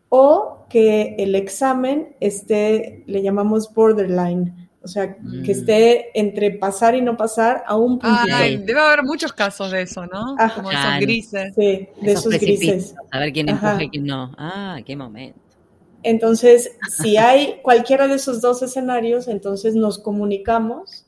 o 0.07 0.65
que 0.69 1.15
el 1.17 1.35
examen 1.35 2.15
esté, 2.21 3.03
le 3.07 3.21
llamamos 3.21 3.73
borderline, 3.73 4.66
o 4.87 4.89
sea, 4.89 5.15
que 5.15 5.21
Mm. 5.21 5.49
esté 5.49 6.19
entre 6.19 6.51
pasar 6.51 6.95
y 6.95 7.01
no 7.01 7.17
pasar 7.17 7.63
a 7.67 7.75
un 7.75 7.99
punto. 7.99 8.17
Ay, 8.33 8.57
debe 8.57 8.79
haber 8.79 9.03
muchos 9.03 9.33
casos 9.33 9.69
de 9.71 9.81
eso, 9.81 10.05
¿no? 10.05 10.35
Ajá. 10.39 10.55
Como 10.55 10.71
esos 10.71 10.81
Claro. 10.83 11.01
grises. 11.05 11.53
Sí, 11.55 11.61
de 11.61 12.11
Esos 12.13 12.25
esos 12.27 12.41
grises. 12.41 12.95
A 13.11 13.19
ver 13.19 13.33
quién 13.33 13.49
Ajá. 13.49 13.67
empuja 13.71 13.83
y 13.83 13.89
quién 13.89 14.05
no. 14.05 14.31
Ah, 14.37 14.79
qué 14.85 14.95
momento. 14.95 15.39
Entonces, 16.03 16.71
si 16.89 17.17
hay 17.17 17.59
cualquiera 17.63 18.07
de 18.07 18.15
esos 18.15 18.39
dos 18.39 18.61
escenarios, 18.63 19.27
entonces 19.27 19.75
nos 19.75 19.99
comunicamos 19.99 21.05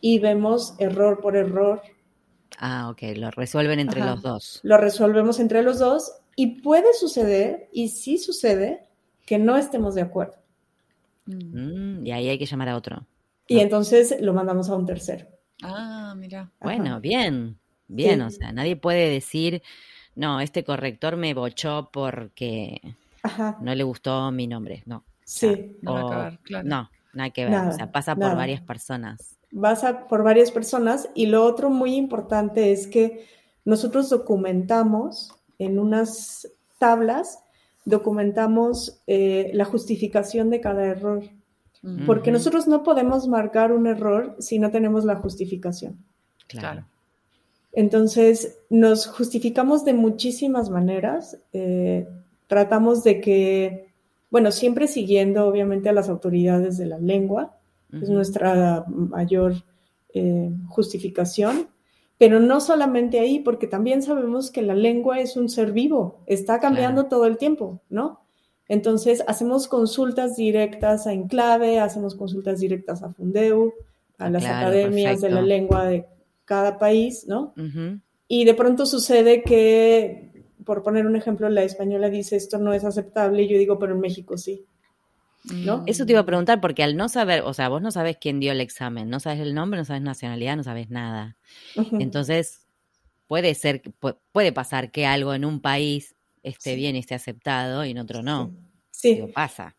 y 0.00 0.18
vemos 0.20 0.74
error 0.78 1.20
por 1.20 1.36
error, 1.36 1.82
Ah, 2.62 2.90
ok, 2.90 3.16
lo 3.16 3.30
resuelven 3.30 3.80
entre 3.80 4.02
Ajá. 4.02 4.10
los 4.12 4.22
dos. 4.22 4.60
lo 4.62 4.76
resolvemos 4.76 5.40
entre 5.40 5.62
los 5.62 5.78
dos 5.78 6.12
y 6.36 6.60
puede 6.60 6.92
suceder, 6.94 7.68
y 7.72 7.88
sí 7.88 8.18
sucede, 8.18 8.86
que 9.26 9.38
no 9.38 9.56
estemos 9.56 9.94
de 9.94 10.02
acuerdo. 10.02 10.34
Mm. 11.30 12.00
Mm, 12.00 12.06
y 12.06 12.12
ahí 12.12 12.28
hay 12.28 12.38
que 12.38 12.46
llamar 12.46 12.68
a 12.70 12.76
otro. 12.76 13.06
Y 13.46 13.56
No. 13.56 13.60
entonces 13.62 14.16
lo 14.20 14.32
mandamos 14.34 14.68
a 14.70 14.76
un 14.76 14.86
tercero. 14.86 15.26
Ah, 15.62 16.14
mira. 16.16 16.50
Bueno, 16.60 16.90
Ajá. 16.92 16.98
bien, 17.00 17.58
bien, 17.88 18.20
Sí. 18.20 18.26
o 18.26 18.30
sea, 18.30 18.52
nadie 18.52 18.76
puede 18.76 19.10
decir, 19.10 19.62
no, 20.14 20.40
este 20.40 20.64
corrector 20.64 21.16
me 21.16 21.34
bochó 21.34 21.90
porque 21.92 22.80
Ajá, 23.22 23.58
no 23.60 23.74
le 23.74 23.82
gustó 23.84 24.30
mi 24.30 24.46
nombre. 24.46 24.82
No. 24.86 24.98
o 24.98 25.04
sea, 25.24 25.54
sí. 25.54 25.76
O- 25.86 26.08
ver, 26.10 26.38
claro. 26.42 26.68
No, 26.68 26.90
nada 27.14 27.30
que 27.30 27.42
ver. 27.44 27.52
Nada, 27.52 27.70
o 27.70 27.72
sea, 27.72 27.92
pasa 27.92 28.14
por 28.14 28.24
nada. 28.24 28.34
varias 28.34 28.60
personas. 28.60 29.36
Vas 29.52 29.82
a 29.84 30.06
por 30.06 30.22
varias 30.22 30.50
personas 30.52 31.08
y 31.14 31.26
lo 31.26 31.44
otro 31.44 31.70
muy 31.70 31.94
importante 31.96 32.72
es 32.72 32.86
que 32.86 33.26
nosotros 33.64 34.08
documentamos 34.10 35.32
en 35.58 35.78
unas 35.78 36.48
tablas, 36.78 37.40
documentamos 37.90 39.02
eh, 39.06 39.50
la 39.54 39.64
justificación 39.64 40.48
de 40.48 40.60
cada 40.60 40.86
error. 40.86 41.22
Mm. 41.82 42.06
Porque 42.06 42.30
nosotros 42.30 42.66
no 42.68 42.82
podemos 42.82 43.28
marcar 43.28 43.72
un 43.72 43.86
error 43.86 44.36
si 44.38 44.58
no 44.58 44.70
tenemos 44.70 45.04
la 45.04 45.16
justificación. 45.16 45.98
Claro. 46.46 46.86
Entonces, 47.72 48.58
nos 48.70 49.06
justificamos 49.06 49.84
de 49.84 49.94
muchísimas 49.94 50.70
maneras. 50.70 51.38
eh, 51.52 52.08
tratamos 52.50 53.04
de 53.04 53.20
que, 53.20 53.92
bueno, 54.28 54.50
siempre 54.50 54.88
siguiendo 54.88 55.46
obviamente 55.46 55.88
a 55.88 55.92
las 55.92 56.08
autoridades 56.08 56.76
de 56.78 56.86
la 56.86 56.98
lengua, 56.98 57.56
es 57.92 58.08
nuestra 58.08 58.84
mayor 58.88 59.54
eh, 60.14 60.50
justificación, 60.68 61.68
pero 62.20 62.38
no 62.38 62.60
solamente 62.60 63.18
ahí, 63.18 63.38
porque 63.38 63.66
también 63.66 64.02
sabemos 64.02 64.50
que 64.50 64.60
la 64.60 64.74
lengua 64.74 65.20
es 65.20 65.38
un 65.38 65.48
ser 65.48 65.72
vivo, 65.72 66.22
está 66.26 66.60
cambiando 66.60 67.06
todo 67.06 67.24
el 67.24 67.38
tiempo, 67.38 67.80
¿no? 67.88 68.20
Entonces, 68.68 69.24
hacemos 69.26 69.68
consultas 69.68 70.36
directas 70.36 71.06
a 71.06 71.14
Enclave, 71.14 71.80
hacemos 71.80 72.14
consultas 72.14 72.60
directas 72.60 73.02
a 73.02 73.08
Fundeu, 73.08 73.72
a 74.18 74.28
las 74.28 74.42
claro, 74.42 74.66
academias 74.66 75.22
de 75.22 75.30
la 75.30 75.40
lengua 75.40 75.86
de 75.86 76.04
cada 76.44 76.78
país, 76.78 77.24
¿no? 77.26 77.54
Y 78.28 78.44
de 78.44 78.52
pronto 78.52 78.84
sucede 78.84 79.42
que, 79.42 80.44
por 80.66 80.82
poner 80.82 81.06
un 81.06 81.16
ejemplo, 81.16 81.48
la 81.48 81.62
española 81.62 82.10
dice 82.10 82.36
esto 82.36 82.58
no 82.58 82.74
es 82.74 82.84
aceptable 82.84 83.44
y 83.44 83.48
yo 83.48 83.56
digo, 83.56 83.78
pero 83.78 83.94
en 83.94 84.00
México 84.00 84.36
sí. 84.36 84.66
¿No? 85.44 85.82
Eso 85.86 86.04
te 86.06 86.12
iba 86.12 86.20
a 86.20 86.26
preguntar 86.26 86.60
porque 86.60 86.82
al 86.82 86.96
no 86.96 87.08
saber, 87.08 87.42
o 87.44 87.54
sea, 87.54 87.68
vos 87.68 87.80
no 87.82 87.90
sabes 87.90 88.18
quién 88.20 88.40
dio 88.40 88.52
el 88.52 88.60
examen, 88.60 89.08
no 89.08 89.20
sabes 89.20 89.40
el 89.40 89.54
nombre, 89.54 89.78
no 89.78 89.84
sabes 89.84 90.02
nacionalidad, 90.02 90.56
no 90.56 90.64
sabes 90.64 90.90
nada. 90.90 91.36
Entonces, 91.92 92.66
puede 93.26 93.54
ser, 93.54 93.82
puede 94.32 94.52
pasar 94.52 94.90
que 94.90 95.06
algo 95.06 95.34
en 95.34 95.44
un 95.44 95.60
país 95.60 96.14
esté 96.42 96.70
Sí. 96.70 96.76
bien 96.76 96.96
y 96.96 97.00
esté 97.00 97.14
aceptado 97.14 97.84
y 97.84 97.90
en 97.92 97.98
otro 97.98 98.22
no. 98.22 98.52
Sí, 98.90 99.14
Digo, 99.14 99.28
pasa. 99.32 99.76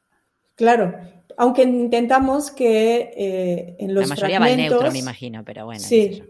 claro. 0.56 0.96
Aunque 1.38 1.64
intentamos 1.64 2.52
que 2.52 3.14
eh, 3.16 3.76
en 3.80 3.94
los 3.94 4.04
La 4.10 4.16
mayoría 4.16 4.40
va 4.40 4.46
fragmentos, 4.48 4.78
neutro, 4.80 4.92
me 4.92 5.00
imagino, 5.00 5.44
pero 5.46 5.66
bueno. 5.66 5.80
sí, 5.80 6.22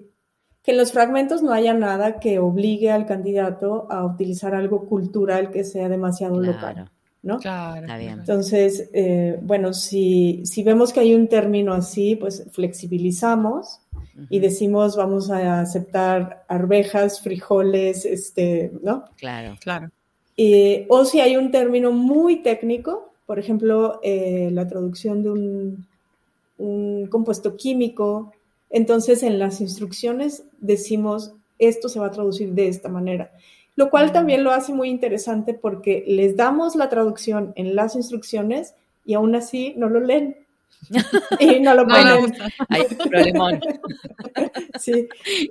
que 0.61 0.71
en 0.71 0.77
los 0.77 0.91
fragmentos 0.91 1.41
no 1.41 1.51
haya 1.53 1.73
nada 1.73 2.19
que 2.19 2.37
obligue 2.37 2.91
al 2.91 3.07
candidato 3.07 3.87
a 3.91 4.05
utilizar 4.05 4.53
algo 4.53 4.85
cultural 4.87 5.49
que 5.49 5.63
sea 5.63 5.89
demasiado 5.89 6.39
local, 6.39 6.73
Claro, 6.75 6.91
¿no? 7.23 7.39
Claro. 7.39 7.81
Está 7.81 7.97
bien. 7.97 8.19
Entonces, 8.19 8.89
eh, 8.93 9.37
bueno, 9.41 9.73
si, 9.73 10.41
si 10.45 10.63
vemos 10.63 10.91
que 10.91 11.01
hay 11.01 11.13
un 11.13 11.27
término 11.27 11.73
así, 11.73 12.15
pues 12.15 12.47
flexibilizamos 12.51 13.79
y 14.29 14.39
decimos 14.39 14.95
vamos 14.95 15.29
a 15.31 15.61
aceptar 15.61 16.43
arvejas, 16.47 17.21
frijoles, 17.21 18.05
este, 18.05 18.71
¿no? 18.83 19.05
Claro. 19.17 19.55
Claro. 19.61 19.89
Eh, 20.37 20.85
o 20.89 21.05
si 21.05 21.19
hay 21.19 21.37
un 21.37 21.51
término 21.51 21.91
muy 21.91 22.37
técnico, 22.37 23.13
por 23.25 23.39
ejemplo, 23.39 23.99
eh, 24.03 24.49
la 24.51 24.67
traducción 24.67 25.23
de 25.23 25.29
un, 25.29 25.87
un 26.57 27.07
compuesto 27.07 27.55
químico, 27.55 28.33
entonces 28.69 29.23
en 29.23 29.39
las 29.39 29.61
instrucciones 29.61 30.43
decimos 30.59 31.33
esto 31.61 31.89
se 31.89 31.99
va 31.99 32.07
a 32.07 32.11
traducir 32.11 32.53
de 32.53 32.67
esta 32.67 32.89
manera, 32.89 33.31
lo 33.75 33.89
cual 33.89 34.09
Mm. 34.09 34.13
también 34.13 34.43
lo 34.43 34.51
hace 34.51 34.73
muy 34.73 34.89
interesante 34.89 35.53
porque 35.53 36.03
les 36.07 36.35
damos 36.35 36.75
la 36.75 36.89
traducción 36.89 37.53
en 37.55 37.75
las 37.75 37.95
instrucciones 37.95 38.75
y 39.05 39.13
aún 39.15 39.33
así 39.35 39.73
no 39.77 39.89
lo 39.89 39.99
leen 39.99 40.35
y 41.39 41.59
no 41.59 41.73
lo 41.75 41.85
ponen. 41.87 42.33
Hay 42.69 42.83
problemón. 42.95 43.59
Sí, 44.79 45.07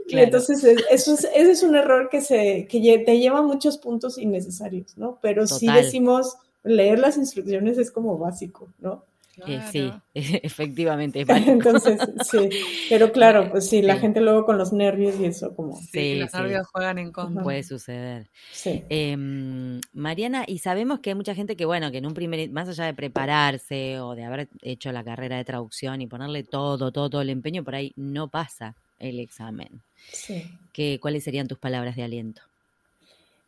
Claro. 0.08 0.24
entonces 0.24 0.64
es- 0.64 0.84
eso 0.90 1.14
es, 1.14 1.24
ese 1.34 1.50
es 1.52 1.62
un 1.62 1.76
error 1.76 2.08
que, 2.10 2.20
se, 2.20 2.66
que 2.68 2.98
te 3.06 3.18
lleva 3.18 3.38
a 3.38 3.42
muchos 3.42 3.78
puntos 3.78 4.18
innecesarios, 4.18 4.96
¿no? 4.96 5.18
Pero 5.22 5.46
sí 5.46 5.66
Total. 5.66 5.84
decimos, 5.84 6.36
leer 6.64 6.98
las 6.98 7.16
instrucciones 7.16 7.78
es 7.78 7.90
como 7.90 8.18
básico, 8.18 8.68
¿no? 8.80 9.04
Eh, 9.46 9.62
sí, 9.70 9.92
efectivamente. 10.14 11.20
es. 11.20 11.28
Entonces, 11.48 12.00
sí, 12.30 12.48
pero 12.88 13.12
claro, 13.12 13.50
pues 13.50 13.68
sí, 13.68 13.82
la 13.82 13.94
Sí. 13.94 14.00
gente 14.00 14.20
luego 14.20 14.44
con 14.44 14.58
los 14.58 14.72
nervios 14.72 15.18
y 15.20 15.24
eso, 15.26 15.54
como, 15.54 15.76
Sí, 15.76 15.88
Sí, 15.92 16.14
los 16.16 16.30
sí. 16.30 16.36
nervios 16.38 16.66
juegan 16.66 16.98
en 16.98 17.12
contra. 17.12 17.42
Puede 17.42 17.62
suceder. 17.62 18.28
sí. 18.52 18.82
Em, 18.88 19.80
Mariana, 19.92 20.44
y 20.46 20.58
sabemos 20.58 21.00
que 21.00 21.10
hay 21.10 21.14
mucha 21.16 21.34
gente 21.34 21.56
que, 21.56 21.64
bueno, 21.64 21.90
que 21.90 21.98
en 21.98 22.06
un 22.06 22.14
primer, 22.14 22.50
más 22.50 22.68
allá 22.68 22.84
de 22.86 22.94
prepararse 22.94 24.00
o 24.00 24.14
de 24.14 24.24
haber 24.24 24.48
hecho 24.62 24.90
la 24.92 25.04
carrera 25.04 25.36
de 25.36 25.44
traducción 25.44 26.00
y 26.02 26.06
ponerle 26.06 26.42
todo, 26.44 26.90
todo, 26.92 27.08
todo 27.10 27.20
el 27.22 27.30
empeño, 27.30 27.62
por 27.64 27.74
ahí 27.74 27.92
no 27.96 28.28
pasa 28.28 28.74
el 28.98 29.20
examen. 29.20 29.68
sí. 30.12 30.44
¿Qué, 30.72 30.98
¿Cuáles 31.00 31.24
serían 31.24 31.48
tus 31.48 31.58
palabras 31.58 31.96
de 31.96 32.04
aliento? 32.04 32.42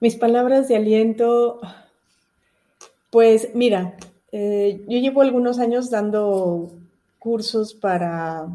Mis 0.01 0.17
palabras 0.17 0.67
de 0.69 0.75
aliento, 0.77 1.61
pues 3.11 3.51
mira, 3.55 3.97
eh, 4.33 4.85
yo 4.89 4.99
llevo 4.99 5.23
algunos 5.23 5.59
años 5.59 5.91
dando 5.91 6.73
cursos 7.19 7.75
para 7.75 8.49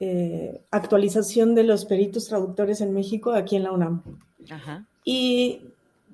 eh, 0.00 0.62
actualización 0.70 1.54
de 1.54 1.64
los 1.64 1.84
peritos 1.84 2.26
traductores 2.28 2.80
en 2.80 2.94
México, 2.94 3.32
aquí 3.32 3.56
en 3.56 3.64
la 3.64 3.72
UNAM. 3.72 4.02
Ajá. 4.50 4.86
Y 5.04 5.62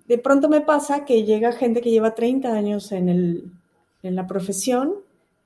de 0.07 0.19
pronto 0.19 0.49
me 0.49 0.63
pasa 0.63 1.05
que 1.05 1.25
llega 1.25 1.53
gente 1.53 1.81
que 1.81 1.91
lleva 1.91 2.15
30 2.15 2.53
años 2.53 2.91
en, 2.93 3.09
el, 3.09 3.53
en 4.03 4.17
la 4.17 4.27
profesión, 4.27 4.95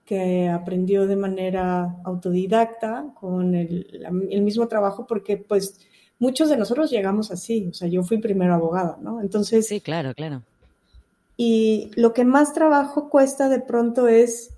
que 0.05 0.48
aprendió 0.48 1.07
de 1.07 1.16
manera 1.16 1.96
autodidacta, 2.05 3.07
con 3.20 3.55
el, 3.55 4.05
el 4.30 4.42
mismo 4.42 4.68
trabajo, 4.68 5.07
porque 5.07 5.36
pues 5.36 5.80
muchos 6.18 6.48
de 6.48 6.57
nosotros 6.57 6.90
llegamos 6.90 7.32
así, 7.32 7.68
o 7.70 7.74
sea, 7.74 7.88
yo 7.88 8.05
fui 8.05 8.18
primero 8.18 8.55
abogada, 8.55 8.96
¿no? 9.03 9.20
Entonces, 9.20 9.66
Sí, 9.66 9.80
claro, 9.80 10.14
claro. 10.14 10.42
Y 11.45 11.90
lo 11.97 12.12
que 12.12 12.24
más 12.24 12.53
trabajo 12.53 13.11
cuesta 13.11 13.49
de 13.49 13.59
pronto 13.59 14.07
es 14.07 14.55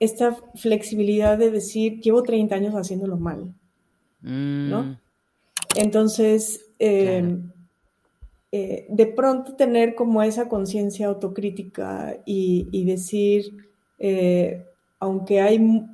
esta 0.00 0.36
flexibilidad 0.56 1.38
de 1.38 1.52
decir, 1.52 2.00
llevo 2.00 2.24
30 2.24 2.56
años 2.56 2.74
haciéndolo 2.74 3.18
mal. 3.18 3.54
Mm, 4.22 4.96
Entonces, 5.76 6.66
eh, 6.80 7.20
Claro. 7.22 7.38
eh, 8.50 8.86
de 8.88 9.06
pronto 9.06 9.54
tener 9.54 9.94
como 9.94 10.20
esa 10.24 10.48
conciencia 10.48 11.06
autocrítica 11.06 12.16
y, 12.26 12.66
y 12.72 12.84
decir, 12.84 13.56
eh, 14.00 14.66
aunque 14.98 15.40
hay, 15.40 15.84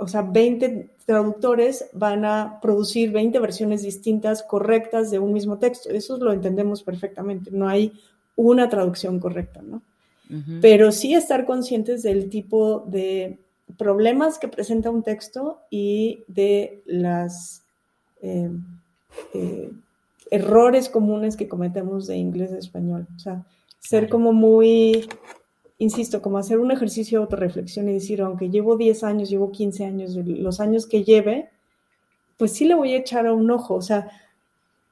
o 0.00 0.08
sea, 0.08 0.22
20 0.22 0.90
traductores 1.06 1.90
van 1.92 2.24
a 2.24 2.58
producir 2.60 3.12
20 3.12 3.38
versiones 3.38 3.82
distintas, 3.82 4.42
correctas 4.42 5.12
de 5.12 5.20
un 5.20 5.32
mismo 5.32 5.58
texto. 5.58 5.90
Eso 5.90 6.16
lo 6.16 6.32
entendemos 6.32 6.82
perfectamente. 6.82 7.52
No 7.52 7.68
hay 7.68 7.92
una 8.36 8.68
traducción 8.68 9.18
correcta, 9.20 9.62
¿no? 9.62 9.82
pero 10.62 10.92
sí 10.92 11.12
estar 11.12 11.44
conscientes 11.44 12.02
del 12.02 12.30
tipo 12.30 12.80
de 12.86 13.38
problemas 13.76 14.38
que 14.38 14.48
presenta 14.48 14.90
un 14.90 15.02
texto 15.02 15.60
y 15.70 16.24
de 16.26 16.82
las 16.86 17.64
eh, 18.22 18.50
eh, 19.34 19.70
errores 20.30 20.88
comunes 20.88 21.36
que 21.36 21.48
cometemos 21.48 22.06
de 22.06 22.16
inglés 22.16 22.52
a 22.52 22.58
español. 22.58 23.06
O 23.14 23.18
sea, 23.18 23.44
ser 23.78 24.08
como 24.08 24.32
muy, 24.32 25.06
insisto, 25.78 26.22
como 26.22 26.38
hacer 26.38 26.58
un 26.58 26.70
ejercicio 26.70 27.18
de 27.18 27.24
autorreflexión 27.24 27.88
y 27.88 27.94
decir, 27.94 28.22
aunque 28.22 28.48
llevo 28.48 28.76
10 28.76 29.04
años, 29.04 29.28
llevo 29.28 29.52
15 29.52 29.84
años, 29.84 30.16
los 30.16 30.60
años 30.60 30.86
que 30.86 31.04
lleve, 31.04 31.50
pues 32.38 32.52
sí 32.52 32.64
le 32.64 32.74
voy 32.74 32.94
a 32.94 32.98
echar 32.98 33.26
a 33.26 33.34
un 33.34 33.50
ojo. 33.50 33.74
O 33.74 33.82
sea, 33.82 34.10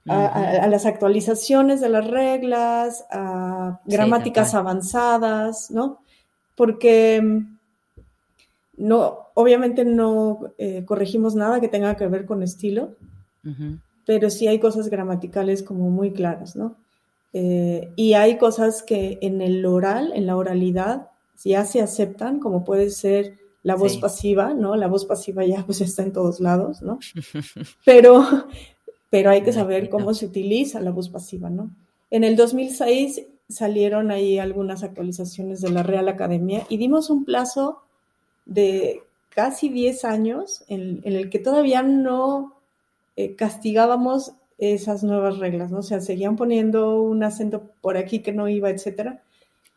a, 0.08 0.66
las 0.68 0.86
actualizaciones 0.86 1.80
de 1.80 1.88
las 1.88 2.06
reglas, 2.06 3.04
a 3.10 3.80
gramáticas 3.84 4.54
avanzadas, 4.54 5.70
¿no? 5.70 6.02
Porque 6.54 7.20
mm, 7.22 7.58
no, 8.78 9.18
obviamente 9.34 9.84
no 9.84 10.52
eh, 10.58 10.84
corregimos 10.84 11.34
nada 11.34 11.60
que 11.60 11.68
tenga 11.68 11.96
que 11.96 12.06
ver 12.06 12.24
con 12.24 12.42
estilo, 12.42 12.96
pero 14.04 14.30
sí 14.30 14.46
hay 14.46 14.58
cosas 14.58 14.88
gramaticales 14.88 15.62
como 15.62 15.90
muy 15.90 16.12
claras, 16.12 16.56
¿no? 16.56 16.76
Eh, 17.32 17.92
y 17.96 18.14
hay 18.14 18.38
cosas 18.38 18.82
que 18.82 19.18
en 19.22 19.40
el 19.40 19.64
oral, 19.64 20.12
en 20.14 20.26
la 20.26 20.36
oralidad, 20.36 21.08
ya 21.44 21.64
se 21.64 21.80
aceptan, 21.80 22.40
como 22.40 22.64
puede 22.64 22.90
ser 22.90 23.38
la 23.62 23.74
voz 23.74 23.98
pasiva, 23.98 24.54
¿no? 24.54 24.74
La 24.76 24.88
voz 24.88 25.04
pasiva 25.04 25.44
ya 25.44 25.64
pues 25.64 25.80
está 25.80 26.02
en 26.02 26.12
todos 26.12 26.40
lados, 26.40 26.82
¿no? 26.82 26.98
Pero, 27.84 28.24
pero 29.10 29.30
hay 29.30 29.42
que 29.42 29.52
saber 29.52 29.90
cómo 29.90 30.14
se 30.14 30.26
utiliza 30.26 30.80
la 30.80 30.92
voz 30.92 31.08
pasiva, 31.08 31.50
¿no? 31.50 31.70
En 32.10 32.24
el 32.24 32.36
2006 32.36 33.22
salieron 33.48 34.10
ahí 34.10 34.38
algunas 34.38 34.82
actualizaciones 34.82 35.60
de 35.60 35.70
la 35.70 35.82
Real 35.82 36.08
Academia 36.08 36.64
y 36.68 36.76
dimos 36.76 37.10
un 37.10 37.24
plazo 37.24 37.82
de 38.46 39.02
casi 39.30 39.68
10 39.68 40.04
años 40.04 40.64
en, 40.68 41.00
el 41.04 41.28
que 41.30 41.38
todavía 41.38 41.82
no 41.82 42.54
eh, 43.16 43.34
castigábamos 43.34 44.32
esas 44.58 45.02
nuevas 45.02 45.38
reglas, 45.38 45.70
¿no? 45.70 45.78
O 45.78 45.82
sea, 45.82 46.00
seguían 46.00 46.36
poniendo 46.36 47.00
un 47.00 47.24
acento 47.24 47.62
por 47.80 47.96
aquí 47.96 48.20
que 48.20 48.32
no 48.32 48.48
iba, 48.48 48.70
etcétera. 48.70 49.22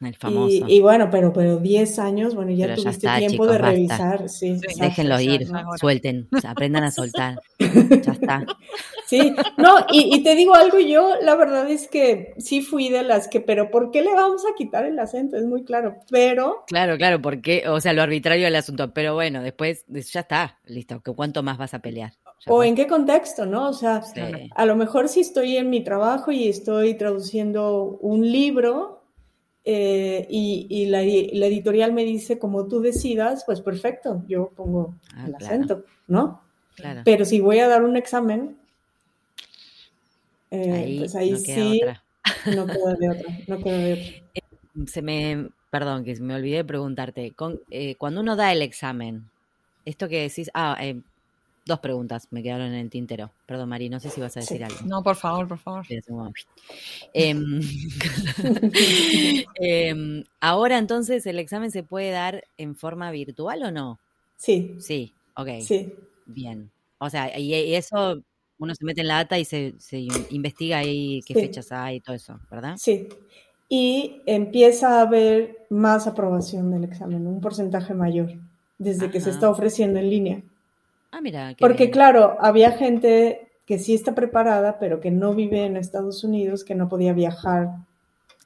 El 0.06 0.16
famoso. 0.16 0.66
Y, 0.68 0.82
bueno, 0.82 1.10
pero, 1.10 1.32
pero 1.34 1.58
10 1.58 2.00
años, 2.00 2.36
bueno, 2.36 2.52
ya 2.52 2.76
tuviste 2.76 3.08
tiempo 3.18 3.46
de 3.48 3.58
revisar. 3.58 4.30
Sí, 4.30 4.60
Déjenlo 4.80 5.20
ir, 5.20 5.48
suelten, 5.80 6.28
aprendan 6.48 6.84
a 6.84 6.92
soltar. 6.92 7.40
ya 7.60 8.12
está. 8.12 8.46
Sí, 9.06 9.36
no, 9.58 9.86
y, 9.92 10.16
y, 10.16 10.24
te 10.24 10.34
digo 10.34 10.56
algo, 10.56 10.80
yo 10.80 11.18
la 11.22 11.36
verdad 11.36 11.70
es 11.70 11.88
que 11.88 12.34
sí 12.38 12.62
fui 12.62 12.90
de 12.90 13.04
las 13.04 13.28
que, 13.28 13.42
pero 13.42 13.70
¿por 13.70 13.92
qué 13.92 14.02
le 14.02 14.12
vamos 14.16 14.44
a 14.50 14.56
quitar 14.56 14.86
el 14.86 14.98
acento? 14.98 15.38
Es 15.38 15.46
muy 15.46 15.66
claro, 15.66 15.98
pero... 16.10 16.64
Claro, 16.66 16.98
claro, 16.98 17.22
porque, 17.22 17.68
o 17.68 17.80
sea, 17.80 17.94
lo 17.94 18.02
arbitrario 18.02 18.46
del 18.46 18.56
asunto, 18.56 18.92
pero 18.92 19.14
bueno, 19.14 19.44
después 19.44 19.86
ya 19.88 20.22
está, 20.22 20.58
listo, 20.66 21.04
¿cuánto 21.16 21.44
más 21.44 21.60
vas 21.60 21.76
a 21.76 21.80
pelear? 21.80 22.14
o 22.48 22.64
en 22.64 22.76
qué 22.76 22.88
contexto, 22.88 23.46
¿no? 23.46 23.70
O 23.70 23.74
sea, 23.74 24.04
a 24.56 24.66
lo 24.66 24.76
mejor 24.76 25.08
si 25.08 25.22
estoy 25.22 25.58
en 25.58 25.70
mi 25.70 25.84
trabajo 25.84 26.32
y 26.32 26.48
estoy 26.48 26.96
traduciendo 26.96 27.98
un 28.02 28.30
libro, 28.32 29.03
eh, 29.66 30.28
y, 30.30 30.86
la, 30.88 31.02
editorial 31.02 31.94
me 31.94 32.04
dice, 32.04 32.38
como 32.38 32.68
tú 32.68 32.82
decidas, 32.82 33.44
pues 33.46 33.62
perfecto, 33.62 34.24
yo 34.28 34.52
pongo 34.56 34.96
ah, 35.16 35.26
el 35.28 35.36
acento, 35.36 35.86
¿no? 36.08 36.42
Pero 37.06 37.24
si 37.24 37.40
voy 37.40 37.60
a 37.60 37.68
dar 37.68 37.84
un 37.84 37.96
examen, 37.96 38.58
eh, 40.52 40.96
pues 41.00 41.16
ahí 41.16 41.38
sí, 41.38 41.82
no 42.56 42.66
queda 42.66 42.96
de 42.96 43.10
otra, 43.10 43.38
no 43.48 43.58
queda 43.60 43.78
de 43.78 43.94
otra. 43.94 44.06
Eh, 44.34 44.42
se 44.88 45.02
me, 45.02 45.50
perdón, 45.70 46.04
que 46.04 46.16
me 46.20 46.36
olvidé 46.36 46.58
de 46.58 46.66
preguntarte, 46.66 47.32
con, 47.32 47.62
cuando 47.98 48.22
uno 48.22 48.36
da 48.36 48.52
el 48.52 48.62
examen, 48.62 49.30
esto 49.86 50.10
que 50.10 50.24
decís, 50.24 50.50
ah, 50.54 50.78
Dos 51.66 51.80
preguntas 51.80 52.28
me 52.32 52.44
quedaron 52.44 52.68
en 52.68 52.74
el 52.74 52.90
tintero. 52.90 53.32
Perdón, 53.46 53.70
Mari, 53.70 53.90
no 53.90 54.00
sé 54.00 54.10
si 54.10 54.20
vas 54.20 54.36
a 54.36 54.42
decir 54.42 54.64
algo. 54.64 54.80
No, 54.86 55.02
por 55.02 55.16
favor, 55.16 55.48
por 55.48 55.58
favor. 55.58 55.86
Em, 57.14 57.62
em, 59.56 60.24
ahora 60.42 60.78
entonces, 60.78 61.26
¿el 61.26 61.40
examen 61.40 61.72
se 61.72 61.84
puede 61.84 62.12
dar 62.12 62.44
en 62.58 62.76
forma 62.76 63.12
virtual 63.12 63.64
o 63.64 63.72
no? 63.72 64.00
Sí. 64.36 64.76
Sí, 64.80 65.14
ok. 65.38 65.48
Sí. 65.62 65.94
Bien. 66.26 66.70
O 66.98 67.10
sea, 67.10 67.40
y, 67.40 67.76
eso 67.76 68.22
uno 68.60 68.76
se 68.76 68.84
mete 68.84 69.02
en 69.02 69.08
la 69.08 69.16
data 69.16 69.40
y 69.40 69.46
se, 69.46 69.74
investiga 70.32 70.80
ahí 70.80 71.22
qué 71.26 71.34
fechas 71.34 71.72
hay 71.72 71.98
y 71.98 72.00
todo 72.02 72.16
eso, 72.16 72.40
¿verdad? 72.52 72.76
Sí. 72.78 73.08
Y 73.70 74.22
empieza 74.26 75.00
a 75.00 75.02
haber 75.04 75.66
más 75.70 76.08
aprobación 76.08 76.72
del 76.72 76.84
examen, 76.84 77.26
un 77.26 77.40
porcentaje 77.40 77.94
mayor, 77.94 78.34
desde 78.78 79.10
que 79.10 79.22
se 79.22 79.30
está 79.30 79.50
ofreciendo 79.50 80.00
en 80.00 80.10
línea. 80.10 80.44
Ah, 81.14 81.22
mira. 81.22 81.56
Porque 81.60 81.92
claro, 81.92 82.38
había 82.40 82.72
gente 82.72 83.52
que 83.68 83.78
sí 83.78 83.94
está 83.94 84.16
preparada, 84.16 84.80
pero 84.80 85.00
que 85.00 85.12
no 85.12 85.36
vive 85.36 85.64
en 85.64 85.78
Estados 85.78 86.24
Unidos, 86.24 86.64
que 86.64 86.74
no 86.74 86.90
podía 86.90 87.14
viajar. 87.14 87.70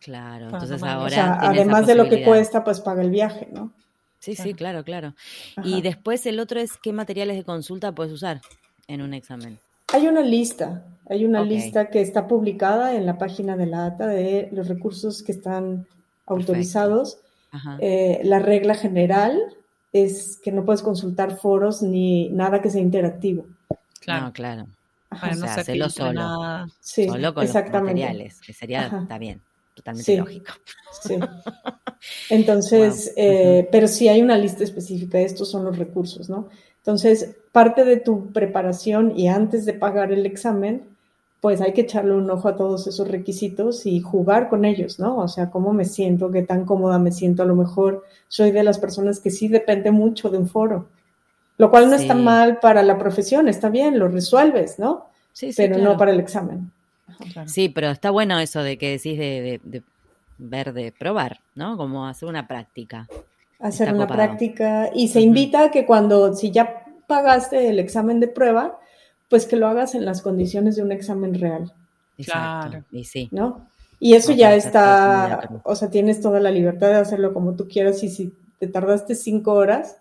Claro, 0.02 0.50
entonces 0.50 0.84
ahora. 0.84 1.40
además 1.42 1.88
de 1.88 1.96
lo 1.96 2.10
que 2.10 2.26
cuesta, 2.26 2.66
pues 2.66 2.82
paga 2.82 3.02
el 3.02 3.10
viaje, 3.10 3.48
¿no? 3.54 3.72
Sí, 4.20 4.36
sí, 4.36 4.54
claro, 4.54 4.84
claro. 4.84 5.14
Y 5.64 5.82
después 5.82 6.26
el 6.26 6.42
otro 6.42 6.60
es 6.60 6.76
qué 6.76 6.92
materiales 6.92 7.38
de 7.38 7.46
consulta 7.46 7.94
puedes 7.94 8.12
usar 8.12 8.42
en 8.88 9.02
un 9.02 9.14
examen. 9.14 9.60
Hay 9.94 10.06
una 10.06 10.22
lista, 10.22 10.84
hay 11.10 11.24
una 11.24 11.44
lista 11.44 11.90
que 11.90 12.02
está 12.02 12.28
publicada 12.28 12.96
en 12.96 13.06
la 13.06 13.18
página 13.18 13.56
de 13.56 13.68
la 13.68 13.86
ATA 13.86 14.08
de 14.08 14.50
los 14.52 14.68
recursos 14.68 15.24
que 15.24 15.32
están 15.32 15.88
autorizados. 16.26 17.20
Eh, 17.80 18.20
la 18.24 18.40
regla 18.40 18.76
general 18.76 19.40
es 19.94 20.40
que 20.44 20.52
no 20.52 20.66
puedes 20.66 20.82
consultar 20.82 21.38
foros 21.38 21.82
ni 21.82 22.30
nada 22.30 22.62
que 22.62 22.70
sea 22.70 22.82
interactivo. 22.82 23.46
Claro, 24.02 24.32
claro. 24.32 24.68
Para 25.10 25.36
no 25.36 25.46
hacerlo 25.46 25.90
solo. 25.90 26.68
Sí, 26.80 27.08
solo 27.08 27.34
con 27.34 27.44
exactamente. 27.44 28.02
los 28.02 28.10
materiales, 28.10 28.42
que 28.42 28.54
sería, 28.54 29.08
bien, 29.20 29.42
totalmente 29.74 30.18
lógico. 30.18 30.54
Sí. 31.02 31.16
Entonces, 32.30 33.14
eh, 33.16 33.68
pero 33.72 33.88
sí 33.88 34.08
hay 34.08 34.22
una 34.22 34.38
lista 34.38 34.64
específica, 34.64 35.20
estos 35.20 35.50
son 35.50 35.64
los 35.64 35.78
recursos, 35.78 36.30
¿no? 36.30 36.50
Entonces, 36.78 37.36
parte 37.52 37.84
de 37.84 37.98
tu 37.98 38.32
preparación 38.32 39.18
y 39.18 39.28
antes 39.28 39.66
de 39.66 39.74
pagar 39.74 40.12
el 40.12 40.26
examen, 40.26 40.84
pues 41.42 41.62
hay 41.62 41.74
que 41.74 41.82
echarle 41.82 42.14
un 42.14 42.30
ojo 42.30 42.48
a 42.48 42.56
todos 42.56 42.88
esos 42.88 43.08
requisitos 43.08 43.86
y 43.86 44.02
jugar 44.02 44.50
con 44.50 44.66
ellos, 44.66 45.00
¿no? 45.00 45.18
O 45.18 45.28
sea, 45.28 45.50
cómo 45.52 45.72
me 45.72 45.86
siento, 45.86 46.32
qué 46.32 46.42
tan 46.42 46.66
cómoda 46.66 46.98
me 46.98 47.12
siento. 47.12 47.44
A 47.44 47.46
lo 47.46 47.56
mejor 47.56 48.04
soy 48.28 48.52
de 48.52 48.64
las 48.64 48.80
personas 48.80 49.20
que 49.20 49.30
sí 49.30 49.48
depende 49.48 49.92
mucho 49.92 50.30
de 50.30 50.40
un 50.40 50.48
foro, 50.48 50.88
lo 51.58 51.70
cual 51.70 51.90
no 51.90 51.96
está 51.96 52.16
mal 52.16 52.60
para 52.60 52.82
la 52.82 52.98
profesión, 52.98 53.48
está 53.48 53.70
bien, 53.70 54.00
lo 54.00 54.08
resuelves, 54.08 54.80
¿no? 54.80 55.06
Sí, 55.32 55.54
sí, 55.54 55.62
pero 55.62 55.78
no 55.78 55.96
para 55.98 56.12
el 56.12 56.20
examen. 56.20 56.72
Sí, 57.46 57.70
pero 57.70 57.90
está 57.90 58.10
bueno 58.10 58.40
eso 58.40 58.64
de 58.64 58.78
que 58.78 58.92
decís 58.92 59.18
de, 59.18 59.84
ver, 60.38 60.74
de 60.74 60.92
probar, 60.92 61.40
¿no? 61.56 61.78
Como 61.78 62.08
hacer 62.08 62.28
una 62.28 62.48
práctica. 62.48 63.08
Hacer 63.60 63.94
una 63.94 64.08
práctica 64.08 64.90
y 64.94 65.08
se 65.08 65.22
invita 65.22 65.66
a 65.66 65.72
que 65.72 65.86
cuando, 65.86 66.34
si 66.34 66.52
ya 66.52 66.86
pagaste 67.08 67.70
el 67.70 67.80
examen 67.80 68.20
de 68.20 68.28
prueba, 68.28 68.80
pues 69.30 69.46
que 69.46 69.56
lo 69.56 69.68
hagas 69.68 69.96
en 69.96 70.06
las 70.06 70.22
condiciones 70.22 70.76
de 70.76 70.84
un 70.84 70.92
examen 70.92 71.34
real. 71.40 71.74
Claro. 72.24 72.84
Y 72.92 73.04
sí. 73.04 73.30
¿No? 73.32 73.68
Y 74.00 74.14
eso 74.14 74.32
ya 74.32 74.54
está, 74.56 75.62
o 75.64 75.76
sea, 75.76 75.90
tienes 75.90 76.22
toda 76.22 76.40
la 76.40 76.52
libertad 76.52 76.90
de 76.90 76.96
hacerlo 76.96 77.34
como 77.34 77.56
tú 77.56 77.68
quieras 77.68 78.04
y 78.04 78.10
si 78.10 78.34
te 78.60 78.68
tardaste 78.68 79.16
cinco 79.16 79.54
horas, 79.54 79.98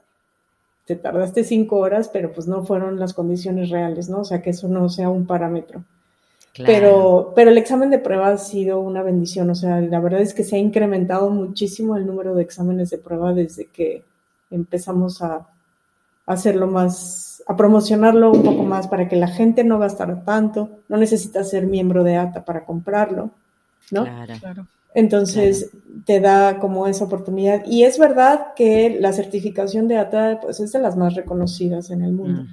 te 0.84 0.96
tardaste 0.96 1.44
cinco 1.44 1.78
horas, 1.78 2.08
pero 2.12 2.32
pues 2.32 2.46
no 2.46 2.64
fueron 2.64 2.98
las 2.98 3.14
condiciones 3.14 3.70
reales, 3.70 4.08
¿no? 4.08 4.20
O 4.20 4.24
sea, 4.24 4.42
que 4.42 4.50
eso 4.50 4.68
no 4.68 4.88
sea 4.88 5.08
un 5.08 5.26
parámetro. 5.26 5.82
Pero, 6.64 7.32
pero 7.36 7.50
el 7.50 7.58
examen 7.58 7.90
de 7.90 7.98
prueba 7.98 8.28
ha 8.28 8.38
sido 8.38 8.80
una 8.80 9.02
bendición, 9.02 9.50
o 9.50 9.54
sea, 9.54 9.78
la 9.80 10.00
verdad 10.00 10.22
es 10.22 10.32
que 10.32 10.42
se 10.42 10.56
ha 10.56 10.58
incrementado 10.58 11.28
muchísimo 11.28 11.96
el 11.96 12.06
número 12.06 12.34
de 12.34 12.42
exámenes 12.42 12.88
de 12.88 12.96
prueba 12.96 13.34
desde 13.34 13.66
que 13.66 14.04
empezamos 14.50 15.20
a 15.20 15.46
hacerlo 16.26 16.66
más, 16.66 17.42
a 17.46 17.56
promocionarlo 17.56 18.32
un 18.32 18.42
poco 18.42 18.64
más 18.64 18.88
para 18.88 19.08
que 19.08 19.16
la 19.16 19.28
gente 19.28 19.64
no 19.64 19.78
gastara 19.78 20.22
tanto, 20.24 20.70
no 20.88 20.96
necesita 20.96 21.44
ser 21.44 21.66
miembro 21.66 22.04
de 22.04 22.16
ATA 22.16 22.44
para 22.44 22.64
comprarlo, 22.64 23.30
¿no? 23.90 24.04
Claro. 24.04 24.66
Entonces 24.94 25.70
te 26.06 26.20
da 26.20 26.58
como 26.58 26.86
esa 26.86 27.04
oportunidad. 27.04 27.64
Y 27.66 27.84
es 27.84 27.98
verdad 27.98 28.54
que 28.56 28.96
la 28.98 29.12
certificación 29.12 29.88
de 29.88 29.98
ATA 29.98 30.40
pues, 30.40 30.58
es 30.58 30.72
de 30.72 30.80
las 30.80 30.96
más 30.96 31.14
reconocidas 31.14 31.90
en 31.90 32.02
el 32.02 32.12
mundo. 32.12 32.46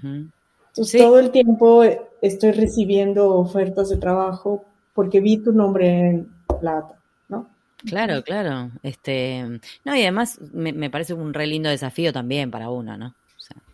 Entonces 0.67 1.01
todo 1.01 1.19
el 1.19 1.31
tiempo 1.31 1.83
estoy 2.21 2.51
recibiendo 2.51 3.33
ofertas 3.35 3.89
de 3.89 3.97
trabajo 3.97 4.65
porque 4.93 5.21
vi 5.21 5.37
tu 5.37 5.53
nombre 5.53 6.09
en 6.09 6.27
la 6.61 6.79
ATA, 6.79 6.95
¿no? 7.29 7.47
Claro, 7.85 8.21
claro. 8.23 8.71
Este, 8.83 9.45
no, 9.85 9.95
y 9.95 10.01
además 10.01 10.39
me, 10.51 10.73
me 10.73 10.89
parece 10.89 11.13
un 11.13 11.33
re 11.33 11.47
lindo 11.47 11.69
desafío 11.69 12.11
también 12.11 12.51
para 12.51 12.69
uno, 12.69 12.97
¿no? 12.97 13.13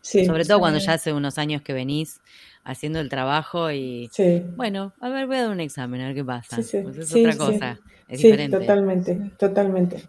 Sobre 0.02 0.46
todo 0.46 0.60
cuando 0.60 0.80
ya 0.80 0.94
hace 0.94 1.14
unos 1.14 1.38
años 1.38 1.62
que 1.62 1.74
venís 1.74 2.20
haciendo 2.64 3.00
el 3.00 3.10
trabajo 3.10 3.72
y 3.72 4.10
bueno, 4.56 4.94
a 5.00 5.10
ver, 5.10 5.28
voy 5.28 5.38
a 5.38 5.44
dar 5.44 5.52
un 5.52 5.60
examen, 5.60 6.02
a 6.02 6.08
ver 6.08 6.16
qué 6.16 6.24
pasa. 6.24 6.58
Pues 6.58 6.74
es 6.98 7.14
otra 7.14 7.38
cosa, 7.38 7.80
es 8.08 8.22
diferente. 8.22 8.58
totalmente, 8.58 9.32
totalmente. 9.38 10.04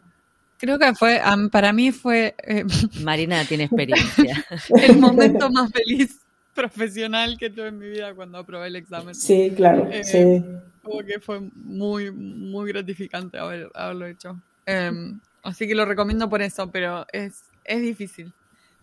Creo 0.58 0.78
que 0.78 0.94
fue, 0.94 1.20
para 1.50 1.72
mí 1.72 1.90
fue... 1.90 2.34
Eh, 2.46 2.64
Marina 3.02 3.44
tiene 3.46 3.64
experiencia. 3.64 4.44
el 4.82 4.98
momento 4.98 5.50
más 5.50 5.72
feliz 5.72 6.20
profesional 6.54 7.38
que 7.38 7.48
tuve 7.48 7.68
en 7.68 7.78
mi 7.78 7.88
vida 7.88 8.14
cuando 8.14 8.38
aprobé 8.38 8.66
el 8.66 8.76
examen. 8.76 9.14
Sí, 9.14 9.52
claro, 9.56 9.88
eh, 9.90 10.04
sí. 10.04 10.44
Como 10.82 11.00
que 11.02 11.18
fue 11.18 11.40
muy, 11.54 12.10
muy 12.10 12.70
gratificante 12.72 13.38
haberlo 13.38 14.06
hecho. 14.06 14.38
Em, 14.66 15.18
así 15.42 15.66
que 15.66 15.74
lo 15.74 15.86
recomiendo 15.86 16.28
por 16.28 16.42
eso, 16.42 16.70
pero 16.70 17.06
es, 17.12 17.42
es 17.64 17.80
difícil. 17.80 18.30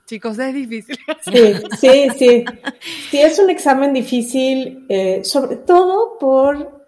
Chicos, 0.07 0.39
es 0.39 0.53
difícil. 0.53 0.97
Sí, 1.21 1.53
sí, 1.79 2.07
sí. 2.17 2.45
Sí, 3.11 3.19
es 3.19 3.37
un 3.37 3.49
examen 3.49 3.93
difícil, 3.93 4.85
eh, 4.89 5.23
sobre 5.23 5.57
todo 5.57 6.17
por, 6.17 6.87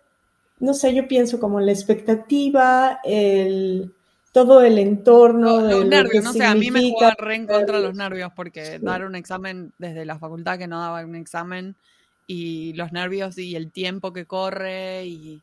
no 0.59 0.73
sé, 0.73 0.95
yo 0.95 1.07
pienso 1.07 1.39
como 1.39 1.59
la 1.59 1.71
expectativa, 1.71 2.99
el 3.03 3.93
todo 4.31 4.61
el 4.61 4.77
entorno. 4.77 5.61
Los, 5.61 5.85
nervios, 5.85 6.23
no 6.23 6.33
sé, 6.33 6.45
a 6.45 6.55
mí 6.55 6.71
me 6.71 6.91
juega 6.91 7.15
re 7.17 7.35
en 7.35 7.47
contra 7.47 7.79
los 7.79 7.95
nervios 7.95 8.31
porque 8.35 8.79
dar 8.79 9.05
un 9.05 9.15
examen 9.15 9.73
desde 9.77 10.05
la 10.05 10.17
facultad 10.17 10.57
que 10.57 10.67
no 10.67 10.79
daba 10.79 11.03
un 11.03 11.15
examen 11.15 11.75
y 12.27 12.73
los 12.73 12.91
nervios 12.91 13.37
y 13.37 13.55
el 13.55 13.71
tiempo 13.71 14.13
que 14.13 14.25
corre 14.25 15.05
y 15.05 15.41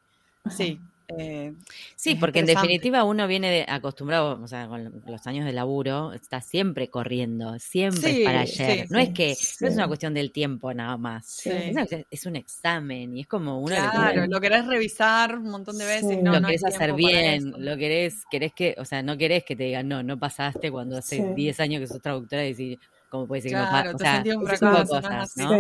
sí, 0.51 0.79
eh, 1.09 1.55
sí, 1.95 2.17
porque 2.17 2.41
en 2.41 2.47
definitiva 2.47 3.05
uno 3.05 3.27
viene 3.29 3.65
acostumbrado, 3.69 4.41
o 4.43 4.49
sea, 4.49 4.67
con 4.67 5.03
los 5.07 5.27
años 5.27 5.45
de 5.45 5.53
laburo, 5.53 6.13
está 6.13 6.41
siempre 6.41 6.89
corriendo, 6.89 7.59
siempre 7.59 8.25
para 8.25 8.41
ayer. 8.41 8.87
no 8.91 8.99
es 8.99 9.11
que, 9.11 9.37
no 9.61 9.69
es 9.69 9.75
una 9.75 9.87
cuestión 9.87 10.15
del 10.15 10.33
tiempo 10.33 10.73
nada 10.75 10.97
más. 10.97 11.47
Es, 11.47 12.27
un 12.27 12.37
examen 12.37 13.17
y 13.17 13.21
es 13.21 13.27
como 13.27 13.61
uno. 13.61 13.75
Claro, 13.75 14.27
lo 14.27 14.41
querés 14.41 14.67
revisar 14.67 15.39
un 15.39 15.51
montón 15.51 15.79
de 15.79 15.87
veces. 15.87 16.23
No, 16.23 16.33
lo 16.33 16.47
querés 16.47 16.65
hacer 16.65 16.93
bien, 16.95 17.55
lo 17.59 17.77
querés, 17.77 18.25
querés 18.31 18.53
que, 18.53 18.75
o 18.79 18.85
sea, 18.85 19.03
no 19.03 19.17
querés 19.17 19.45
que 19.45 19.55
te 19.55 19.65
digan, 19.65 19.89
no, 19.89 20.03
no 20.03 20.19
pasaste 20.19 20.71
cuando 20.71 20.99
hace 20.99 21.35
10 21.35 21.61
años 21.61 21.81
que 21.81 21.87
sos 21.87 22.03
traductora 22.03 22.45
y 22.45 22.49
decir, 22.49 22.81
¿cómo 23.09 23.27
puede 23.27 23.43
ser 23.43 23.53
que 23.53 23.57
no 23.59 23.65
pasa? 23.65 23.95
O 23.95 23.99
sea, 23.99 24.85
cosas, 24.85 25.37
¿no? 25.37 25.51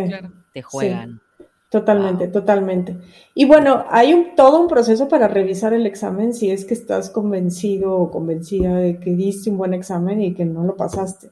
Te 0.52 0.62
juegan. 0.62 1.20
Totalmente, 1.68 2.28
totalmente. 2.28 2.96
Y 3.34 3.44
bueno, 3.44 3.84
hay 3.90 4.14
un, 4.14 4.36
todo 4.36 4.60
un 4.60 4.68
proceso 4.68 5.08
para 5.08 5.26
revisar 5.26 5.74
el 5.74 5.84
examen 5.84 6.32
si 6.32 6.50
es 6.50 6.64
que 6.64 6.74
estás 6.74 7.10
convencido 7.10 7.96
o 7.96 8.10
convencida 8.10 8.76
de 8.76 8.98
que 8.98 9.10
diste 9.10 9.50
un 9.50 9.58
buen 9.58 9.74
examen 9.74 10.22
y 10.22 10.32
que 10.32 10.44
no 10.44 10.62
lo 10.62 10.76
pasaste. 10.76 11.30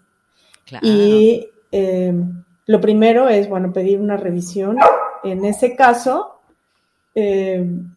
Y 0.83 1.49
em, 1.71 2.43
lo 2.67 2.81
primero 2.81 3.29
es, 3.29 3.49
bueno, 3.49 3.73
pedir 3.73 4.01
una 4.01 4.17
revisión. 4.17 4.77
En 5.23 5.45
ese 5.45 5.77
caso, 5.77 6.41
em, 7.15 7.95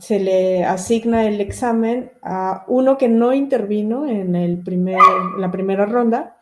se 0.00 0.18
le 0.18 0.64
asigna 0.64 1.26
el 1.26 1.40
examen 1.40 2.10
a 2.22 2.64
uno 2.66 2.98
que 2.98 3.08
no 3.08 3.32
intervino 3.32 4.06
en, 4.06 4.34
el 4.34 4.58
primer, 4.58 4.98
la 5.38 5.50
primera 5.50 5.86
ronda 5.86 6.36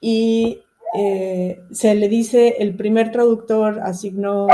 y 0.00 0.63
eh, 0.96 1.60
se 1.72 1.94
le 1.96 2.08
dice 2.08 2.56
el 2.60 2.76
primer 2.76 3.10
traductor 3.10 3.80
asignó 3.82 4.46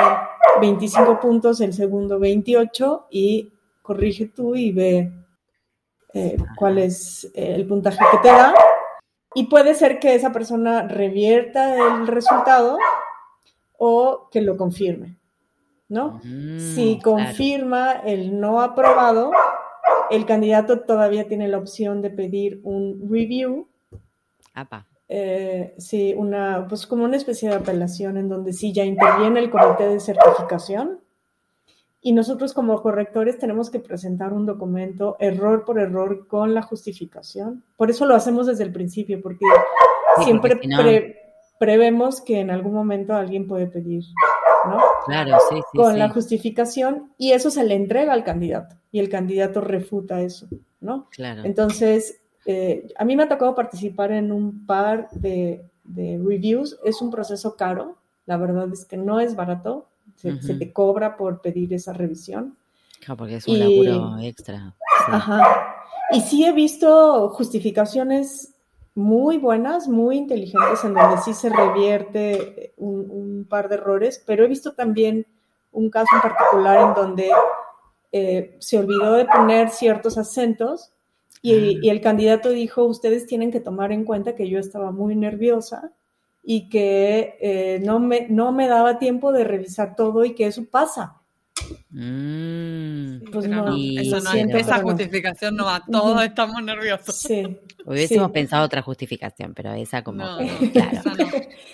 25 0.59 1.21
puntos, 1.21 1.61
el 1.61 1.75
segundo 1.75 2.19
28 2.19 3.09
y 3.11 3.53
corrige 3.83 4.27
tú 4.27 4.55
y 4.55 4.73
ve 4.73 5.13
eh, 6.15 6.39
cuál 6.57 6.79
es 6.79 7.31
el 7.35 7.67
puntaje 7.67 8.03
que 8.11 8.19
te 8.19 8.29
da. 8.29 8.55
Y 9.35 9.45
puede 9.45 9.75
ser 9.75 10.01
que 10.01 10.15
esa 10.15 10.33
persona 10.33 10.89
revierta 10.89 11.77
el 11.77 12.07
resultado 12.07 12.79
o 13.77 14.29
que 14.31 14.41
lo 14.41 14.57
confirme, 14.57 15.19
¿no? 15.89 16.21
Mm, 16.25 16.59
si 16.59 16.99
confirma 17.01 17.93
el 17.93 18.41
no 18.41 18.61
aprobado, 18.63 19.31
el 20.11 20.25
candidato 20.25 20.81
todavía 20.81 21.29
tiene 21.29 21.49
la 21.49 21.59
opción 21.59 22.01
de 22.01 22.11
pedir 22.11 22.61
un 22.65 23.09
review. 23.11 23.69
Apa 24.55 24.90
eh, 25.13 25.75
sí, 25.77 26.15
una, 26.17 26.69
pues 26.69 26.87
como 26.87 27.05
una 27.05 27.17
especie 27.17 27.49
de 27.49 27.57
apelación 27.57 28.17
en 28.17 28.29
donde 28.29 28.53
sí 28.53 28.73
ya 28.73 28.85
interviene 28.85 29.41
el 29.41 29.51
comité 29.51 29.89
de 29.89 29.99
certificación 29.99 31.01
y 32.01 32.13
nosotros 32.13 32.55
como 32.55 32.81
correctores 32.81 33.37
tenemos 33.37 33.71
que 33.71 33.81
presentar 33.81 34.33
un 34.33 34.47
documento 34.47 35.17
error 35.19 35.65
por 35.65 35.81
error 35.81 36.29
con 36.29 36.55
la 36.55 36.63
justificación. 36.63 37.65
Por 37.77 37.91
eso 37.91 38.07
lo 38.07 38.15
hacemos 38.15 38.47
desde 38.47 38.63
el 38.63 38.73
principio, 38.73 39.21
porque 39.21 39.47
siempre 40.23 41.17
prevemos 41.59 42.21
que 42.21 42.39
en 42.39 42.53
algún 42.53 42.75
momento 42.75 43.13
alguien 43.13 43.49
puede 43.49 43.67
pedir, 43.67 44.05
¿no? 44.65 44.81
Claro, 45.07 45.39
sí, 45.49 45.57
sí. 45.57 45.77
Con 45.77 45.99
la 45.99 46.11
justificación 46.11 47.13
y 47.19 47.33
eso 47.33 47.51
se 47.51 47.65
le 47.65 47.75
entrega 47.75 48.13
al 48.13 48.23
candidato 48.23 48.77
y 48.93 49.01
el 49.01 49.09
candidato 49.09 49.61
refuta 49.61 50.21
eso, 50.21 50.47
¿no? 50.81 51.09
Claro. 51.11 51.43
Entonces, 51.45 52.20
eh, 52.47 52.89
a 52.97 53.05
mí 53.05 53.17
me 53.17 53.25
ha 53.25 53.29
tocado 53.29 53.55
participar 53.55 54.13
en 54.13 54.33
un 54.33 54.67
par 54.67 55.09
de, 55.13 55.65
reviews. 55.85 56.79
Es 56.85 57.03
un 57.03 57.11
proceso 57.11 57.57
caro, 57.57 57.97
la 58.27 58.37
verdad 58.37 58.69
es 58.73 58.85
que 58.85 58.97
no 58.97 59.21
es 59.21 59.35
barato. 59.37 59.87
Se, 60.17 60.33
te 60.55 60.73
cobra 60.73 61.17
por 61.17 61.41
pedir 61.41 61.73
esa 61.73 61.95
revisión. 61.95 62.57
Claro, 63.01 63.17
porque 63.17 63.37
es 63.37 63.49
un 63.49 63.59
laburo 63.59 64.19
extra. 64.21 64.75
Ajá. 65.07 65.77
Y 66.13 66.21
sí 66.21 66.45
he 66.45 66.53
visto 66.53 67.31
justificaciones 67.31 68.53
muy 68.95 69.39
buenas, 69.39 69.89
muy 69.89 70.19
inteligentes, 70.19 70.85
en 70.85 70.93
donde 70.93 71.19
sí 71.23 71.33
se 71.33 71.49
revierte 71.49 72.75
un, 72.77 73.47
par 73.49 73.69
de 73.69 73.77
errores, 73.77 74.23
pero 74.27 74.45
he 74.45 74.49
visto 74.49 74.75
también 74.75 75.27
un 75.73 75.89
caso 75.89 76.09
en 76.15 76.21
particular 76.21 76.89
en 76.89 76.95
donde 76.95 77.31
eh, 78.13 78.57
se 78.61 78.79
olvidó 78.79 79.15
de 79.15 79.25
poner 79.25 79.71
ciertos 79.71 80.19
acentos 80.19 80.93
y, 81.43 81.89
el 81.89 82.01
candidato 82.01 82.51
dijo, 82.51 82.85
ustedes 82.85 83.27
tienen 83.27 83.51
que 83.51 83.61
tomar 83.61 83.93
en 83.93 84.05
cuenta 84.05 84.35
que 84.35 84.49
yo 84.49 84.59
estaba 84.59 84.93
muy 84.93 85.17
nerviosa 85.17 85.93
y 86.43 86.69
que 86.69 87.37
eh, 87.41 87.81
no, 87.83 87.99
me, 87.99 88.27
no 88.29 88.53
me 88.53 88.69
daba 88.69 88.99
tiempo 88.99 89.33
de 89.33 89.45
revisar 89.45 89.97
todo 89.97 90.25
y 90.25 90.35
que 90.35 90.47
eso 90.47 90.65
pasa. 90.71 91.17
Mm. 91.91 93.31
pues 93.33 93.47
no, 93.47 93.77
eso 93.77 94.21
no 94.21 94.33
es, 94.33 94.55
esa 94.55 94.81
justificación 94.81 95.57
no 95.57 95.67
va, 95.67 95.83
todos 95.91 96.23
estamos 96.23 96.63
nerviosos. 96.63 97.17
Sí. 97.17 97.59
Hubiésemos 97.85 98.31
pensado 98.31 98.65
otra 98.65 98.83
justificación, 98.83 99.55
pero 99.55 99.73
esa 99.75 100.03
como, 100.03 100.25
claro. 100.73 101.03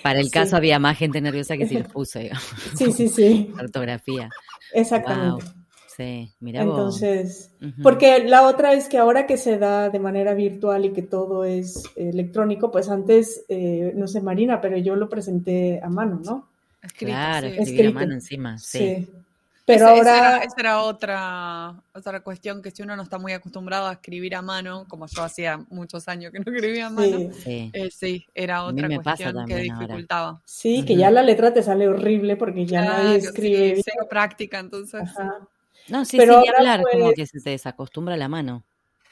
Para 0.03 0.21
el 0.21 0.31
caso 0.31 0.57
había 0.57 0.79
más 0.79 0.97
gente 0.97 1.21
nerviosa 1.21 1.57
que 1.57 1.67
si 1.67 1.79
lo 1.79 1.85
puso, 1.89 2.19
digamos. 2.19 2.45
Sí, 2.77 2.93
sí, 2.93 3.09
sí. 3.09 3.53
Ortografía. 3.61 4.31
Exactamente. 4.73 5.45
Sí, 5.97 6.31
mira 6.41 6.61
Entonces, 6.61 7.51
porque 7.83 8.23
la 8.25 8.47
otra 8.47 8.75
es 8.75 8.87
que 8.87 8.99
ahora 8.99 9.27
que 9.27 9.39
se 9.39 9.57
da 9.57 9.89
de 9.89 9.99
manera 9.99 10.35
virtual 10.35 10.85
y 10.85 10.93
que 10.93 11.01
todo 11.01 11.45
es 11.45 11.85
electrónico, 11.97 12.71
pues 12.71 12.91
antes, 12.91 13.47
eh, 13.49 13.95
no 13.97 14.07
sé, 14.07 14.21
Marina, 14.21 14.61
pero 14.61 14.77
yo 14.77 14.95
lo 14.95 15.09
presenté 15.09 15.81
a 15.83 15.89
mano, 15.89 16.21
¿no? 16.23 16.49
claro, 16.99 17.47
escribir 17.47 17.87
a 17.87 17.93
mano 17.93 18.13
encima, 18.13 18.59
sí. 18.59 19.09
Pero 19.65 19.89
ahora... 19.89 20.43
Esa 20.45 20.55
era, 20.59 20.83
otra, 20.83 21.75
otra 21.95 22.21
cuestión 22.21 22.61
que 22.61 22.71
si 22.71 22.83
uno 22.83 22.95
no 22.95 23.03
está 23.03 23.19
muy 23.19 23.33
acostumbrado 23.33 23.89
a 23.89 23.95
escribir 23.95 24.37
a 24.37 24.43
mano, 24.43 24.85
como 24.89 25.07
yo 25.07 25.23
hacía 25.23 25.59
muchos 25.71 26.07
años 26.09 26.31
que 26.31 26.41
no 26.41 26.53
escribía 26.53 26.89
a 26.89 26.91
mano, 26.91 27.31
sí, 27.33 27.73
eh, 27.73 28.27
era 28.35 28.65
otra 28.65 28.89
cuestión 29.01 29.47
que 29.47 29.57
dificultaba. 29.57 30.43
Sí, 30.45 30.85
que 30.85 30.95
ya 30.95 31.11
la 31.11 31.23
letra 31.23 31.55
te 31.55 31.63
sale 31.63 31.89
horrible 31.89 32.37
porque 32.37 32.67
ya 32.67 32.85
nadie 32.85 33.17
escribe. 33.17 33.77
Sí, 33.77 33.91
práctica, 34.11 34.59
entonces. 34.59 35.09
No, 35.89 36.05
sí, 36.05 36.17
Pero 36.17 36.43
sí, 36.43 36.49
hablar, 36.49 36.83
como 36.91 37.13
que 37.13 37.27
se 37.27 37.51
desacostumbra 37.51 38.17
la 38.17 38.29
mano. 38.29 38.65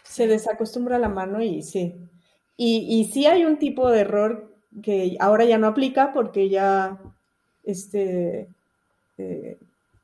Se 0.03 0.27
desacostumbra 0.27 0.99
la 0.99 1.09
mano 1.09 1.43
y 1.43 1.63
sí. 1.63 1.97
Y, 2.57 2.87
y 2.89 3.13
sí 3.13 3.27
hay 3.27 3.45
un 3.45 3.59
tipo 3.59 3.91
de 3.91 4.01
error 4.01 4.55
que 4.83 5.17
ahora 5.21 5.45
ya 5.45 5.59
no 5.59 5.67
aplica 5.67 6.13
porque 6.13 6.49
ya, 6.49 6.99
este, 7.63 8.49
eh, 9.19 9.59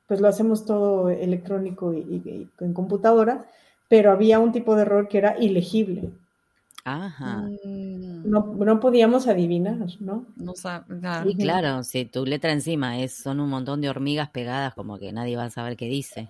pues 0.07 0.19
lo 0.21 0.27
hacemos 0.27 0.65
todo 0.65 1.09
electrónico 1.09 1.93
y, 1.93 2.49
en 2.59 2.73
computadora, 2.73 3.45
pero 3.87 4.11
había 4.11 4.39
un 4.39 4.51
tipo 4.51 4.75
de 4.75 4.83
error 4.83 5.07
que 5.07 5.17
era 5.17 5.37
ilegible. 5.39 6.11
Ajá. 6.83 7.37
Mm. 7.37 8.29
No, 8.29 8.53
no 8.57 8.79
podíamos 8.79 9.27
adivinar, 9.27 9.87
¿no? 9.99 10.25
No 10.35 10.53
Sí, 10.55 11.35
claro, 11.35 11.83
si 11.83 12.05
tu 12.05 12.25
letra 12.25 12.51
encima 12.51 12.99
es, 12.99 13.13
son 13.13 13.39
un 13.39 13.49
montón 13.49 13.81
de 13.81 13.89
hormigas 13.89 14.29
pegadas, 14.29 14.73
como 14.73 14.97
que 14.97 15.11
nadie 15.11 15.35
va 15.35 15.45
a 15.45 15.49
saber 15.49 15.75
qué 15.75 15.85
dice. 15.87 16.29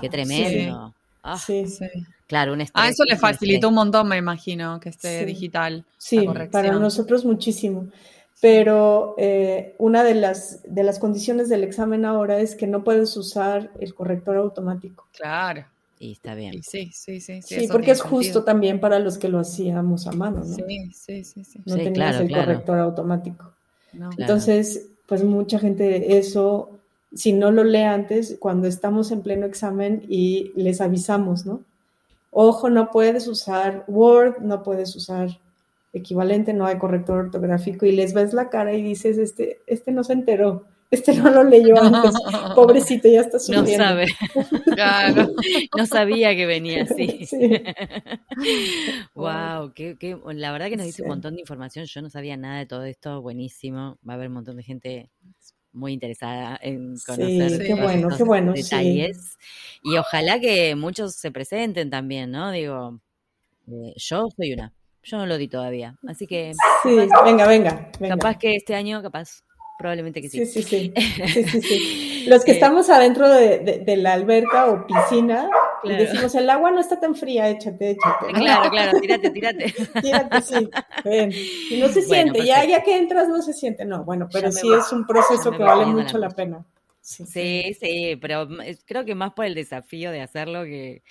Qué 0.00 0.08
tremendo. 0.08 0.94
Ah, 1.22 1.38
sí, 1.38 1.66
sí. 1.66 1.86
Claro, 2.26 2.52
un 2.52 2.62
Ah, 2.74 2.88
eso 2.88 3.04
le 3.04 3.16
facilitó 3.16 3.68
un 3.68 3.74
montón, 3.74 4.08
me 4.08 4.16
imagino, 4.16 4.78
que 4.80 4.90
esté 4.90 5.24
digital. 5.24 5.84
Sí, 5.96 6.26
para 6.52 6.72
nosotros 6.72 7.24
muchísimo. 7.24 7.88
Pero 8.40 9.16
eh, 9.18 9.74
una 9.78 10.04
de 10.04 10.14
las, 10.14 10.62
de 10.62 10.84
las 10.84 10.98
condiciones 10.98 11.48
del 11.48 11.64
examen 11.64 12.04
ahora 12.04 12.38
es 12.38 12.54
que 12.54 12.68
no 12.68 12.84
puedes 12.84 13.16
usar 13.16 13.72
el 13.80 13.94
corrector 13.94 14.36
automático. 14.36 15.08
Claro. 15.12 15.66
Y 15.98 16.12
está 16.12 16.34
bien. 16.34 16.62
sí, 16.62 16.90
sí, 16.92 17.20
sí. 17.20 17.42
Sí, 17.42 17.68
porque 17.70 17.90
es 17.90 18.00
justo 18.00 18.44
también 18.44 18.80
para 18.80 18.98
los 18.98 19.18
que 19.18 19.28
lo 19.28 19.40
hacíamos 19.40 20.06
a 20.06 20.12
mano, 20.12 20.44
¿no? 20.44 20.44
Sí, 20.44 20.90
sí, 20.92 21.24
sí. 21.24 21.44
sí. 21.44 21.60
No 21.64 21.76
tenías 21.76 22.20
el 22.20 22.30
corrector 22.30 22.78
automático. 22.78 23.52
Entonces, 23.92 24.88
pues 25.06 25.24
mucha 25.24 25.58
gente 25.58 26.18
eso 26.18 26.78
si 27.14 27.32
no 27.32 27.50
lo 27.50 27.64
lee 27.64 27.82
antes, 27.82 28.36
cuando 28.38 28.68
estamos 28.68 29.10
en 29.10 29.22
pleno 29.22 29.46
examen 29.46 30.04
y 30.08 30.52
les 30.54 30.80
avisamos, 30.80 31.46
¿no? 31.46 31.62
Ojo, 32.30 32.68
no 32.68 32.90
puedes 32.90 33.26
usar 33.26 33.84
Word, 33.88 34.40
no 34.40 34.62
puedes 34.62 34.94
usar 34.94 35.38
equivalente, 35.92 36.52
no 36.52 36.66
hay 36.66 36.76
corrector 36.76 37.26
ortográfico 37.26 37.86
y 37.86 37.92
les 37.92 38.12
ves 38.12 38.34
la 38.34 38.50
cara 38.50 38.74
y 38.74 38.82
dices, 38.82 39.16
este, 39.16 39.60
este 39.66 39.90
no 39.90 40.04
se 40.04 40.12
enteró, 40.12 40.64
este 40.90 41.14
no 41.14 41.30
lo 41.30 41.44
leyó 41.44 41.80
antes. 41.82 42.14
Pobrecito, 42.54 43.08
ya 43.08 43.20
está 43.20 43.38
sufriendo. 43.38 43.70
No 43.70 43.84
sabe. 43.84 44.06
Claro. 44.74 45.32
No 45.76 45.86
sabía 45.86 46.36
que 46.36 46.46
venía 46.46 46.84
así. 46.84 47.26
Sí. 47.26 47.36
wow, 49.14 49.72
qué, 49.74 49.96
qué, 49.98 50.16
la 50.34 50.52
verdad 50.52 50.68
que 50.68 50.76
nos 50.76 50.86
dice 50.86 51.02
un 51.02 51.08
montón 51.08 51.34
de 51.34 51.40
información. 51.40 51.84
Yo 51.84 52.00
no 52.00 52.10
sabía 52.10 52.36
nada 52.36 52.58
de 52.58 52.66
todo 52.66 52.84
esto. 52.84 53.20
Buenísimo. 53.20 53.98
Va 54.08 54.12
a 54.12 54.16
haber 54.16 54.28
un 54.28 54.34
montón 54.34 54.56
de 54.56 54.62
gente 54.62 55.10
muy 55.72 55.92
interesada 55.92 56.58
en 56.62 56.96
conocer 57.04 57.50
sí, 57.50 57.58
qué 57.66 57.74
bueno, 57.74 58.08
qué 58.16 58.24
bueno, 58.24 58.52
detalles. 58.52 59.36
Y 59.82 59.96
ojalá 59.96 60.40
que 60.40 60.74
muchos 60.74 61.14
se 61.16 61.30
presenten 61.30 61.90
también, 61.90 62.30
¿no? 62.30 62.50
Digo, 62.52 63.00
eh, 63.66 63.94
yo 63.96 64.28
soy 64.34 64.52
una. 64.52 64.72
Yo 65.02 65.18
no 65.18 65.26
lo 65.26 65.38
di 65.38 65.48
todavía. 65.48 65.96
Así 66.06 66.26
que. 66.26 66.52
Sí, 66.82 66.90
venga, 67.24 67.46
venga, 67.46 67.90
Capaz 68.08 68.38
que 68.38 68.54
este 68.54 68.74
año, 68.74 69.02
capaz. 69.02 69.42
Probablemente 69.78 70.20
que 70.20 70.28
sí. 70.28 70.44
Sí, 70.44 70.62
sí, 70.62 70.92
sí. 71.62 72.24
Los 72.28 72.44
que 72.44 72.50
eh, 72.50 72.54
estamos 72.54 72.90
adentro 72.90 73.28
de, 73.28 73.96
la 73.96 74.14
alberca 74.14 74.66
o 74.66 74.84
piscina, 74.84 75.48
y 75.84 75.90
decimos, 75.90 76.34
el 76.34 76.50
agua 76.50 76.72
no 76.72 76.80
está 76.80 76.98
tan 76.98 77.14
fría, 77.14 77.48
échate, 77.48 77.92
échate. 77.92 78.32
Claro, 78.34 78.70
claro, 78.70 79.00
tírate, 79.00 79.30
tírate. 79.30 79.72
tírate, 80.02 80.42
sí. 80.42 80.68
Y 81.70 81.80
no 81.80 81.88
se 81.88 82.02
siente, 82.02 82.44
ya, 82.44 82.64
ya 82.64 82.82
que 82.82 82.96
entras 82.96 83.28
no 83.28 83.40
se 83.40 83.52
siente. 83.52 83.84
No, 83.84 84.04
bueno, 84.04 84.28
pero 84.32 84.50
sí 84.50 84.68
es 84.72 84.90
un 84.92 85.06
proceso 85.06 85.52
que 85.52 85.62
vale 85.62 85.86
mucho 85.86 86.18
la 86.18 86.30
pena. 86.30 86.66
Sí, 87.00 87.72
sí, 87.78 88.18
pero 88.20 88.48
creo 88.84 89.04
que 89.04 89.14
más 89.14 89.32
por 89.32 89.44
el 89.44 89.54
desafío 89.54 90.10
de 90.10 90.20
hacerlo 90.20 90.64
que, 90.64 91.02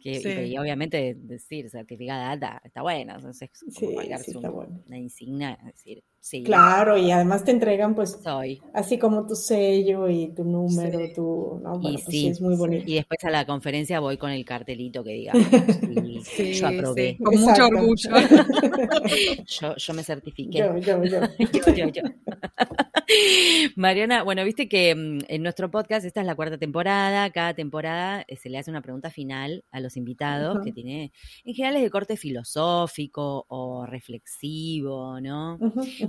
que, 0.00 0.46
y 0.48 0.58
obviamente 0.58 1.14
decir 1.16 1.70
certificada 1.70 2.32
alta 2.32 2.60
está 2.64 2.82
bueno, 2.82 3.14
entonces 3.14 3.48
como 3.84 4.66
sí, 4.66 4.76
una 4.86 4.98
insignia, 4.98 5.58
decir, 5.64 6.02
sí. 6.20 6.42
Claro, 6.42 6.96
y 6.96 7.10
además 7.10 7.44
te 7.44 7.50
entregan 7.50 7.94
pues 7.94 8.18
Soy. 8.22 8.60
así 8.74 8.98
como 8.98 9.26
tu 9.26 9.34
sello 9.34 10.08
y 10.08 10.34
tu 10.34 10.44
número, 10.44 10.98
tu, 11.14 11.60
no, 11.62 11.78
bueno, 11.78 11.98
pues, 12.04 12.04
sí, 12.04 12.28
es 12.28 12.40
muy 12.40 12.56
bonito. 12.56 12.84
Y 12.86 12.94
después 12.94 13.22
a 13.24 13.30
la 13.30 13.46
conferencia 13.46 14.00
voy 14.00 14.16
con 14.16 14.30
el 14.30 14.44
cartelito 14.44 15.02
que 15.02 15.12
diga, 15.12 15.32
yo 16.54 16.66
aprobé. 16.66 17.18
Con 17.22 17.40
mucho 17.40 17.66
orgullo. 17.66 18.10
yo, 19.46 19.76
yo 19.76 19.94
me 19.94 20.02
certifiqué. 20.02 20.58
Yo, 20.58 20.78
yo, 20.78 21.04
yo. 21.04 21.20
yo, 21.74 21.88
yo. 21.88 22.02
Mariana, 23.76 24.22
bueno, 24.22 24.44
viste 24.44 24.68
que 24.68 24.94
mm, 24.94 25.18
en 25.28 25.42
nuestro 25.42 25.70
podcast, 25.70 26.04
esta 26.04 26.20
es 26.20 26.26
la 26.26 26.34
cuarta 26.34 26.58
temporada, 26.58 27.30
cada 27.30 27.54
temporada 27.54 28.24
eh, 28.28 28.36
se 28.36 28.50
le 28.50 28.58
hace 28.58 28.70
una 28.70 28.82
pregunta 28.82 29.10
final 29.10 29.64
a 29.70 29.80
los 29.80 29.96
invitados 29.96 30.58
que 30.64 30.72
tiene, 30.72 31.12
en 31.44 31.54
general 31.54 31.76
es 31.76 31.82
de 31.82 31.90
corte 31.90 32.16
filosófico 32.16 33.46
o 33.48 33.86
reflexivo, 33.86 35.20
¿no? 35.20 35.58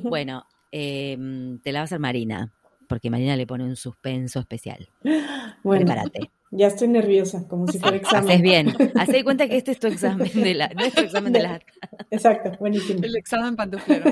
Bueno, 0.04 0.46
em, 0.72 1.60
te 1.60 1.72
la 1.72 1.80
va 1.80 1.82
a 1.82 1.86
hacer 1.86 2.00
Marina, 2.00 2.54
porque 2.88 3.10
Marina 3.10 3.36
le 3.36 3.48
pone 3.48 3.64
un 3.64 3.76
suspenso 3.76 4.40
especial. 4.40 4.90
Bueno, 5.64 5.86
Prepárate. 5.86 6.32
Ya 6.50 6.66
estoy 6.66 6.88
nerviosa, 6.88 7.48
como 7.48 7.68
si 7.68 7.78
fuera 7.78 7.98
examen. 7.98 8.32
Haces 8.32 8.42
bien. 8.42 8.74
Haz 8.96 9.10
cuenta 9.24 9.48
que 9.48 9.58
este 9.58 9.74
es 9.74 9.80
tu 9.80 9.86
examen 9.96 10.28
de 10.34 10.56
la, 10.56 10.70
nuestro 10.70 11.04
examen 11.04 11.32
de, 11.32 11.40
de 11.42 11.48
la. 11.48 11.62
Exacto, 12.10 12.58
buenísimo. 12.60 13.00
El 13.04 13.16
examen 13.16 13.56
pantuflero. 13.56 14.12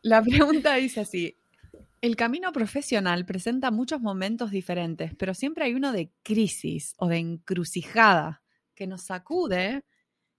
La 0.00 0.22
pregunta 0.22 0.76
dice 0.76 1.00
así: 1.00 1.36
el 2.02 2.16
camino 2.16 2.50
profesional 2.52 3.26
presenta 3.26 3.70
muchos 3.70 4.00
momentos 4.00 4.50
diferentes, 4.50 5.14
pero 5.16 5.34
siempre 5.34 5.66
hay 5.66 5.74
uno 5.74 5.92
de 5.92 6.10
crisis 6.22 6.94
o 6.96 7.08
de 7.08 7.18
encrucijada 7.18 8.42
que 8.74 8.86
nos 8.86 9.02
sacude 9.02 9.84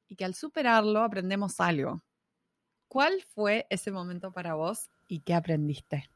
y 0.07 0.15
que 0.15 0.25
al 0.25 0.33
superarlo 0.33 1.03
aprendemos 1.03 1.59
algo. 1.59 2.03
¿Cuál 2.91 3.23
fue 3.33 3.67
ese 3.69 3.89
momento 3.89 4.33
para 4.33 4.55
vos 4.55 4.89
y 5.07 5.21
qué 5.21 5.33
aprendiste? 5.33 6.09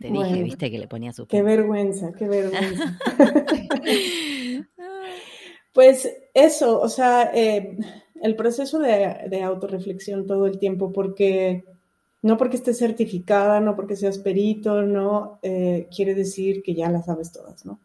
te 0.00 0.10
dije, 0.10 0.42
viste 0.42 0.70
que 0.70 0.78
le 0.78 0.88
ponía 0.88 1.12
su. 1.12 1.26
Qué 1.26 1.42
vergüenza, 1.42 2.12
qué 2.14 2.26
vergüenza. 2.26 2.98
pues 5.74 6.10
eso, 6.32 6.80
o 6.80 6.88
sea, 6.88 7.30
eh, 7.34 7.76
el 8.22 8.36
proceso 8.36 8.78
de, 8.78 9.26
de 9.28 9.42
autorreflexión 9.42 10.26
todo 10.26 10.46
el 10.46 10.58
tiempo, 10.58 10.90
porque 10.94 11.62
no 12.22 12.38
porque 12.38 12.56
estés 12.56 12.78
certificada, 12.78 13.60
no 13.60 13.76
porque 13.76 13.96
seas 13.96 14.16
perito, 14.16 14.80
no 14.80 15.40
eh, 15.42 15.88
quiere 15.94 16.14
decir 16.14 16.62
que 16.62 16.74
ya 16.74 16.90
las 16.90 17.04
sabes 17.04 17.32
todas, 17.32 17.66
¿no? 17.66 17.80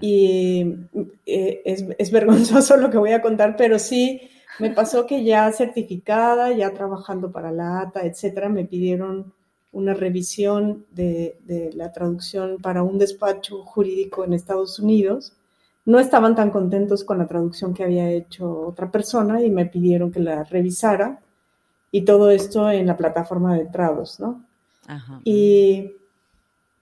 Y 0.00 0.74
eh, 1.26 1.62
es, 1.66 2.10
vergonzoso 2.10 2.76
lo 2.78 2.88
que 2.88 2.96
voy 2.96 3.12
a 3.12 3.20
contar, 3.20 3.56
pero 3.56 3.78
sí 3.78 4.22
me 4.58 4.70
pasó 4.70 5.06
que 5.06 5.24
ya 5.24 5.50
certificada, 5.52 6.52
ya 6.52 6.72
trabajando 6.72 7.30
para 7.30 7.52
la 7.52 7.80
ATA, 7.80 8.02
etcétera, 8.02 8.48
me 8.48 8.64
pidieron 8.64 9.32
una 9.72 9.94
revisión 9.94 10.86
de, 10.90 11.38
de 11.44 11.70
la 11.74 11.92
traducción 11.92 12.58
para 12.60 12.82
un 12.82 12.98
despacho 12.98 13.62
jurídico 13.64 14.24
en 14.24 14.32
Estados 14.32 14.78
Unidos. 14.78 15.34
No 15.84 16.00
estaban 16.00 16.34
tan 16.34 16.50
contentos 16.50 17.04
con 17.04 17.18
la 17.18 17.26
traducción 17.26 17.74
que 17.74 17.84
había 17.84 18.10
hecho 18.10 18.60
otra 18.66 18.90
persona 18.90 19.42
y 19.42 19.50
me 19.50 19.66
pidieron 19.66 20.10
que 20.10 20.20
la 20.20 20.44
revisara 20.44 21.20
y 21.90 22.02
todo 22.04 22.30
esto 22.30 22.70
en 22.70 22.86
la 22.86 22.96
plataforma 22.96 23.56
de 23.56 23.66
Trados, 23.66 24.20
¿no? 24.20 24.44
Ajá. 24.86 25.20
Y 25.24 25.92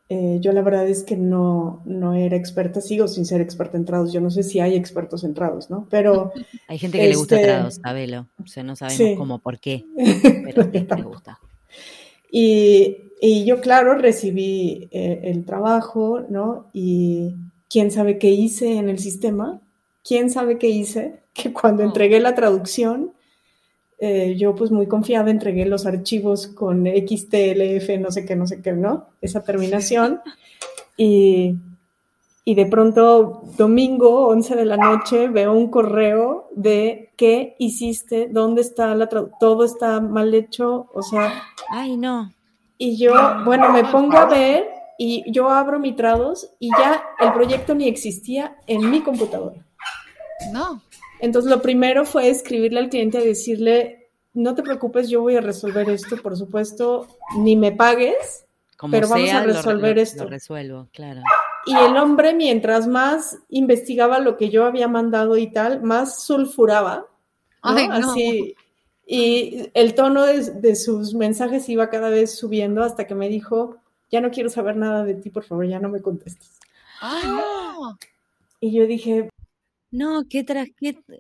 eh, 0.09 0.39
yo 0.41 0.53
la 0.53 0.63
verdad 0.63 0.87
es 0.87 1.03
que 1.03 1.17
no, 1.17 1.83
no 1.85 2.15
era 2.15 2.37
experta, 2.37 2.81
sigo 2.81 3.09
sin 3.09 3.27
ser 3.27 3.41
experta 3.41 3.77
en 3.77 3.85
Trados, 3.85 4.13
yo 4.13 4.21
no 4.21 4.31
sé 4.31 4.45
si 4.45 4.61
hay 4.61 4.77
expertos 4.77 5.25
en 5.25 5.35
Trados, 5.35 5.69
¿no? 5.69 5.89
Pero... 5.91 6.33
Hay 6.69 6.79
gente 6.79 6.99
que 6.99 7.09
le 7.09 7.17
gusta 7.17 7.37
este, 7.37 7.47
Trados, 7.49 7.75
sabelo, 7.83 8.29
o 8.43 8.47
sea, 8.47 8.63
no 8.63 8.77
sabemos 8.77 9.19
cómo, 9.19 9.39
por 9.41 9.59
qué, 9.59 9.85
pero 10.45 10.63
a 10.63 10.97
le 10.97 11.03
gusta. 11.03 11.41
Y, 12.31 13.11
y, 13.21 13.45
yo, 13.45 13.61
claro, 13.61 13.97
recibí 13.97 14.89
eh, 14.93 15.23
el 15.25 15.45
trabajo, 15.45 16.21
¿no? 16.29 16.71
Y 16.73 17.35
quién 17.69 17.91
sabe 17.91 18.19
qué 18.19 18.31
hice 18.31 18.77
en 18.77 18.89
el 18.89 18.99
sistema, 18.99 19.61
quién 20.05 20.31
sabe 20.31 20.59
qué 20.59 20.69
hice, 20.69 21.23
que 21.33 21.53
cuando 21.53 21.83
oh. 21.83 21.87
entregué 21.87 22.21
la 22.21 22.37
traducción, 22.37 23.13
eh, 23.99 24.37
yo 24.37 24.55
pues 24.55 24.71
muy 24.71 24.87
confiada 24.87 25.31
entregué 25.31 25.65
los 25.65 25.87
archivos 25.87 26.49
con 26.49 26.85
XTLF, 26.87 27.99
no 27.99 28.11
sé 28.11 28.27
qué, 28.27 28.37
no 28.37 28.47
sé 28.47 28.61
qué, 28.61 28.73
¿no? 28.73 29.07
Esa 29.21 29.43
terminación. 29.43 30.21
Y, 30.97 31.55
y 32.45 32.55
de 32.55 32.67
pronto, 32.67 33.43
domingo, 33.57 34.29
11 34.29 34.55
de 34.55 34.65
la 34.67 34.77
noche, 34.77 35.29
veo 35.29 35.53
un 35.53 35.71
correo 35.71 36.49
de 36.55 37.11
qué 37.17 37.57
hiciste, 37.59 38.29
dónde 38.31 38.61
está 38.61 38.95
la 38.95 39.09
todo 39.09 39.65
está 39.65 40.01
mal 40.01 40.35
hecho, 40.35 40.89
o 40.93 41.03
sea... 41.03 41.33
Ay, 41.71 41.97
no. 41.97 42.33
Y 42.79 42.99
yo, 42.99 43.15
bueno, 43.45 43.73
me 43.73 43.85
pongo 43.85 44.19
a 44.19 44.27
ver 44.27 44.69
y 44.99 45.25
yo 45.33 45.49
abro 45.49 45.79
mi 45.79 45.97
trados 45.97 46.51
y 46.59 46.71
ya 46.71 47.03
el 47.19 47.33
proyecto 47.33 47.75
ni 47.75 47.89
existía 47.89 48.57
en 48.67 48.91
mi 48.91 49.01
computadora. 49.01 49.65
No. 50.53 50.83
Entonces, 51.21 51.51
lo 51.51 51.63
primero 51.63 52.05
fue 52.05 52.29
escribirle 52.29 52.81
al 52.81 52.89
cliente 52.89 53.19
y 53.21 53.27
decirle, 53.27 54.11
no 54.35 54.55
te 54.55 54.63
preocupes, 54.63 55.09
yo 55.09 55.23
voy 55.23 55.37
a 55.37 55.41
resolver 55.41 55.89
esto, 55.89 56.17
por 56.19 56.37
supuesto, 56.37 57.09
ni 57.39 57.57
me 57.57 57.73
pagues, 57.73 58.45
pero 58.91 59.09
vamos 59.09 59.31
a 59.31 59.43
resolver 59.43 59.99
esto. 59.99 60.25
Lo 60.25 60.31
resuelvo, 60.31 60.89
claro. 60.93 61.23
Y 61.65 61.75
el 61.75 61.97
hombre, 61.97 62.35
mientras 62.35 62.87
más 62.87 63.39
investigaba 63.49 64.21
lo 64.21 64.37
que 64.37 64.51
yo 64.51 64.65
había 64.65 64.89
mandado 64.89 65.37
y 65.37 65.49
tal, 65.49 65.83
más 65.83 66.23
sulfuraba. 66.25 67.07
Así. 67.63 68.55
Y 69.07 69.71
el 69.75 69.95
tono 69.95 70.25
de, 70.25 70.77
sus 70.77 71.15
mensajes 71.15 71.69
iba 71.69 71.91
cada 71.91 72.11
vez 72.11 72.37
subiendo 72.37 72.83
hasta 72.83 73.07
que 73.07 73.15
me 73.15 73.29
dijo, 73.29 73.77
ya 74.11 74.21
no 74.21 74.31
quiero 74.31 74.49
saber 74.49 74.77
nada 74.77 75.05
de 75.05 75.15
ti, 75.15 75.31
por 75.31 75.45
favor, 75.45 75.67
ya 75.67 75.81
no 75.81 75.89
me 75.89 76.03
contestes. 76.03 76.59
Y 78.61 78.73
yo 78.73 78.87
dije, 78.87 79.31
no, 79.91 80.25
qué, 80.29 80.45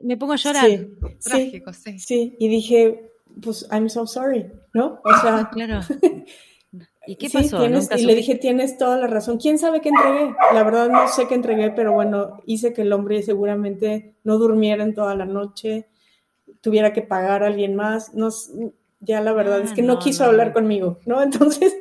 me 0.03 0.17
pongo 0.17 0.33
a 0.33 0.37
llorar. 0.37 0.67
Sí, 0.67 0.89
Trágico, 1.23 1.73
sí, 1.73 1.99
sí. 1.99 2.37
y 2.39 2.49
dije, 2.49 3.11
pues, 3.43 3.67
I'm 3.71 3.89
so 3.89 4.07
sorry, 4.07 4.47
¿no? 4.75 5.01
O 5.05 5.21
sea, 5.21 5.49
claro. 5.53 5.81
¿Y 7.07 7.17
qué 7.17 7.31
pasó? 7.31 7.65
y 7.65 8.05
le 8.05 8.15
dije, 8.17 8.35
tienes 8.35 8.79
toda 8.79 8.97
la 8.97 9.07
razón. 9.07 9.39
¿Quién 9.39 9.59
sabe 9.59 9.81
qué 9.81 9.91
entregué? 9.91 10.35
La 10.53 10.65
verdad 10.65 10.89
no 10.89 11.07
sé 11.07 11.29
qué 11.29 11.37
entregué, 11.37 11.71
pero 11.71 11.93
bueno, 11.93 12.43
hice 12.47 12.73
que 12.73 12.83
el 12.83 12.93
hombre 12.93 13.23
seguramente 13.23 14.17
no 14.25 14.39
durmiera 14.39 14.83
en 14.83 14.93
toda 14.93 15.15
la 15.15 15.25
noche, 15.25 15.87
tuviera 16.61 16.93
que 16.93 17.03
pagar 17.03 17.45
a 17.45 17.47
alguien 17.47 17.77
más. 17.77 18.13
No, 18.15 18.29
ya 18.99 19.21
la 19.21 19.33
verdad 19.33 19.61
es 19.61 19.71
ah, 19.71 19.75
que 19.75 19.83
no, 19.83 20.01
quiso 20.01 20.25
hablar 20.25 20.53
conmigo, 20.53 20.99
¿no? 21.07 21.23
Entonces, 21.23 21.77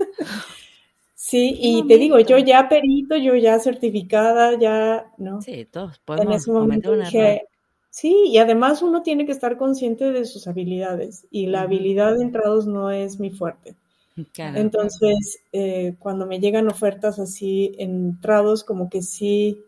Sí, 1.27 1.57
y 1.59 1.87
te 1.87 1.97
digo, 1.97 2.19
yo 2.19 2.37
ya 2.37 2.69
perito, 2.69 3.17
yo 3.17 3.35
ya 3.35 3.57
certificada, 3.57 4.59
ya, 4.59 5.11
¿no? 5.17 5.41
Sí, 5.41 5.65
todos 5.65 5.97
podemos 5.97 6.27
en 6.27 6.37
ese 6.37 6.51
momento 6.51 6.95
dije, 6.95 7.47
Sí, 7.89 8.25
y 8.27 8.37
además 8.37 8.83
uno 8.83 9.01
tiene 9.01 9.25
que 9.25 9.31
estar 9.31 9.57
consciente 9.57 10.11
de 10.11 10.25
sus 10.25 10.47
habilidades 10.47 11.25
y 11.31 11.47
la 11.47 11.61
habilidad 11.61 12.15
de 12.15 12.21
entrados 12.21 12.67
no 12.67 12.91
es 12.91 13.19
mi 13.19 13.31
fuerte. 13.31 13.75
Entonces, 14.37 15.39
eh, 15.51 15.95
cuando 15.97 16.27
me 16.27 16.39
llegan 16.39 16.67
ofertas 16.67 17.17
así 17.17 17.73
entrados, 17.79 18.63
como 18.63 18.91
que 18.91 19.01
sí 19.01 19.63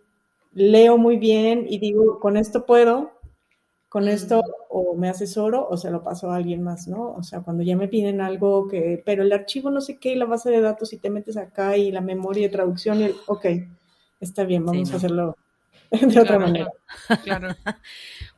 leo 0.53 0.99
muy 0.99 1.17
bien 1.17 1.65
y 1.67 1.79
digo, 1.79 2.19
con 2.19 2.37
esto 2.37 2.67
puedo, 2.67 3.13
con 3.89 4.07
esto 4.07 4.41
o 4.69 4.95
me 4.95 5.09
asesoro 5.09 5.67
o 5.69 5.77
se 5.77 5.89
lo 5.89 6.03
paso 6.03 6.29
a 6.29 6.35
alguien 6.35 6.61
más, 6.61 6.87
¿no? 6.87 7.13
O 7.13 7.23
sea, 7.23 7.41
cuando 7.41 7.63
ya 7.63 7.77
me 7.77 7.87
piden 7.87 8.21
algo 8.21 8.67
que, 8.67 9.01
pero 9.05 9.23
el 9.23 9.31
archivo 9.31 9.69
no 9.69 9.81
sé 9.81 9.97
qué, 9.97 10.15
la 10.15 10.25
base 10.25 10.51
de 10.51 10.61
datos, 10.61 10.93
y 10.93 10.97
te 10.97 11.09
metes 11.09 11.37
acá 11.37 11.77
y 11.77 11.91
la 11.91 12.01
memoria 12.01 12.47
de 12.47 12.53
traducción, 12.53 13.01
y 13.01 13.11
ok, 13.27 13.45
está 14.19 14.43
bien, 14.43 14.65
vamos 14.65 14.91
a 14.91 14.97
hacerlo 14.97 15.37
de 15.91 16.19
otra 16.19 16.39
manera. 16.39 16.71
Claro. 17.23 17.49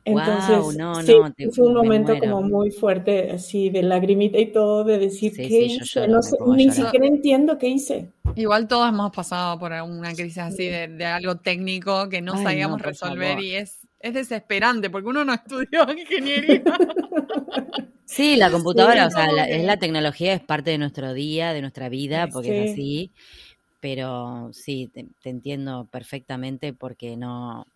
Entonces, 0.04 0.76
no, 0.76 0.94
sí, 1.02 1.14
fue 1.52 1.66
un 1.68 1.74
momento 1.74 2.18
como 2.18 2.42
muy 2.42 2.70
fuerte, 2.70 3.30
así 3.30 3.70
de 3.70 3.82
lagrimita 3.82 4.38
y 4.38 4.50
todo, 4.50 4.82
de 4.82 4.98
decir, 4.98 5.32
¿qué 5.34 5.64
hice? 5.64 6.08
no 6.08 6.22
sé, 6.22 6.36
ni 6.56 6.70
siquiera 6.70 7.06
entiendo 7.06 7.58
qué 7.58 7.68
hice. 7.68 8.10
Igual 8.34 8.66
todos 8.66 8.88
hemos 8.88 9.12
pasado 9.12 9.58
por 9.58 9.72
una 9.72 10.12
crisis 10.14 10.38
así 10.38 10.66
de, 10.66 11.04
algo 11.04 11.36
técnico 11.36 12.08
que 12.08 12.22
no 12.22 12.36
sabíamos 12.42 12.80
resolver 12.82 13.40
y 13.40 13.54
es 13.54 13.79
es 14.00 14.14
desesperante 14.14 14.90
porque 14.90 15.08
uno 15.08 15.24
no 15.24 15.34
estudió 15.34 15.86
ingeniería. 15.96 16.62
Sí, 18.06 18.36
la 18.36 18.50
computadora, 18.50 19.06
o 19.06 19.10
sea, 19.10 19.30
la, 19.30 19.44
es 19.44 19.64
la 19.64 19.76
tecnología, 19.76 20.32
es 20.32 20.40
parte 20.40 20.70
de 20.70 20.78
nuestro 20.78 21.14
día, 21.14 21.52
de 21.52 21.60
nuestra 21.60 21.88
vida, 21.88 22.26
porque 22.28 22.64
es 22.64 22.72
así. 22.72 23.12
Pero 23.80 24.50
sí, 24.52 24.90
te, 24.92 25.06
entiendo 25.28 25.86
perfectamente 25.90 26.72
porque 26.72 27.16
no. 27.16 27.66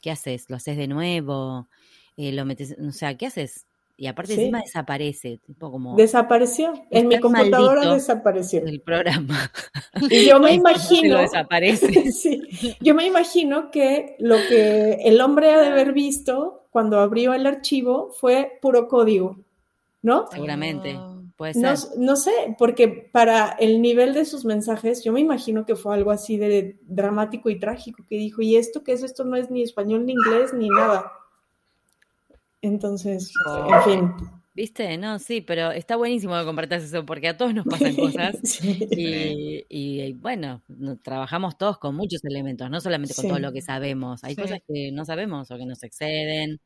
¿Qué 0.00 0.10
haces? 0.10 0.50
¿Lo 0.50 0.56
haces 0.56 0.76
de 0.76 0.88
nuevo? 0.88 1.68
Eh, 2.16 2.32
lo 2.32 2.44
metes, 2.44 2.76
o 2.78 2.92
sea, 2.92 3.16
¿qué 3.16 3.26
haces? 3.26 3.66
Y 3.98 4.08
aparte 4.08 4.34
encima 4.34 4.60
desaparece, 4.60 5.40
tipo 5.46 5.70
como... 5.70 5.96
Desapareció, 5.96 6.74
en 6.90 7.08
mi 7.08 7.18
computadora 7.18 7.94
desapareció. 7.94 8.64
El 8.66 8.80
programa. 8.80 9.50
Y 10.10 10.26
yo 10.26 10.38
me 10.38 10.52
imagino... 10.54 11.18
desaparece. 11.18 12.10
sí, 12.12 12.42
yo 12.80 12.94
me 12.94 13.06
imagino 13.06 13.70
que 13.70 14.16
lo 14.18 14.36
que 14.48 14.98
el 15.04 15.20
hombre 15.22 15.50
ha 15.50 15.60
de 15.60 15.68
haber 15.68 15.94
visto 15.94 16.66
cuando 16.70 17.00
abrió 17.00 17.32
el 17.32 17.46
archivo 17.46 18.10
fue 18.10 18.58
puro 18.60 18.86
código, 18.86 19.38
¿no? 20.02 20.26
Seguramente. 20.30 20.94
Ah. 20.98 21.14
Puede 21.36 21.52
ser. 21.54 21.62
No, 21.62 21.74
no 21.98 22.16
sé, 22.16 22.56
porque 22.58 22.88
para 22.88 23.50
el 23.50 23.82
nivel 23.82 24.14
de 24.14 24.24
sus 24.24 24.46
mensajes, 24.46 25.04
yo 25.04 25.12
me 25.12 25.20
imagino 25.20 25.66
que 25.66 25.76
fue 25.76 25.94
algo 25.94 26.10
así 26.10 26.38
de 26.38 26.78
dramático 26.82 27.50
y 27.50 27.58
trágico, 27.58 28.04
que 28.08 28.16
dijo, 28.16 28.40
¿y 28.40 28.56
esto 28.56 28.82
qué 28.82 28.92
es? 28.92 29.02
Esto 29.02 29.24
no 29.24 29.36
es 29.36 29.50
ni 29.50 29.62
español, 29.62 30.06
ni 30.06 30.12
inglés, 30.12 30.54
ni 30.54 30.70
nada. 30.70 31.12
Entonces, 32.66 33.32
oh. 33.46 33.74
en 33.74 33.82
fin. 33.82 34.12
¿Viste? 34.54 34.96
No, 34.96 35.18
sí, 35.18 35.42
pero 35.42 35.70
está 35.70 35.96
buenísimo 35.96 36.34
que 36.38 36.46
compartas 36.46 36.82
eso, 36.82 37.04
porque 37.04 37.28
a 37.28 37.36
todos 37.36 37.52
nos 37.52 37.66
pasan 37.66 37.94
cosas. 37.96 38.36
y, 38.62 40.14
bueno, 40.14 40.62
trabajamos 41.02 41.58
todos 41.58 41.76
con 41.76 41.94
muchos 41.94 42.24
elementos, 42.24 42.70
no 42.70 42.80
solamente 42.80 43.14
con 43.14 43.28
todo 43.28 43.38
lo 43.38 43.52
que 43.52 43.60
sabemos. 43.60 44.24
Hay 44.24 44.34
cosas 44.34 44.60
que 44.66 44.90
no 44.92 45.04
sabemos 45.04 45.50
o 45.50 45.58
que 45.58 45.66
nos 45.66 45.82
exceden. 45.82 46.58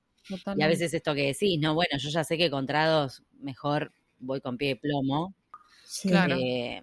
Y 0.56 0.62
a 0.62 0.68
veces 0.68 0.94
esto 0.94 1.14
que 1.14 1.26
decís, 1.26 1.58
no, 1.60 1.74
bueno, 1.74 1.98
yo 1.98 2.10
ya 2.10 2.22
sé 2.22 2.38
que 2.38 2.48
contrados 2.48 3.24
mejor 3.40 3.90
voy 4.20 4.40
con 4.40 4.56
pie 4.56 4.68
de 4.68 4.76
plomo. 4.76 5.34
Claro. 6.02 6.36
Eh, 6.38 6.82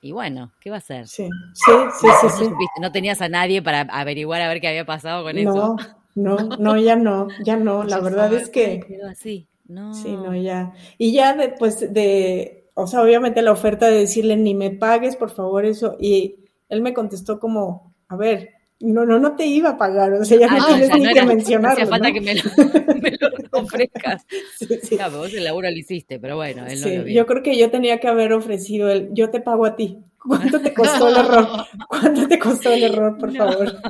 y 0.00 0.10
bueno, 0.10 0.52
¿qué 0.60 0.70
va 0.70 0.76
a 0.76 0.78
hacer? 0.78 1.06
Sí, 1.06 1.28
sí, 1.54 1.72
sí, 2.00 2.28
sí, 2.36 2.50
no, 2.80 2.90
tenías 2.90 3.20
a 3.22 3.28
nadie 3.28 3.62
para 3.62 3.82
averiguar 3.82 4.40
a 4.40 4.48
ver 4.48 4.60
qué 4.60 4.68
había 4.68 4.84
pasado 4.84 5.22
con 5.22 5.38
eso. 5.38 5.76
No, 6.16 6.36
no, 6.58 6.76
ya 6.76 6.96
no, 6.96 7.28
ya 7.44 7.56
no. 7.56 7.84
La 7.84 8.00
verdad 8.00 8.32
es 8.34 8.48
que. 8.48 8.98
así. 9.08 9.46
No. 9.68 9.94
Sí, 9.94 10.16
no, 10.16 10.34
ya. 10.34 10.72
Y 10.98 11.12
ya 11.12 11.34
después 11.34 11.92
de, 11.92 12.68
o 12.74 12.86
sea, 12.86 13.02
obviamente 13.02 13.42
la 13.42 13.52
oferta 13.52 13.86
de 13.86 13.98
decirle 13.98 14.36
ni 14.36 14.54
me 14.54 14.70
pagues, 14.70 15.16
por 15.16 15.30
favor, 15.30 15.64
eso. 15.64 15.96
Y 16.00 16.36
él 16.68 16.82
me 16.82 16.94
contestó 16.94 17.40
como, 17.40 17.94
a 18.08 18.16
ver, 18.16 18.50
no, 18.78 19.04
no, 19.04 19.18
no 19.18 19.34
te 19.34 19.46
iba 19.46 19.70
a 19.70 19.78
pagar, 19.78 20.12
o 20.12 20.24
sea, 20.24 20.38
ya 20.38 20.48
no 20.48 20.58
ah, 20.60 20.66
tienes 20.68 20.90
ni 20.94 21.12
que 21.12 21.22
mencionarlo. 21.22 21.84
No 21.84 21.90
falta 21.90 22.12
que 22.12 22.20
me 22.20 22.34
lo, 22.34 23.30
ofrezcas. 23.52 24.24
Sí, 24.58 24.68
sí. 24.82 24.98
vos 25.10 25.32
el 25.32 25.44
laburo 25.44 25.70
lo 25.70 25.76
hiciste, 25.76 26.20
pero 26.20 26.36
bueno, 26.36 26.66
él 26.66 26.80
no 26.80 26.88
lo 26.88 27.08
Yo 27.08 27.26
creo 27.26 27.42
que 27.42 27.56
yo 27.58 27.70
tenía 27.70 27.98
que 27.98 28.08
haber 28.08 28.32
ofrecido 28.32 28.90
el, 28.90 29.08
yo 29.12 29.30
te 29.30 29.40
pago 29.40 29.64
a 29.64 29.76
ti. 29.76 29.98
¿Cuánto 30.26 30.60
te 30.60 30.74
costó 30.74 31.08
el 31.08 31.16
error? 31.16 31.46
¿Cuánto 31.88 32.28
te 32.28 32.38
costó 32.38 32.72
el 32.72 32.82
error, 32.82 33.18
por 33.18 33.34
favor? 33.34 33.72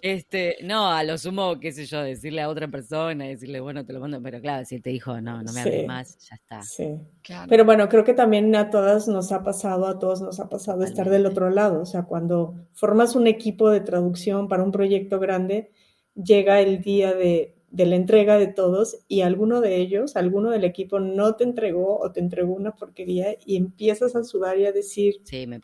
Este, 0.00 0.58
no, 0.62 0.90
a 0.90 1.02
lo 1.02 1.18
sumo, 1.18 1.58
qué 1.58 1.72
sé 1.72 1.86
yo, 1.86 2.00
decirle 2.02 2.42
a 2.42 2.48
otra 2.48 2.68
persona, 2.68 3.24
decirle, 3.24 3.58
bueno, 3.58 3.84
te 3.84 3.92
lo 3.92 3.98
mando, 3.98 4.22
pero 4.22 4.40
claro, 4.40 4.64
si 4.64 4.76
él 4.76 4.82
te 4.82 4.90
dijo, 4.90 5.20
no, 5.20 5.42
no 5.42 5.52
me 5.52 5.60
hables 5.60 5.86
más, 5.86 6.18
ya 6.28 6.36
está. 6.36 6.62
Sí. 6.62 7.00
Pero 7.48 7.64
bueno, 7.64 7.88
creo 7.88 8.04
que 8.04 8.14
también 8.14 8.54
a 8.54 8.70
todas 8.70 9.08
nos 9.08 9.32
ha 9.32 9.42
pasado, 9.42 9.86
a 9.86 9.98
todos 9.98 10.20
nos 10.20 10.38
ha 10.38 10.48
pasado 10.48 10.84
estar 10.84 11.10
del 11.10 11.26
otro 11.26 11.50
lado, 11.50 11.82
o 11.82 11.86
sea, 11.86 12.02
cuando 12.02 12.54
formas 12.72 13.16
un 13.16 13.26
equipo 13.26 13.70
de 13.70 13.80
traducción 13.80 14.46
para 14.46 14.62
un 14.62 14.70
proyecto 14.70 15.18
grande, 15.18 15.72
llega 16.14 16.60
el 16.60 16.80
día 16.80 17.12
de 17.14 17.56
de 17.74 17.86
la 17.86 17.96
entrega 17.96 18.38
de 18.38 18.46
todos 18.46 18.98
y 19.08 19.22
alguno 19.22 19.60
de 19.60 19.78
ellos, 19.78 20.14
alguno 20.14 20.50
del 20.50 20.62
equipo 20.62 21.00
no 21.00 21.34
te 21.34 21.42
entregó 21.42 21.98
o 21.98 22.12
te 22.12 22.20
entregó 22.20 22.54
una 22.54 22.70
porquería 22.76 23.36
y 23.44 23.56
empiezas 23.56 24.14
a 24.14 24.22
sudar 24.22 24.56
y 24.60 24.66
a 24.66 24.70
decir, 24.70 25.16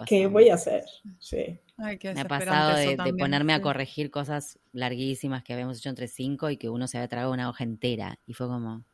¿qué 0.07 0.27
voy 0.27 0.49
a 0.49 0.55
hacer? 0.55 0.83
Sí. 1.21 1.61
me 1.79 2.21
ha 2.21 2.25
pasado 2.25 2.77
de, 2.77 3.15
ponerme 3.15 3.53
a 3.53 3.63
corregir 3.63 4.11
cosas 4.11 4.59
larguísimas 4.73 5.45
que 5.45 5.53
habíamos 5.53 5.79
hecho 5.79 5.89
entre 5.89 6.09
cinco 6.09 6.51
y 6.51 6.57
que 6.57 6.69
uno 6.69 6.89
se 6.89 6.99
había 6.99 7.07
tragado 7.07 7.33
una 7.33 7.49
hoja 7.49 7.63
entera 7.63 8.19
y 8.27 8.33
fue 8.35 8.49
como, 8.49 8.85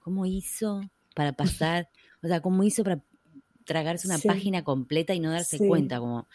¿cómo 0.00 0.26
hizo 0.26 0.80
para 1.14 1.32
pasar? 1.32 1.88
o 2.24 2.26
sea, 2.26 2.40
¿cómo 2.40 2.64
hizo 2.64 2.82
para 2.82 3.04
tragarse 3.64 4.08
una 4.08 4.18
página 4.18 4.64
completa 4.64 5.14
y 5.14 5.20
no 5.20 5.30
darse 5.30 5.58
cuenta? 5.58 6.00
Como... 6.00 6.26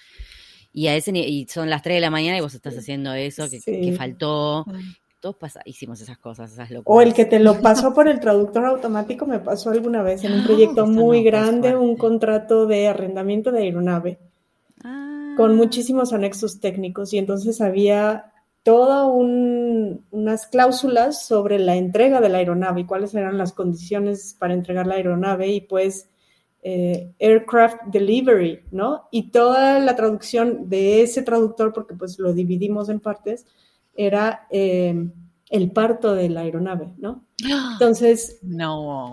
Y 0.71 0.87
a 0.87 0.95
ese 0.95 1.11
y 1.17 1.47
son 1.49 1.69
las 1.69 1.81
3 1.81 1.97
de 1.97 2.01
la 2.01 2.11
mañana 2.11 2.37
y 2.37 2.41
vos 2.41 2.53
estás 2.53 2.77
haciendo 2.77 3.13
eso 3.13 3.49
que, 3.49 3.59
que 3.59 3.93
faltó 3.97 4.65
todos 5.19 5.35
hicimos 5.65 6.01
esas 6.01 6.17
cosas, 6.17 6.53
esas 6.53 6.71
locuras. 6.71 6.97
O 6.97 7.01
el 7.01 7.13
que 7.13 7.25
te 7.25 7.39
lo 7.39 7.59
pasó 7.61 7.93
por 7.93 8.07
el 8.07 8.19
traductor 8.19 8.65
automático 8.65 9.25
me 9.25 9.39
pasó 9.39 9.69
alguna 9.69 10.01
vez 10.01 10.23
en 10.23 10.33
un 10.33 10.41
ah, 10.41 10.45
proyecto 10.45 10.87
muy 10.87 11.23
grande, 11.23 11.75
un 11.75 11.95
contrato 11.95 12.65
de 12.67 12.87
arrendamiento 12.87 13.51
de 13.51 13.59
aeronave 13.59 14.19
con 15.39 15.51
ah. 15.51 15.53
muchísimos 15.53 16.11
anexos 16.11 16.59
técnicos 16.59 17.13
y 17.13 17.17
entonces 17.17 17.61
había 17.61 18.33
todas 18.63 19.07
unas 19.09 20.47
cláusulas 20.47 21.25
sobre 21.25 21.59
la 21.59 21.77
entrega 21.77 22.19
de 22.19 22.27
la 22.27 22.39
aeronave 22.39 22.81
y 22.81 22.85
cuáles 22.85 23.15
eran 23.15 23.37
las 23.37 23.53
condiciones 23.53 24.35
para 24.37 24.53
entregar 24.53 24.85
la 24.85 24.95
aeronave 24.95 25.47
y 25.47 25.61
pues 25.61 26.09
eh, 26.61 27.13
aircraft 27.19 27.83
delivery, 27.85 28.63
¿no? 28.71 29.07
Y 29.11 29.31
toda 29.31 29.79
la 29.79 29.95
traducción 29.95 30.67
de 30.69 31.03
ese 31.03 31.21
traductor, 31.21 31.71
porque 31.71 31.95
pues 31.95 32.19
lo 32.19 32.33
dividimos 32.33 32.89
en 32.89 32.99
partes, 32.99 33.45
era 33.99 34.47
eh, 34.49 34.95
el 35.49 35.71
parto 35.71 36.15
de 36.15 36.29
la 36.29 36.41
aeronave, 36.41 36.93
¿no? 36.97 37.27
Entonces, 37.73 38.39
no, 38.43 39.11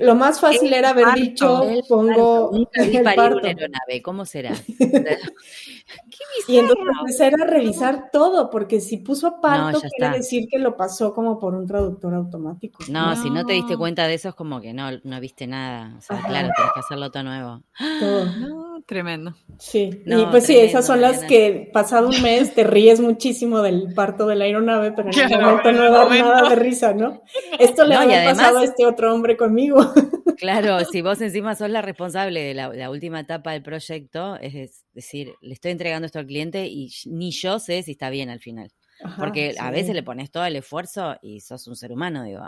lo 0.00 0.14
más 0.14 0.40
fácil 0.40 0.72
era 0.74 0.90
haber 0.90 1.14
dicho, 1.14 1.62
pongo 1.88 2.50
el 2.74 3.02
parto. 3.02 3.46
aeronave, 3.46 4.02
¿cómo 4.02 4.26
será? 4.26 4.52
y 6.48 6.58
entonces 6.58 7.20
era 7.20 7.44
revisar 7.44 8.10
todo, 8.12 8.50
porque 8.50 8.80
si 8.80 8.98
puso 8.98 9.40
parto, 9.40 9.80
quiere 9.96 10.18
decir 10.18 10.46
que 10.50 10.58
lo 10.58 10.76
pasó 10.76 11.14
como 11.14 11.38
por 11.38 11.54
un 11.54 11.66
traductor 11.66 12.14
automático. 12.14 12.84
No, 12.88 13.16
si 13.16 13.30
no 13.30 13.44
te 13.44 13.54
diste 13.54 13.76
cuenta 13.76 14.06
de 14.06 14.14
eso, 14.14 14.30
es 14.30 14.34
como 14.34 14.60
que 14.60 14.72
no, 14.72 14.90
no 15.04 15.20
viste 15.20 15.46
nada. 15.46 15.94
O 15.98 16.00
sea, 16.00 16.18
claro, 16.18 16.48
tienes 16.54 16.72
que 16.74 16.80
hacerlo 16.80 17.10
todo 17.10 17.22
nuevo. 17.22 17.62
Todo. 17.98 18.80
Tremendo. 18.86 19.34
Sí, 19.58 20.02
y 20.06 20.26
pues 20.26 20.46
sí, 20.46 20.56
esas 20.56 20.86
son 20.86 21.00
las 21.00 21.22
que 21.24 21.70
pasado 21.72 22.08
un 22.08 22.22
mes 22.22 22.54
te 22.54 22.64
ríes 22.64 22.98
muchísimo 22.98 23.60
del 23.60 23.92
parto 23.94 24.26
de 24.26 24.36
la 24.36 24.46
aeronave, 24.46 24.92
pero 24.92 25.10
en 25.10 25.32
el 25.32 25.40
momento 25.40 25.72
no 25.72 25.90
da 25.90 26.08
nada 26.08 26.48
de 26.48 26.56
risa, 26.56 26.94
¿no? 26.94 27.22
Esto 27.58 27.84
le 27.84 27.94
había 27.94 28.24
pasado 28.24 28.58
a 28.58 28.64
este 28.64 28.86
otro 28.86 29.14
hombre 29.14 29.36
conmigo. 29.36 29.78
Claro, 30.36 30.84
si 30.84 31.02
vos 31.02 31.20
encima 31.20 31.54
sos 31.54 31.70
la 31.70 31.82
responsable 31.82 32.40
de 32.40 32.54
la, 32.54 32.90
última 32.90 33.20
etapa 33.20 33.52
del 33.52 33.62
proyecto, 33.62 34.36
es 34.36 34.84
decir, 34.92 35.34
le 35.40 35.54
estoy 35.54 35.72
entregando 35.72 36.06
esto 36.06 36.18
al 36.18 36.26
cliente 36.26 36.66
y 36.66 36.92
ni 37.06 37.30
yo 37.30 37.58
sé 37.58 37.82
si 37.82 37.92
está 37.92 38.10
bien 38.10 38.30
al 38.30 38.40
final. 38.40 38.72
Porque 39.18 39.54
a 39.58 39.70
veces 39.70 39.94
le 39.94 40.02
pones 40.02 40.30
todo 40.30 40.44
el 40.44 40.56
esfuerzo 40.56 41.16
y 41.22 41.40
sos 41.40 41.66
un 41.66 41.76
ser 41.76 41.92
humano, 41.92 42.24
digo. 42.24 42.42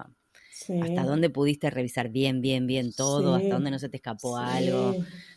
¿Hasta 0.80 1.04
dónde 1.04 1.30
pudiste 1.30 1.70
revisar 1.70 2.10
bien, 2.10 2.40
bien, 2.40 2.66
bien 2.66 2.92
todo? 2.92 3.34
¿Hasta 3.34 3.54
dónde 3.54 3.70
no 3.70 3.78
se 3.78 3.88
te 3.88 3.96
escapó 3.96 4.36
algo? 4.36 4.94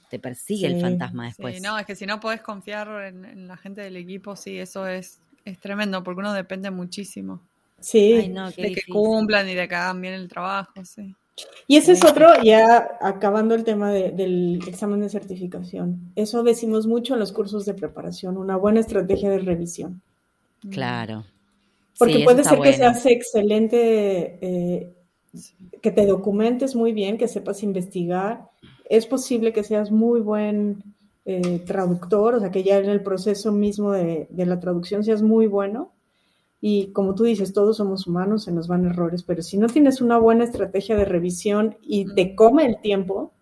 te 0.09 0.19
persigue 0.19 0.67
el 0.67 0.79
fantasma 0.79 1.25
después. 1.25 1.55
Sí, 1.55 1.61
no, 1.61 1.77
es 1.77 1.85
que 1.85 1.95
si 1.95 2.05
no 2.05 2.19
podés 2.19 2.41
confiar 2.41 2.87
en, 3.05 3.47
la 3.47 3.57
gente 3.57 3.81
del 3.81 3.95
equipo, 3.97 4.35
sí, 4.35 4.57
eso 4.57 4.87
es, 4.87 5.19
es 5.43 5.59
tremendo, 5.59 6.03
porque 6.03 6.19
uno 6.19 6.33
depende 6.33 6.71
muchísimo. 6.71 7.41
Sí. 7.79 8.31
de 8.57 8.71
que 8.71 8.83
cumplan 8.89 9.49
y 9.49 9.53
de 9.53 9.67
que 9.67 9.75
hagan 9.75 10.01
bien 10.01 10.13
el 10.13 10.27
trabajo, 10.27 10.85
sí. 10.85 11.15
Y 11.67 11.77
ese 11.77 11.93
es 11.93 12.05
otro, 12.05 12.27
ya 12.43 12.97
acabando 13.01 13.55
el 13.55 13.63
tema 13.63 13.91
del 13.91 14.59
examen 14.67 15.01
de 15.01 15.09
certificación. 15.09 16.11
Eso 16.15 16.43
decimos 16.43 16.87
mucho 16.87 17.13
en 17.13 17.19
los 17.19 17.31
cursos 17.31 17.65
de 17.65 17.73
preparación, 17.73 18.37
una 18.37 18.55
buena 18.55 18.79
estrategia 18.79 19.29
de 19.29 19.39
revisión. 19.39 20.01
Claro. 20.69 21.25
Porque 21.97 22.23
puede 22.23 22.43
ser 22.43 22.59
que 22.59 22.73
seas 22.73 23.05
excelente, 23.05 24.37
eh, 24.41 24.93
que 25.81 25.91
te 25.91 26.05
documentes 26.05 26.75
muy 26.75 26.91
bien, 26.91 27.17
que 27.17 27.27
sepas 27.27 27.63
investigar, 27.63 28.49
es 28.89 29.05
posible 29.05 29.53
que 29.53 29.63
seas 29.63 29.91
muy 29.91 30.19
buen 30.19 30.83
eh, 31.25 31.59
traductor, 31.65 32.35
o 32.35 32.39
sea, 32.39 32.51
que 32.51 32.63
ya 32.63 32.77
en 32.77 32.89
el 32.89 33.01
proceso 33.01 33.51
mismo 33.51 33.91
de, 33.91 34.27
la 34.35 34.59
traducción 34.59 35.03
seas 35.03 35.21
muy 35.21 35.47
bueno. 35.47 35.91
Y 36.67 36.87
como 36.93 37.13
tú 37.13 37.25
dices, 37.25 37.53
todos 37.53 37.77
somos 37.77 38.07
humanos, 38.07 38.45
se 38.45 38.51
nos 38.51 38.67
van 38.67 38.87
errores, 38.87 39.21
pero 39.21 39.43
si 39.43 39.55
no 39.55 39.67
tienes 39.67 40.01
una 40.01 40.17
buena 40.17 40.45
estrategia 40.45 40.97
de 40.97 41.05
revisión 41.05 41.77
y 41.79 42.11
te 42.15 42.33
come 42.33 42.65
el 42.65 42.81
tiempo, 42.81 43.33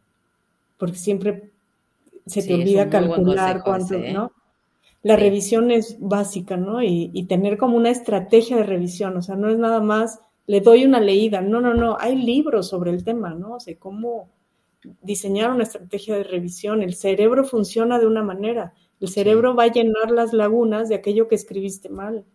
porque 0.78 0.97
siempre 0.97 1.49
se 2.26 2.43
te 2.43 2.53
olvida 2.53 2.89
calcular 2.89 3.63
cuánto, 3.63 3.93
¿eh? 3.93 4.11
¿no? 4.11 4.34
La 5.03 5.15
revisión 5.15 5.71
es 5.71 5.95
básica, 6.01 6.57
¿no? 6.57 6.84
Y, 6.84 7.11
y, 7.13 7.24
tener 7.28 7.57
como 7.57 7.78
una 7.78 7.91
estrategia 7.91 8.57
de 8.57 8.63
revisión, 8.63 9.15
o 9.15 9.21
sea, 9.21 9.38
no 9.38 9.47
es 9.47 9.57
nada 9.57 9.80
más, 9.80 10.19
le 10.45 10.59
doy 10.59 10.84
una 10.84 10.99
leída, 10.99 11.39
no, 11.39 11.61
no, 11.61 11.74
no, 11.74 11.95
hay 12.01 12.17
libros 12.17 12.67
sobre 12.67 12.91
el 12.91 13.05
tema, 13.05 13.34
¿no? 13.34 13.53
O 13.55 13.59
sea, 13.61 13.74
cómo 13.80 14.28
diseñar 15.01 15.49
una 15.49 15.63
estrategia 15.63 16.17
de 16.17 16.26
revisión. 16.26 16.84
El 16.84 16.93
cerebro 16.93 17.45
funciona 17.45 17.99
de 17.99 18.07
una 18.07 18.21
manera, 18.21 18.74
el 18.99 19.07
cerebro 19.07 19.55
va 19.55 19.63
a 19.63 19.71
llenar 19.71 20.11
las 20.11 20.34
lagunas 20.34 20.89
de 20.89 20.95
aquello 20.95 21.30
que 21.30 21.36
escribiste 21.36 21.88
mal. 21.88 22.26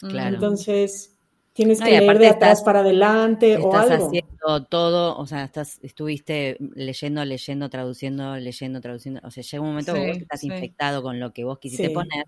Claro. 0.00 0.34
Entonces, 0.34 1.16
tienes 1.52 1.80
que 1.80 1.90
leer 1.90 2.18
de 2.18 2.28
atrás 2.28 2.62
para 2.62 2.80
adelante 2.80 3.56
o 3.56 3.74
algo. 3.74 3.94
Estás 3.94 4.08
haciendo 4.08 4.64
todo, 4.66 5.16
o 5.18 5.26
sea, 5.26 5.44
estás, 5.44 5.78
estuviste 5.82 6.58
leyendo, 6.74 7.24
leyendo, 7.24 7.70
traduciendo, 7.70 8.36
leyendo, 8.36 8.80
traduciendo. 8.80 9.20
O 9.24 9.30
sea, 9.30 9.42
llega 9.42 9.62
un 9.62 9.70
momento 9.70 9.94
que 9.94 10.06
vos 10.06 10.18
estás 10.18 10.44
infectado 10.44 11.02
con 11.02 11.18
lo 11.18 11.32
que 11.32 11.44
vos 11.44 11.58
quisiste 11.58 11.90
poner. 11.90 12.26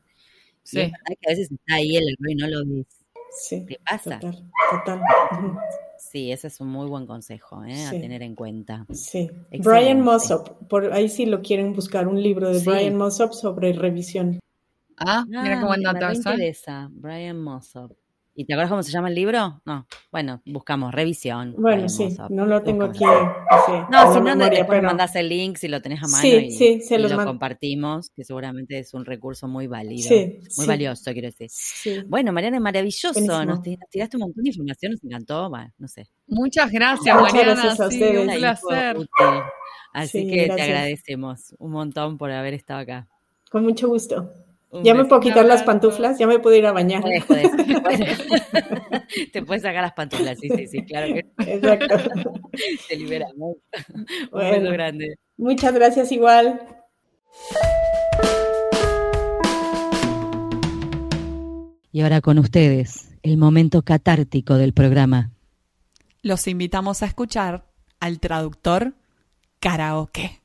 Sí. 0.62 0.78
Y 0.78 0.82
es 0.82 0.92
verdad 0.92 1.18
que 1.20 1.28
a 1.28 1.30
veces 1.30 1.52
está 1.52 1.74
ahí 1.74 1.96
el 1.96 2.08
error 2.08 2.30
y 2.30 2.34
no 2.34 2.46
lo 2.48 2.66
ves. 2.66 2.86
Sí. 3.30 3.64
¿Qué 3.66 3.76
pasa? 3.84 4.18
Total, 4.18 4.50
total. 4.70 5.00
Sí, 5.98 6.32
ese 6.32 6.46
es 6.46 6.60
un 6.60 6.68
muy 6.68 6.88
buen 6.88 7.06
consejo 7.06 7.64
¿eh? 7.64 7.84
a 7.84 7.90
tener 7.90 8.22
en 8.22 8.34
cuenta. 8.34 8.86
Sí. 8.92 9.30
Brian 9.58 10.00
Mossop, 10.00 10.66
por 10.68 10.92
ahí 10.92 11.08
sí 11.08 11.26
lo 11.26 11.42
quieren 11.42 11.74
buscar, 11.74 12.08
un 12.08 12.22
libro 12.22 12.50
de 12.50 12.60
Brian 12.60 12.96
Mossop 12.96 13.32
sobre 13.32 13.72
revisión. 13.72 14.38
Ah, 15.00 15.24
mira 15.26 15.58
qué 15.58 15.64
buen 15.64 15.82
dato. 15.82 16.06
Me 16.06 16.14
interesa, 16.14 16.88
Brian 16.90 17.40
Mossop. 17.40 17.92
¿Y 18.40 18.44
te 18.44 18.52
acuerdas 18.52 18.70
cómo 18.70 18.84
se 18.84 18.92
llama 18.92 19.08
el 19.08 19.16
libro? 19.16 19.60
No. 19.64 19.84
Bueno, 20.12 20.40
buscamos 20.46 20.94
revisión. 20.94 21.56
Bueno, 21.58 21.88
sí, 21.88 22.08
no 22.30 22.46
lo 22.46 22.62
tengo 22.62 22.84
aquí. 22.84 23.02
no, 23.02 24.14
si 24.14 24.20
no, 24.20 24.22
memoria, 24.22 24.58
después 24.60 24.80
mandas 24.80 25.16
el 25.16 25.28
link 25.28 25.56
si 25.56 25.66
lo 25.66 25.82
tenés 25.82 26.04
a 26.04 26.06
mano 26.06 26.24
y, 26.24 26.52
sí, 26.52 26.80
se 26.80 27.00
lo 27.00 27.24
compartimos, 27.24 28.10
que 28.10 28.22
seguramente 28.22 28.78
es 28.78 28.94
un 28.94 29.04
recurso 29.04 29.48
muy 29.48 29.66
válido. 29.66 30.08
muy 30.56 30.66
valioso, 30.68 31.10
quiero 31.12 31.28
decir. 31.36 32.06
Bueno, 32.06 32.32
Mariana, 32.32 32.60
maravilloso. 32.60 33.44
Nos 33.44 33.60
tiraste 33.60 34.16
un 34.16 34.20
montón 34.20 34.44
de 34.44 34.50
información, 34.50 34.92
nos 34.92 35.02
encantó. 35.02 35.50
Bueno, 35.50 35.72
no 35.76 35.88
sé. 35.88 36.06
Muchas 36.28 36.70
gracias, 36.70 37.16
Muchas 37.16 37.32
Mariana. 37.32 37.54
Gracias 37.54 37.80
a 37.80 37.88
ustedes. 37.88 38.20
un 38.20 38.34
placer. 38.36 38.96
Así 39.92 40.30
que 40.30 40.46
te 40.54 40.62
agradecemos 40.62 41.56
un 41.58 41.72
montón 41.72 42.16
por 42.16 42.30
haber 42.30 42.54
estado 42.54 42.78
acá. 42.78 43.08
Con 43.50 43.64
mucho 43.64 43.88
gusto 43.88 44.30
ya 44.82 44.94
me 44.94 45.04
puedo 45.04 45.20
quitar 45.20 45.44
las 45.46 45.62
pantuflas, 45.62 46.18
ya 46.18 46.26
me 46.26 46.38
puedo 46.38 46.56
ir 46.56 46.66
a 46.66 46.72
bañar. 46.72 47.02
Te 49.32 49.42
puedes 49.42 49.62
sacar 49.62 49.82
las 49.82 49.94
pantuflas, 49.94 50.38
sí, 50.38 50.48
sí, 50.50 50.66
sí, 50.66 50.84
claro 50.84 51.14
que. 51.14 51.24
Exacto. 51.46 51.96
Te 52.88 52.96
liberamos. 52.96 53.56
Un 54.30 54.72
grande. 54.72 55.18
Muchas 55.36 55.74
gracias 55.74 56.12
igual. 56.12 56.60
Y 61.90 62.02
ahora 62.02 62.20
con 62.20 62.38
ustedes, 62.38 63.16
el 63.22 63.38
momento 63.38 63.82
catártico 63.82 64.54
del 64.54 64.74
programa. 64.74 65.32
Los 66.22 66.46
invitamos 66.46 67.02
a 67.02 67.06
escuchar 67.06 67.64
al 68.00 68.20
traductor 68.20 68.92
karaoke. 69.60 70.40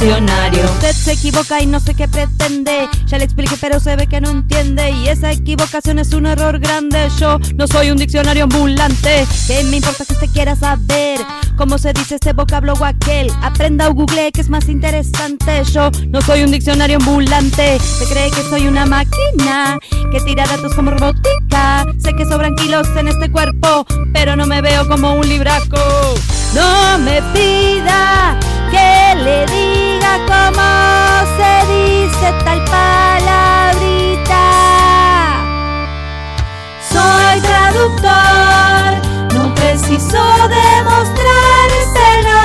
Usted 0.00 0.92
se 0.92 1.12
equivoca 1.12 1.60
y 1.60 1.66
no 1.66 1.80
sé 1.80 1.92
qué 1.92 2.06
pretende. 2.06 2.88
Ya 3.06 3.18
le 3.18 3.24
expliqué, 3.24 3.56
pero 3.60 3.80
se 3.80 3.96
ve 3.96 4.06
que 4.06 4.20
no 4.20 4.30
entiende. 4.30 4.92
Y 4.92 5.08
esa 5.08 5.32
equivocación 5.32 5.98
es 5.98 6.12
un 6.12 6.26
error 6.26 6.60
grande. 6.60 7.08
Yo 7.18 7.40
no 7.56 7.66
soy 7.66 7.90
un 7.90 7.96
diccionario 7.96 8.44
ambulante. 8.44 9.26
¿Qué 9.48 9.64
me 9.64 9.78
importa 9.78 10.04
que 10.04 10.12
usted 10.12 10.28
quiera 10.32 10.54
saber 10.54 11.18
cómo 11.56 11.78
se 11.78 11.92
dice 11.92 12.14
este 12.14 12.32
vocablo 12.32 12.74
o 12.74 12.84
aquel? 12.84 13.28
Aprenda 13.42 13.88
o 13.88 13.94
google 13.94 14.30
que 14.30 14.40
es 14.40 14.48
más 14.48 14.68
interesante. 14.68 15.64
Yo 15.72 15.90
no 16.10 16.20
soy 16.20 16.44
un 16.44 16.52
diccionario 16.52 16.98
ambulante. 16.98 17.80
Se 17.80 18.04
cree 18.06 18.30
que 18.30 18.42
soy 18.48 18.68
una 18.68 18.86
máquina 18.86 19.80
que 20.12 20.20
tira 20.20 20.46
datos 20.46 20.74
como 20.76 20.92
robótica. 20.92 21.84
Sé 21.98 22.14
que 22.14 22.24
sobran 22.24 22.54
kilos 22.54 22.86
en 22.96 23.08
este 23.08 23.32
cuerpo, 23.32 23.84
pero 24.12 24.36
no 24.36 24.46
me 24.46 24.60
veo 24.62 24.86
como 24.86 25.14
un 25.14 25.28
libraco. 25.28 26.14
No 26.54 26.98
me 26.98 27.20
pida 27.32 28.38
que 28.70 29.16
le 29.24 29.46
diga 29.46 29.77
cómo 30.26 30.70
se 31.36 31.52
dice 31.72 32.32
tal 32.44 32.60
palabrita. 32.64 34.44
Soy 36.92 37.40
traductor, 37.40 38.88
no 39.34 39.54
preciso 39.54 40.22
demostrárselo. 40.48 42.42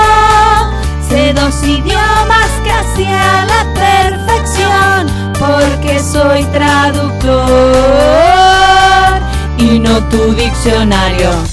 Sé 1.09 1.33
dos 1.33 1.63
idiomas 1.63 2.51
casi 2.65 3.05
a 3.05 3.45
la 3.45 3.61
perfección, 3.73 5.07
porque 5.39 5.99
soy 5.99 6.43
traductor 6.45 7.43
y 9.57 9.79
no 9.79 10.03
tu 10.09 10.33
diccionario. 10.33 11.52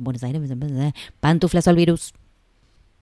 Buenos 0.00 0.22
Aires, 0.22 0.40
pantuflas 1.20 1.68
al 1.68 1.76
virus. 1.76 2.14